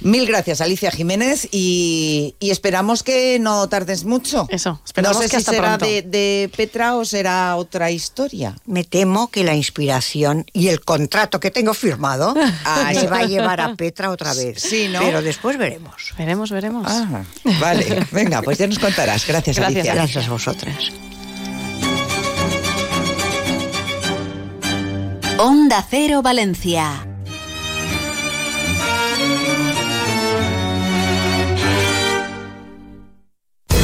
Mil 0.00 0.26
gracias, 0.26 0.60
Alicia 0.60 0.90
Jiménez, 0.90 1.48
y, 1.52 2.34
y 2.40 2.50
esperamos 2.50 3.02
que 3.02 3.38
no 3.38 3.68
tardes 3.68 4.04
mucho. 4.04 4.46
Eso, 4.50 4.80
esperamos 4.84 5.16
no 5.16 5.22
sé 5.22 5.28
que 5.28 5.30
si 5.30 5.36
hasta 5.36 5.52
será 5.52 5.78
de, 5.78 6.02
de 6.02 6.50
Petra 6.56 6.96
o 6.96 7.04
será 7.04 7.56
otra 7.56 7.90
historia. 7.90 8.56
Me 8.66 8.84
temo 8.84 9.30
que 9.30 9.44
la 9.44 9.54
inspiración 9.54 10.44
y 10.52 10.68
el 10.68 10.80
contrato 10.80 11.40
que 11.40 11.50
tengo 11.50 11.72
firmado 11.74 12.34
Ah, 12.64 12.90
me 12.92 12.98
eso. 12.98 13.08
va 13.10 13.18
a 13.18 13.24
llevar 13.26 13.60
a 13.60 13.74
Petra 13.74 14.10
otra 14.10 14.34
vez. 14.34 14.60
Sí, 14.62 14.88
¿no? 14.88 15.00
Pero 15.00 15.22
después 15.22 15.56
veremos. 15.58 16.12
Veremos, 16.18 16.50
veremos. 16.50 16.86
Ah, 16.88 17.22
vale, 17.60 18.06
venga, 18.12 18.42
pues 18.42 18.58
ya 18.58 18.66
nos 18.66 18.78
contarás. 18.78 19.26
Gracias, 19.26 19.56
Gracias, 19.56 19.76
Alicia. 19.86 19.94
Gracias 19.94 20.28
a 20.28 20.32
Onda 25.38 25.82
Cero 25.90 26.22
Valencia. 26.22 27.11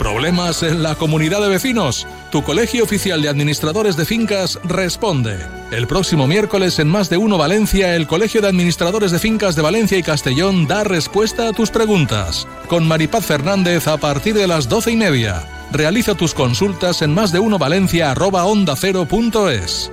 ¿Problemas 0.00 0.62
en 0.62 0.82
la 0.82 0.94
comunidad 0.94 1.42
de 1.42 1.50
vecinos? 1.50 2.06
Tu 2.30 2.42
Colegio 2.42 2.84
Oficial 2.84 3.20
de 3.20 3.28
Administradores 3.28 3.98
de 3.98 4.06
Fincas 4.06 4.58
responde. 4.64 5.38
El 5.72 5.86
próximo 5.86 6.26
miércoles 6.26 6.78
en 6.78 6.88
Más 6.88 7.10
de 7.10 7.18
Uno 7.18 7.36
Valencia, 7.36 7.94
el 7.94 8.06
Colegio 8.06 8.40
de 8.40 8.48
Administradores 8.48 9.10
de 9.10 9.18
Fincas 9.18 9.56
de 9.56 9.62
Valencia 9.62 9.98
y 9.98 10.02
Castellón 10.02 10.66
da 10.66 10.84
respuesta 10.84 11.48
a 11.48 11.52
tus 11.52 11.70
preguntas. 11.70 12.48
Con 12.66 12.88
Maripaz 12.88 13.26
Fernández 13.26 13.88
a 13.88 13.98
partir 13.98 14.32
de 14.32 14.46
las 14.46 14.70
doce 14.70 14.92
y 14.92 14.96
media. 14.96 15.46
Realiza 15.70 16.14
tus 16.14 16.32
consultas 16.32 17.02
en 17.02 17.12
más 17.12 17.30
de 17.30 17.40
uno 17.40 17.58
Valencia 17.58 18.12
arroba 18.12 18.46
onda 18.46 18.76
cero 18.76 19.04
punto 19.04 19.50
es. 19.50 19.92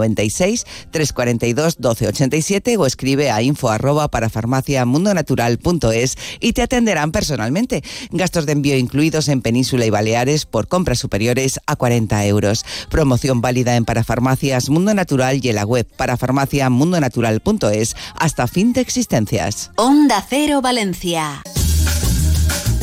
96 0.01 0.65
342 0.91 1.79
1287 1.79 2.77
o 2.77 2.85
escribe 2.85 3.31
a 3.31 3.41
info 3.41 3.69
arroba 3.69 4.07
para 4.07 4.29
farmaciamundonatural.es 4.29 6.17
y 6.39 6.53
te 6.53 6.61
atenderán 6.61 7.11
personalmente. 7.11 7.83
Gastos 8.11 8.45
de 8.45 8.53
envío 8.53 8.77
incluidos 8.77 9.29
en 9.29 9.41
Península 9.41 9.85
y 9.85 9.89
Baleares 9.89 10.45
por 10.45 10.67
compras 10.67 10.99
superiores 10.99 11.59
a 11.65 11.75
40 11.75 12.25
euros. 12.25 12.65
Promoción 12.89 13.41
válida 13.41 13.75
en 13.75 13.85
Parafarmacias 13.85 14.69
Mundo 14.69 14.93
Natural 14.93 15.39
y 15.43 15.49
en 15.49 15.55
la 15.55 15.65
web 15.65 15.87
parafarmaciamundonatural.es 15.95 17.95
hasta 18.15 18.47
fin 18.47 18.73
de 18.73 18.81
existencias. 18.81 19.71
Onda 19.75 20.25
Cero 20.27 20.61
Valencia. 20.61 21.41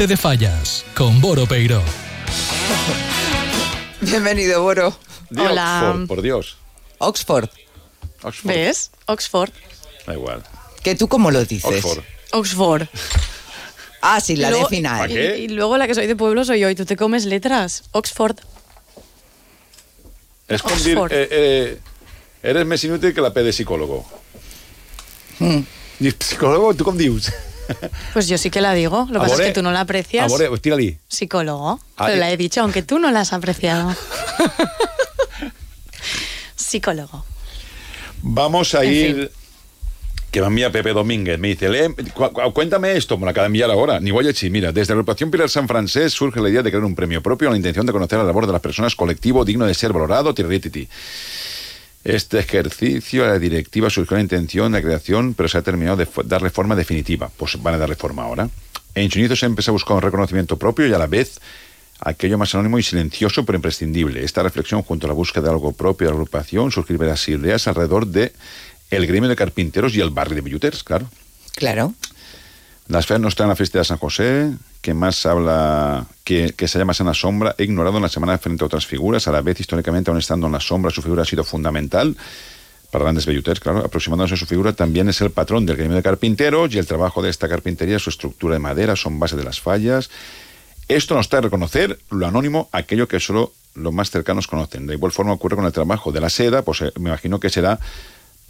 Gente 0.00 0.14
de 0.14 0.16
fallas 0.16 0.82
con 0.94 1.20
Boro 1.20 1.44
Peiro. 1.44 1.82
Bienvenido, 4.00 4.62
Boro. 4.62 4.96
Oxford, 5.36 6.06
por 6.06 6.22
Dios. 6.22 6.56
Oxford. 6.96 7.50
Oxford. 8.22 8.48
¿Ves? 8.50 8.92
Oxford. 9.04 9.50
Da 10.06 10.14
igual. 10.14 10.42
¿Que 10.82 10.94
tú 10.94 11.06
cómo 11.06 11.30
lo 11.30 11.44
dices? 11.44 11.84
Oxford. 11.84 12.02
Oxford. 12.32 12.88
Ah, 14.00 14.22
sí, 14.22 14.36
la 14.36 14.48
Y 14.48 14.50
de 14.52 14.56
luego- 14.56 14.68
final. 14.70 15.10
Y, 15.10 15.16
y 15.18 15.48
luego 15.48 15.76
la 15.76 15.86
que 15.86 15.94
soy 15.94 16.06
de 16.06 16.16
pueblo 16.16 16.46
soy 16.46 16.60
yo 16.60 16.70
y 16.70 16.74
tú 16.74 16.86
te 16.86 16.96
comes 16.96 17.26
letras. 17.26 17.82
Oxford. 17.92 18.38
Es 20.48 20.64
Oxford. 20.64 21.12
eh, 21.12 21.28
eh, 21.30 21.78
eres 22.42 22.64
més 22.64 22.82
inútil 22.84 23.12
que 23.12 23.20
la 23.20 23.34
P 23.34 23.42
de 23.42 23.52
psicòlogo. 23.52 24.00
Mm. 25.40 25.60
Dius, 25.98 26.14
psicòlogo, 26.24 26.72
tu 26.72 26.88
com 26.88 26.96
dius? 26.96 27.28
Pues 28.12 28.28
yo 28.28 28.38
sí 28.38 28.50
que 28.50 28.60
la 28.60 28.72
digo. 28.74 29.06
Lo 29.10 29.20
que 29.20 29.28
pasa 29.28 29.42
es 29.42 29.48
que 29.48 29.54
tú 29.54 29.62
no 29.62 29.72
la 29.72 29.80
aprecias. 29.80 30.24
A 30.24 30.28
veure, 30.28 30.48
pues 30.48 30.60
tira-li. 30.62 30.98
Psicólogo. 31.08 31.80
Ah, 31.96 32.06
Pero 32.06 32.18
la 32.18 32.30
he 32.30 32.36
dicho, 32.36 32.60
aunque 32.60 32.82
tú 32.82 32.98
no 32.98 33.10
la 33.10 33.20
has 33.20 33.32
apreciado. 33.32 33.94
Psicólogo. 36.56 37.24
Vamos 38.22 38.74
a 38.74 38.84
En 38.84 38.92
ir 38.92 39.32
que 40.30 40.40
me 40.40 40.46
envía 40.46 40.70
Pepe 40.70 40.92
Domínguez. 40.92 41.38
Me 41.40 41.48
dice, 41.48 41.68
"Lee, 41.68 41.92
cu- 42.14 42.30
cu- 42.30 42.52
cuéntame 42.52 42.96
esto, 42.96 43.18
me 43.18 43.24
lo 43.24 43.30
acaba 43.30 43.44
de 43.44 43.48
enviar 43.48 43.70
ahora. 43.70 43.98
Mira, 44.00 44.72
desde 44.72 44.92
la 44.92 45.00
agrupación 45.00 45.30
Pilar 45.30 45.48
San 45.50 45.66
Francés 45.66 46.12
surge 46.12 46.40
la 46.40 46.48
idea 46.48 46.62
de 46.62 46.70
crear 46.70 46.84
un 46.84 46.94
premio 46.94 47.20
propio 47.22 47.48
con 47.48 47.54
la 47.54 47.56
intención 47.56 47.86
de 47.86 47.92
conocer 47.92 48.18
la 48.18 48.24
labor 48.24 48.46
de 48.46 48.52
las 48.52 48.60
personas, 48.60 48.94
colectivo 48.94 49.44
digno 49.44 49.66
de 49.66 49.74
ser 49.74 49.92
valorado, 49.92 50.32
tirirititi. 50.34 50.88
Este 52.02 52.38
ejercicio, 52.38 53.26
la 53.26 53.38
directiva 53.38 53.90
surgió 53.90 54.16
la 54.16 54.22
intención 54.22 54.72
de 54.72 54.82
creación, 54.82 55.34
pero 55.34 55.48
se 55.48 55.58
ha 55.58 55.62
terminado 55.62 55.96
de 55.98 56.08
darle 56.24 56.50
forma 56.50 56.74
definitiva. 56.74 57.30
Pues 57.36 57.60
van 57.62 57.74
a 57.74 57.78
darle 57.78 57.96
forma 57.96 58.22
ahora. 58.22 58.48
En 58.94 59.10
su 59.10 59.18
inicio 59.18 59.36
se 59.36 59.46
empezó 59.46 59.70
a 59.70 59.72
buscar 59.72 59.96
un 59.96 60.02
reconocimiento 60.02 60.56
propio 60.56 60.86
y 60.86 60.94
a 60.94 60.98
la 60.98 61.06
vez 61.06 61.40
aquello 62.00 62.38
más 62.38 62.54
anónimo 62.54 62.78
y 62.78 62.82
silencioso, 62.82 63.44
pero 63.44 63.56
imprescindible. 63.56 64.24
Esta 64.24 64.42
reflexión, 64.42 64.82
junto 64.82 65.06
a 65.06 65.08
la 65.08 65.14
búsqueda 65.14 65.44
de 65.44 65.50
algo 65.50 65.72
propio 65.72 66.06
de 66.06 66.12
la 66.12 66.16
agrupación, 66.16 66.72
surgir 66.72 66.98
las 67.00 67.28
ideas 67.28 67.68
alrededor 67.68 68.06
de 68.06 68.32
el 68.90 69.06
gremio 69.06 69.28
de 69.28 69.36
carpinteros 69.36 69.94
y 69.94 70.00
el 70.00 70.10
barrio 70.10 70.36
de 70.36 70.40
billuters, 70.40 70.82
claro. 70.82 71.08
Claro. 71.54 71.94
Las 72.90 73.06
feas 73.06 73.20
no 73.20 73.28
están 73.28 73.44
en 73.44 73.50
la 73.50 73.56
fiesta 73.56 73.78
de 73.78 73.84
San 73.84 73.98
José, 73.98 74.50
que 74.82 74.94
más 74.94 75.24
habla, 75.24 76.06
que, 76.24 76.52
se 76.58 76.66
halla 76.76 76.84
más 76.84 76.98
en 76.98 77.06
la 77.06 77.14
sombra, 77.14 77.54
he 77.56 77.62
ignorado 77.62 77.98
en 77.98 78.02
la 78.02 78.08
semana 78.08 78.36
frente 78.36 78.64
a 78.64 78.66
otras 78.66 78.84
figuras, 78.84 79.28
a 79.28 79.32
la 79.32 79.42
vez 79.42 79.60
históricamente 79.60 80.10
aún 80.10 80.18
estando 80.18 80.48
en 80.48 80.52
la 80.54 80.58
sombra, 80.58 80.90
su 80.90 81.00
figura 81.00 81.22
ha 81.22 81.24
sido 81.24 81.44
fundamental 81.44 82.16
para 82.90 83.04
grandes 83.04 83.26
belluters, 83.26 83.60
claro, 83.60 83.78
aproximándose 83.78 84.34
a 84.34 84.36
su 84.36 84.44
figura, 84.44 84.72
también 84.72 85.08
es 85.08 85.20
el 85.20 85.30
patrón 85.30 85.66
del 85.66 85.76
gremio 85.76 85.96
de 85.96 86.02
carpinteros 86.02 86.74
y 86.74 86.78
el 86.78 86.86
trabajo 86.88 87.22
de 87.22 87.30
esta 87.30 87.48
carpintería, 87.48 88.00
su 88.00 88.10
estructura 88.10 88.54
de 88.54 88.58
madera, 88.58 88.96
son 88.96 89.20
base 89.20 89.36
de 89.36 89.44
las 89.44 89.60
fallas. 89.60 90.10
Esto 90.88 91.14
nos 91.14 91.26
está 91.26 91.38
a 91.38 91.42
reconocer 91.42 91.96
lo 92.10 92.26
anónimo, 92.26 92.68
aquello 92.72 93.06
que 93.06 93.20
solo 93.20 93.52
los 93.74 93.92
más 93.92 94.10
cercanos 94.10 94.48
conocen. 94.48 94.88
De 94.88 94.94
igual 94.94 95.12
forma 95.12 95.32
ocurre 95.32 95.54
con 95.54 95.64
el 95.64 95.72
trabajo 95.72 96.10
de 96.10 96.20
la 96.20 96.28
seda, 96.28 96.62
pues 96.62 96.80
eh, 96.82 96.92
me 96.98 97.10
imagino 97.10 97.38
que 97.38 97.50
será 97.50 97.78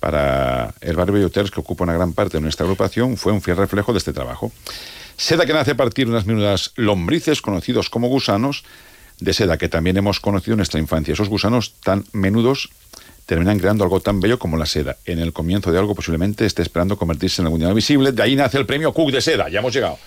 para 0.01 0.75
el 0.81 0.97
barrio 0.97 1.15
Belluters, 1.15 1.51
que 1.51 1.61
ocupa 1.61 1.85
una 1.85 1.93
gran 1.93 2.13
parte 2.15 2.39
de 2.39 2.41
nuestra 2.41 2.65
agrupación, 2.65 3.17
fue 3.17 3.33
un 3.33 3.43
fiel 3.43 3.57
reflejo 3.57 3.93
de 3.93 3.99
este 3.99 4.13
trabajo. 4.13 4.51
Seda 5.17 5.45
que 5.45 5.53
nace 5.53 5.73
a 5.73 5.77
partir 5.77 6.07
de 6.07 6.13
unas 6.13 6.27
menudas 6.27 6.73
lombrices 6.77 7.43
conocidos 7.43 7.91
como 7.91 8.09
gusanos, 8.09 8.65
de 9.21 9.35
seda 9.35 9.59
que 9.59 9.69
también 9.69 9.99
hemos 9.99 10.19
conocido 10.19 10.55
en 10.55 10.59
nuestra 10.59 10.81
infancia. 10.81 11.13
Esos 11.13 11.29
gusanos 11.29 11.75
tan 11.85 12.05
menudos 12.13 12.71
terminan 13.27 13.59
creando 13.59 13.85
algo 13.85 14.01
tan 14.01 14.19
bello 14.19 14.39
como 14.39 14.57
la 14.57 14.67
seda. 14.67 14.97
En 15.05 15.19
el 15.19 15.35
comienzo 15.35 15.71
de 15.71 15.79
algo 15.79 15.95
posiblemente 15.95 16.47
esté 16.47 16.63
esperando 16.63 16.97
convertirse 16.97 17.43
en 17.43 17.47
algún 17.47 17.61
día 17.61 17.73
visible. 17.73 18.13
De 18.13 18.23
ahí 18.23 18.35
nace 18.35 18.57
el 18.57 18.67
premio 18.67 18.95
Cook 18.95 19.13
de 19.13 19.21
Seda. 19.21 19.49
Ya 19.51 19.61
hemos 19.61 19.75
llegado. 19.75 19.99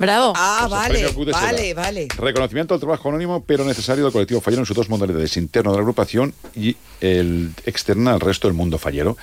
Bravo. 0.00 0.32
Ah, 0.34 0.66
vale, 0.70 1.06
vale, 1.30 1.74
vale. 1.74 2.08
Reconocimiento 2.16 2.72
al 2.74 2.80
trabajo 2.80 3.10
anónimo, 3.10 3.44
pero 3.44 3.64
necesario 3.64 4.02
del 4.04 4.12
colectivo 4.12 4.40
fallero 4.40 4.62
en 4.62 4.66
sus 4.66 4.74
dos 4.76 4.88
modalidades, 4.88 5.36
interno 5.36 5.70
de 5.72 5.76
la 5.76 5.82
agrupación 5.82 6.34
y 6.56 6.74
el 7.02 7.50
externa 7.66 8.14
al 8.14 8.20
resto 8.20 8.48
del 8.48 8.56
mundo 8.56 8.78
fallero. 8.78 9.16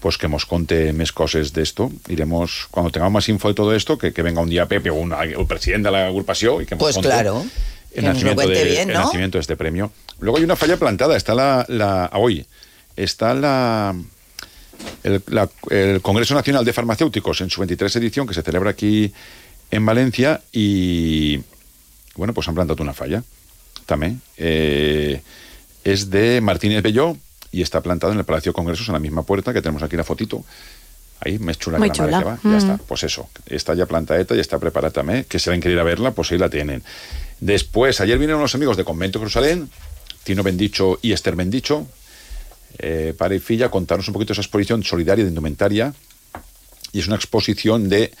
Pues 0.00 0.16
que 0.18 0.28
nos 0.28 0.46
conte 0.46 0.92
más 0.92 1.10
cosas 1.12 1.52
de 1.52 1.62
esto. 1.62 1.90
Iremos, 2.08 2.68
cuando 2.70 2.90
tengamos 2.92 3.12
más 3.14 3.28
info 3.30 3.48
de 3.48 3.54
todo 3.54 3.74
esto, 3.74 3.96
que, 3.98 4.12
que 4.12 4.22
venga 4.22 4.40
un 4.42 4.48
día 4.50 4.66
Pepe 4.66 4.90
o 4.90 4.94
una- 4.94 5.22
el 5.24 5.46
presidente 5.46 5.88
de 5.88 5.92
la 5.92 6.06
agrupación 6.06 6.62
y 6.62 6.66
que 6.66 6.74
nos 6.74 6.80
Pues 6.80 6.94
conte 6.96 7.08
claro, 7.08 7.44
el 7.92 8.04
nacimiento, 8.04 8.46
de, 8.48 8.64
bien, 8.64 8.88
el 8.90 8.94
nacimiento 8.96 9.38
de 9.38 9.40
este 9.42 9.56
premio. 9.56 9.90
Luego 10.20 10.36
hay 10.38 10.44
una 10.44 10.56
falla 10.56 10.76
plantada, 10.78 11.16
está 11.16 11.34
la, 11.34 11.64
la 11.68 12.10
hoy, 12.14 12.46
está 12.96 13.34
la 13.34 13.94
el, 15.02 15.22
la- 15.28 15.48
el 15.70 16.00
Congreso 16.00 16.34
Nacional 16.34 16.64
de 16.64 16.72
Farmacéuticos 16.72 17.40
en 17.42 17.50
su 17.50 17.60
23 17.60 17.94
edición 17.96 18.26
que 18.26 18.32
se 18.34 18.42
celebra 18.42 18.70
aquí 18.70 19.12
en 19.70 19.86
Valencia 19.86 20.40
y 20.52 21.40
bueno, 22.16 22.34
pues 22.34 22.48
han 22.48 22.54
plantado 22.54 22.82
una 22.82 22.92
falla 22.94 23.22
también. 23.86 24.20
Eh, 24.36 25.22
es 25.84 26.10
de 26.10 26.40
Martínez 26.40 26.82
Belló 26.82 27.16
y 27.52 27.62
está 27.62 27.80
plantado 27.80 28.12
en 28.12 28.18
el 28.18 28.24
Palacio 28.24 28.52
de 28.52 28.54
Congresos 28.54 28.86
en 28.88 28.94
la 28.94 29.00
misma 29.00 29.22
puerta 29.22 29.52
que 29.52 29.62
tenemos 29.62 29.82
aquí 29.82 29.96
la 29.96 30.04
fotito. 30.04 30.44
Ahí, 31.22 31.38
me 31.38 31.54
chula 31.54 31.78
Muy 31.78 31.90
que 31.90 31.98
la 31.98 32.04
madre 32.08 32.22
chula. 32.24 32.38
que 32.40 32.48
va. 32.48 32.54
Ya 32.54 32.56
Mm. 32.56 32.70
está, 32.72 32.84
pues 32.86 33.02
eso. 33.02 33.28
Está 33.46 33.74
ya 33.74 33.86
plantadeta 33.86 34.34
y 34.34 34.40
está 34.40 34.58
preparada 34.58 34.90
también. 34.92 35.24
Que 35.28 35.38
se 35.38 35.50
ven 35.50 35.60
querer 35.60 35.74
ir 35.76 35.80
a 35.80 35.84
verla, 35.84 36.12
pues 36.12 36.32
ahí 36.32 36.38
la 36.38 36.48
tienen. 36.48 36.82
Después, 37.40 38.00
ayer 38.00 38.18
vinieron 38.18 38.40
los 38.40 38.54
amigos 38.54 38.76
de 38.76 38.84
Convento 38.84 39.18
Jerusalén, 39.18 39.68
Tino 40.24 40.42
Bendicho 40.42 40.98
y 41.02 41.12
Esther 41.12 41.36
Bendicho, 41.36 41.86
eh, 42.78 43.14
para 43.18 43.34
y 43.34 43.38
filla, 43.38 43.66
a 43.66 43.70
contarnos 43.70 44.08
un 44.08 44.14
poquito 44.14 44.32
esa 44.32 44.40
exposición 44.42 44.82
solidaria 44.82 45.24
de 45.24 45.28
indumentaria. 45.30 45.92
Y 46.92 47.00
es 47.00 47.06
una 47.06 47.16
exposición 47.16 47.88
de 47.90 48.12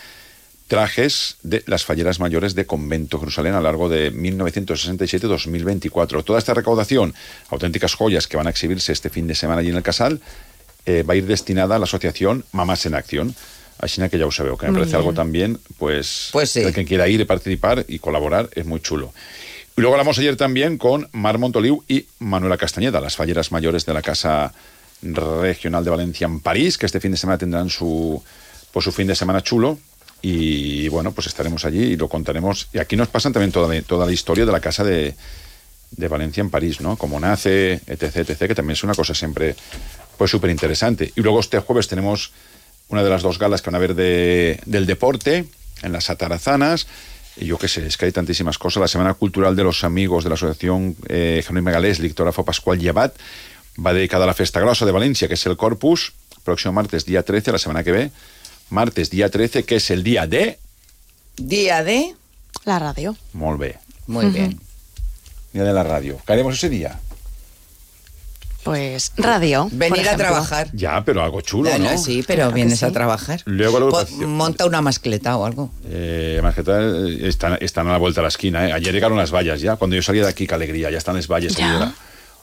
trajes 0.70 1.36
de 1.42 1.62
las 1.66 1.84
falleras 1.84 2.18
mayores 2.20 2.54
de 2.54 2.64
Convento 2.64 3.18
Jerusalén 3.18 3.54
a 3.54 3.56
lo 3.56 3.64
largo 3.64 3.88
de 3.88 4.14
1967-2024. 4.14 6.22
Toda 6.22 6.38
esta 6.38 6.54
recaudación, 6.54 7.12
auténticas 7.48 7.94
joyas 7.94 8.28
que 8.28 8.36
van 8.36 8.46
a 8.46 8.50
exhibirse 8.50 8.92
este 8.92 9.10
fin 9.10 9.26
de 9.26 9.34
semana 9.34 9.62
allí 9.62 9.70
en 9.70 9.76
el 9.76 9.82
Casal, 9.82 10.20
eh, 10.86 11.02
va 11.02 11.14
a 11.14 11.16
ir 11.16 11.26
destinada 11.26 11.74
a 11.74 11.80
la 11.80 11.86
asociación 11.86 12.44
Mamás 12.52 12.86
en 12.86 12.94
Acción. 12.94 13.34
Así 13.80 14.00
que 14.08 14.16
ya 14.16 14.26
os 14.26 14.38
veo, 14.38 14.56
que 14.56 14.66
me 14.66 14.72
Muy 14.72 14.82
parece 14.82 14.96
algo 14.96 15.12
también, 15.12 15.58
pues, 15.76 16.28
Pues 16.30 16.50
sí. 16.50 16.60
el 16.60 16.72
que 16.72 16.84
quiera 16.84 17.08
ir 17.08 17.20
y 17.20 17.24
participar 17.24 17.84
y 17.88 17.98
colaborar 17.98 18.48
es 18.54 18.64
muy 18.64 18.78
chulo. 18.78 19.12
Y 19.76 19.80
luego 19.80 19.96
hablamos 19.96 20.20
ayer 20.20 20.36
también 20.36 20.78
con 20.78 21.08
Mar 21.10 21.38
Montoliu 21.38 21.82
y 21.88 22.06
Manuela 22.20 22.56
Castañeda, 22.56 23.00
las 23.00 23.16
falleras 23.16 23.50
mayores 23.50 23.86
de 23.86 23.94
la 23.94 24.02
Casa 24.02 24.54
Regional 25.02 25.82
de 25.82 25.90
Valencia 25.90 26.26
en 26.26 26.38
París, 26.38 26.78
que 26.78 26.86
este 26.86 27.00
fin 27.00 27.10
de 27.10 27.16
semana 27.16 27.38
tendrán 27.38 27.70
su, 27.70 28.22
pues, 28.72 28.84
su 28.84 28.92
fin 28.92 29.08
de 29.08 29.16
semana 29.16 29.42
chulo. 29.42 29.76
Y 30.22 30.88
bueno, 30.88 31.12
pues 31.12 31.26
estaremos 31.26 31.64
allí 31.64 31.82
y 31.82 31.96
lo 31.96 32.08
contaremos. 32.08 32.68
Y 32.72 32.78
aquí 32.78 32.96
nos 32.96 33.08
pasan 33.08 33.32
también 33.32 33.52
toda 33.52 33.72
la, 33.72 33.82
toda 33.82 34.06
la 34.06 34.12
historia 34.12 34.44
de 34.44 34.52
la 34.52 34.60
Casa 34.60 34.84
de, 34.84 35.14
de 35.90 36.08
Valencia 36.08 36.40
en 36.40 36.50
París, 36.50 36.80
¿no? 36.80 36.96
Cómo 36.96 37.18
nace, 37.18 37.80
etc, 37.86 38.16
etc, 38.16 38.38
que 38.48 38.54
también 38.54 38.74
es 38.74 38.84
una 38.84 38.94
cosa 38.94 39.14
siempre 39.14 39.56
pues 40.16 40.30
súper 40.30 40.50
interesante. 40.50 41.12
Y 41.16 41.22
luego 41.22 41.40
este 41.40 41.58
jueves 41.60 41.88
tenemos 41.88 42.32
una 42.88 43.02
de 43.02 43.10
las 43.10 43.22
dos 43.22 43.38
galas 43.38 43.62
que 43.62 43.70
van 43.70 43.76
a 43.76 43.78
haber 43.78 43.94
de, 43.94 44.60
del 44.66 44.86
deporte 44.86 45.46
en 45.82 45.92
las 45.92 46.10
Atarazanas. 46.10 46.86
Y 47.36 47.46
yo 47.46 47.58
qué 47.58 47.68
sé, 47.68 47.86
es 47.86 47.96
que 47.96 48.06
hay 48.06 48.12
tantísimas 48.12 48.58
cosas. 48.58 48.80
La 48.80 48.88
Semana 48.88 49.14
Cultural 49.14 49.56
de 49.56 49.64
los 49.64 49.84
Amigos 49.84 50.24
de 50.24 50.30
la 50.30 50.34
Asociación 50.34 50.96
eh, 51.08 51.40
Jerónimo 51.42 51.70
Galés, 51.70 52.00
Lictógrafo 52.00 52.44
Pascual 52.44 52.78
Llevat, 52.78 53.14
va 53.84 53.94
dedicada 53.94 54.24
a 54.24 54.26
la 54.26 54.34
Festa 54.34 54.60
Grossa 54.60 54.84
de 54.84 54.92
Valencia, 54.92 55.28
que 55.28 55.34
es 55.34 55.46
el 55.46 55.56
Corpus, 55.56 56.12
próximo 56.44 56.72
martes, 56.72 57.06
día 57.06 57.22
13, 57.22 57.52
la 57.52 57.58
semana 57.58 57.82
que 57.82 57.92
ve. 57.92 58.10
Martes, 58.70 59.10
día 59.10 59.28
13, 59.28 59.64
que 59.64 59.76
es 59.76 59.90
el 59.90 60.02
día 60.02 60.26
de... 60.26 60.58
Día 61.36 61.82
de... 61.82 62.14
La 62.64 62.78
radio. 62.78 63.16
Molt 63.32 63.58
bé. 63.58 63.78
Muy 64.06 64.26
bien. 64.26 64.60
Día 65.52 65.64
de 65.64 65.72
la 65.72 65.82
radio. 65.82 66.18
¿Qué 66.24 66.32
haremos 66.32 66.54
ese 66.54 66.68
día? 66.68 67.00
Pues 68.62 69.12
radio. 69.16 69.68
Venir 69.72 70.08
a 70.08 70.16
trabajar. 70.16 70.68
Ya, 70.72 71.02
pero 71.04 71.22
algo 71.22 71.40
chulo, 71.40 71.70
No, 71.78 71.96
sí, 71.96 72.22
pero 72.26 72.42
Claro 72.42 72.54
vienes 72.54 72.82
a 72.82 72.92
trabajar. 72.92 73.40
Luego 73.46 73.90
monta 74.26 74.66
una 74.66 74.82
mascleta 74.82 75.36
o 75.36 75.46
algo. 75.46 75.70
Eh, 75.88 76.40
tal, 76.64 77.08
eh, 77.08 77.28
están, 77.28 77.56
están 77.60 77.88
a 77.88 77.92
la 77.92 77.98
vuelta 77.98 78.20
de 78.20 78.24
la 78.24 78.28
esquina. 78.28 78.68
¿eh? 78.68 78.72
Ayer 78.72 78.92
llegaron 78.92 79.16
las 79.16 79.32
vallas 79.32 79.60
ya. 79.60 79.76
Cuando 79.76 79.96
yo 79.96 80.02
salía 80.02 80.22
de 80.22 80.28
aquí, 80.28 80.46
qué 80.46 80.54
alegría. 80.54 80.90
Ya 80.90 80.98
están 80.98 81.16
las 81.16 81.26
vallas. 81.26 81.54
Ya. 81.54 81.94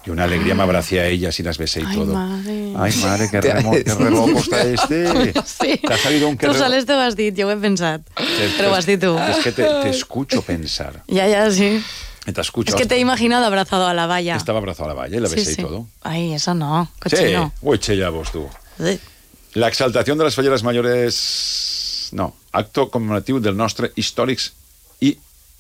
Y, 0.08 0.10
y 0.10 0.14
una 0.14 0.24
alegría 0.24 0.56
me 0.56 0.64
abracé 0.64 1.00
a 1.02 1.08
ellas 1.08 1.40
y 1.40 1.44
las 1.44 1.58
besé 1.58 1.82
y 1.82 1.86
Ay, 1.86 1.96
todo. 1.96 2.14
madre. 2.14 2.74
Ay, 2.78 2.94
madre, 3.02 3.28
qué, 3.30 3.42
remo, 3.42 3.72
qué 3.72 4.40
está 4.40 4.62
este. 4.64 5.34
Sí. 5.46 5.78
Te 5.86 5.94
ha 5.94 5.98
salido 5.98 6.28
un 6.30 6.38
que 6.38 6.48
re- 6.48 6.54
sales 6.58 6.90
has 6.90 7.16
dit, 7.16 7.36
jo 7.40 7.48
ho 7.48 7.52
he 7.52 7.58
pensat. 7.58 8.02
Però 8.58 8.72
ho 8.72 8.76
has 8.76 8.86
dit 8.86 9.00
tu. 9.00 9.18
Es 9.18 9.38
que 9.44 9.52
te, 9.52 9.64
te 9.64 9.90
escucho 9.90 10.42
pensar. 10.42 11.04
Ya, 11.08 11.28
ya, 11.28 11.50
sí. 11.52 11.84
Te 12.26 12.42
escucho. 12.42 12.70
Es 12.70 12.76
que 12.76 12.86
te 12.86 12.96
he 12.96 13.00
imaginado 13.00 13.46
abrazado 13.46 13.88
a 13.88 13.94
la 13.94 14.06
valla. 14.06 14.36
Estaba 14.36 14.60
abrazado 14.60 14.92
a 14.92 14.94
la 14.94 15.00
valla 15.02 15.18
y 15.18 15.20
la 15.22 15.30
Sí, 15.30 15.36
besé 15.36 15.56
sí. 15.56 15.62
y 15.62 15.64
todo. 15.64 15.88
Ay, 16.04 16.34
eso 16.34 16.54
no, 16.54 16.90
Sí, 17.06 17.16
cochino. 17.16 17.54
uy, 17.62 17.80
che, 17.80 17.96
ya 17.96 18.10
vos 18.10 18.32
tú. 18.32 18.48
Sí. 18.84 19.00
La 19.54 19.68
exaltación 19.70 20.18
de 20.18 20.26
las 20.26 20.36
falleras 20.36 20.62
mayores... 20.64 22.10
No, 22.12 22.36
acto 22.54 22.90
conmemorativo 22.90 23.40
del 23.40 23.56
nostre 23.58 23.92
històrics 23.96 24.54
i 25.02 25.18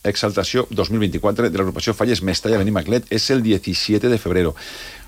exaltació 0.09 0.67
2024 0.69 1.49
de 1.49 1.57
la 1.57 1.61
agrupación 1.61 1.95
Falles 1.95 2.21
Mestalla 2.21 2.57
Benimaclet 2.57 3.05
es 3.09 3.29
el 3.29 3.43
17 3.43 4.09
de 4.09 4.17
febrero. 4.17 4.55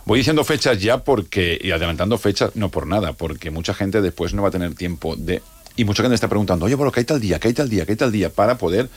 Voy 0.05 0.19
diciendo 0.19 0.43
fechas 0.43 0.79
ya 0.79 1.03
porque, 1.03 1.59
y 1.61 1.71
adelantando 1.71 2.17
fechas, 2.17 2.55
no 2.55 2.69
por 2.69 2.87
nada, 2.87 3.13
porque 3.13 3.51
mucha 3.51 3.73
gente 3.73 4.01
después 4.01 4.33
no 4.33 4.41
va 4.41 4.49
a 4.49 4.51
tener 4.51 4.75
tiempo 4.75 5.15
de... 5.15 5.41
Y 5.75 5.85
mucha 5.85 6.03
gente 6.03 6.15
está 6.15 6.27
preguntando, 6.27 6.65
oye, 6.65 6.75
bueno, 6.75 6.91
¿qué 6.91 7.01
hay 7.01 7.05
tal 7.05 7.19
día? 7.19 7.39
¿Qué 7.39 7.49
hay 7.49 7.53
tal 7.53 7.69
día? 7.69 7.85
¿Qué 7.85 7.93
hay 7.93 7.97
tal 7.97 8.11
día? 8.11 8.29
Para 8.29 8.57
poder 8.57 8.89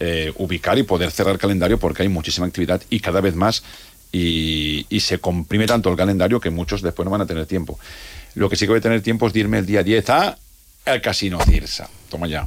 eh, 0.00 0.32
ubicar 0.36 0.78
y 0.78 0.82
poder 0.82 1.10
cerrar 1.10 1.38
calendario 1.38 1.78
porque 1.78 2.02
hay 2.02 2.08
muchísima 2.08 2.46
actividad 2.46 2.82
y 2.90 3.00
cada 3.00 3.20
vez 3.20 3.34
más 3.34 3.62
y, 4.12 4.86
se 5.00 5.18
comprime 5.18 5.66
tanto 5.66 5.90
el 5.90 5.96
calendario 5.96 6.40
que 6.40 6.50
muchos 6.50 6.82
después 6.82 7.04
no 7.04 7.10
van 7.10 7.22
a 7.22 7.26
tener 7.26 7.46
tiempo. 7.46 7.78
Lo 8.34 8.48
que 8.48 8.56
sí 8.56 8.66
que 8.66 8.70
voy 8.70 8.78
a 8.78 8.82
tener 8.82 9.02
tiempo 9.02 9.26
es 9.26 9.36
irme 9.36 9.58
el 9.58 9.66
día 9.66 9.82
10 9.82 10.10
a 10.10 10.38
el 10.84 11.00
Casino 11.00 11.38
Cirsa. 11.44 11.88
Toma 12.10 12.26
ya. 12.26 12.46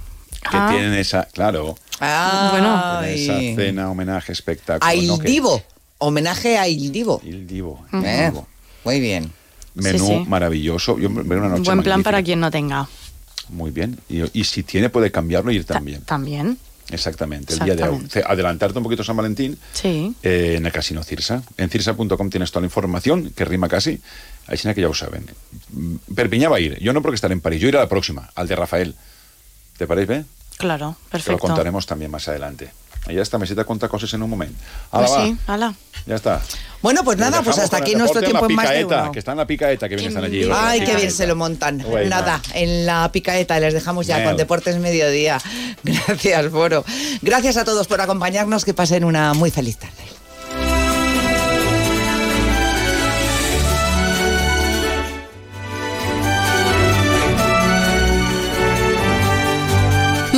Que 0.50 0.58
Ah. 0.58 0.68
tienen 0.72 0.94
esa, 0.94 1.26
claro, 1.26 1.78
Ah, 2.00 3.02
tienen 3.04 3.18
esa 3.18 3.38
cena, 3.62 3.90
homenaje, 3.90 4.32
espectáculo. 4.32 4.88
A 4.88 4.94
Ildivo. 4.94 5.62
Homenaje 5.98 6.58
a 6.58 6.68
Ildivo. 6.68 7.22
Ildivo. 7.24 7.86
Eh, 8.04 8.32
Muy 8.84 9.00
bien. 9.00 9.32
Menú 9.74 10.00
Sí, 10.00 10.14
sí. 10.20 10.26
maravilloso. 10.28 10.98
Yo 11.00 11.10
veo 11.10 11.40
una 11.40 11.50
noche 11.50 11.64
Buen 11.64 11.82
plan 11.84 12.04
para 12.04 12.22
quien 12.22 12.40
no 12.40 12.52
tenga. 12.52 12.88
Muy 13.50 13.72
bien. 13.72 13.98
Y, 14.10 14.24
y 14.40 14.44
si 14.44 14.64
tiene, 14.64 14.90
puede 14.90 15.12
cambiarlo 15.12 15.52
y 15.52 15.56
ir 15.58 15.66
también. 15.66 16.02
También. 16.02 16.58
Exactamente. 16.92 17.54
El 17.56 17.60
día 17.62 17.76
de 17.76 17.84
hoy. 17.84 18.08
Adelantarte 18.26 18.78
un 18.78 18.84
poquito 18.84 19.04
San 19.04 19.18
Valentín 19.18 19.58
Sí. 19.74 20.14
eh, 20.22 20.56
en 20.58 20.66
el 20.66 20.72
Casino 20.72 21.04
Cirsa. 21.04 21.42
En 21.58 21.70
cirsa.com 21.70 22.30
tienes 22.30 22.52
toda 22.52 22.62
la 22.62 22.68
información, 22.68 23.32
que 23.36 23.44
rima 23.46 23.68
casi. 23.68 24.00
Així 24.48 24.72
que 24.76 24.82
ja 24.84 24.88
ho 24.90 24.94
saben. 24.94 25.26
Perpinyà 26.14 26.50
va 26.50 26.60
ir. 26.60 26.78
Yo 26.80 26.94
no 26.94 27.02
porque 27.02 27.16
estaré 27.16 27.34
en 27.34 27.42
París. 27.42 27.60
Yo 27.60 27.68
iré 27.68 27.80
a 27.80 27.82
la 27.82 27.90
próxima, 27.90 28.30
al 28.36 28.48
de 28.48 28.56
Rafael. 28.56 28.94
¿Te 29.78 29.88
parece 29.88 30.06
bien? 30.14 30.26
Claro, 30.58 30.96
Que 31.06 31.12
perfecto. 31.12 31.32
lo 31.34 31.40
contaremos 31.40 31.86
también 31.86 32.12
más 32.12 32.28
adelante. 32.28 32.72
Y 33.08 33.14
ya 33.14 33.22
está, 33.22 33.38
Mesita 33.38 33.64
cuenta 33.66 33.88
cosas 33.88 34.12
en 34.16 34.24
un 34.24 34.30
momento. 34.32 34.58
Pues 34.90 35.12
Ala, 35.12 35.20
va. 35.20 35.26
sí, 35.26 35.38
ala. 35.46 35.74
Ya 36.08 36.16
está. 36.16 36.42
Bueno, 36.82 37.04
pues 37.04 37.18
nada, 37.20 37.42
pues 37.44 37.58
hasta 37.60 37.78
aquí 37.78 37.94
nuestro 37.96 38.22
tiempo 38.22 38.46
en 38.46 38.52
la 38.52 38.56
más 38.56 38.70
de 38.70 38.76
picaeta, 38.80 39.02
uno. 39.04 39.12
que 39.12 39.20
está 39.20 39.32
en 39.32 39.38
la 39.38 39.46
picaeta, 39.48 39.90
que 39.90 39.96
bien 39.96 40.08
están 40.08 40.24
allí. 40.24 40.50
Ay, 40.52 40.84
qué 40.84 40.96
bien 40.96 41.12
se 41.12 41.28
lo 41.28 41.36
montan. 41.36 41.80
Bueno. 41.80 42.10
Nada, 42.10 42.42
en 42.54 42.86
la 42.88 43.12
picaeta 43.12 43.60
les 43.60 43.74
dejamos 43.76 44.08
ya 44.08 44.18
Mel. 44.18 44.26
con 44.28 44.38
Deportes 44.38 44.78
Mediodía. 44.80 45.40
Gracias, 45.84 46.50
Foro. 46.50 46.84
Gracias 47.22 47.58
a 47.58 47.64
todos 47.66 47.88
por 47.88 48.02
acompañarnos. 48.02 48.66
Que 48.66 48.74
pasen 48.74 49.04
una 49.04 49.34
muy 49.36 49.52
feliz 49.52 49.78
tarde. 49.78 49.94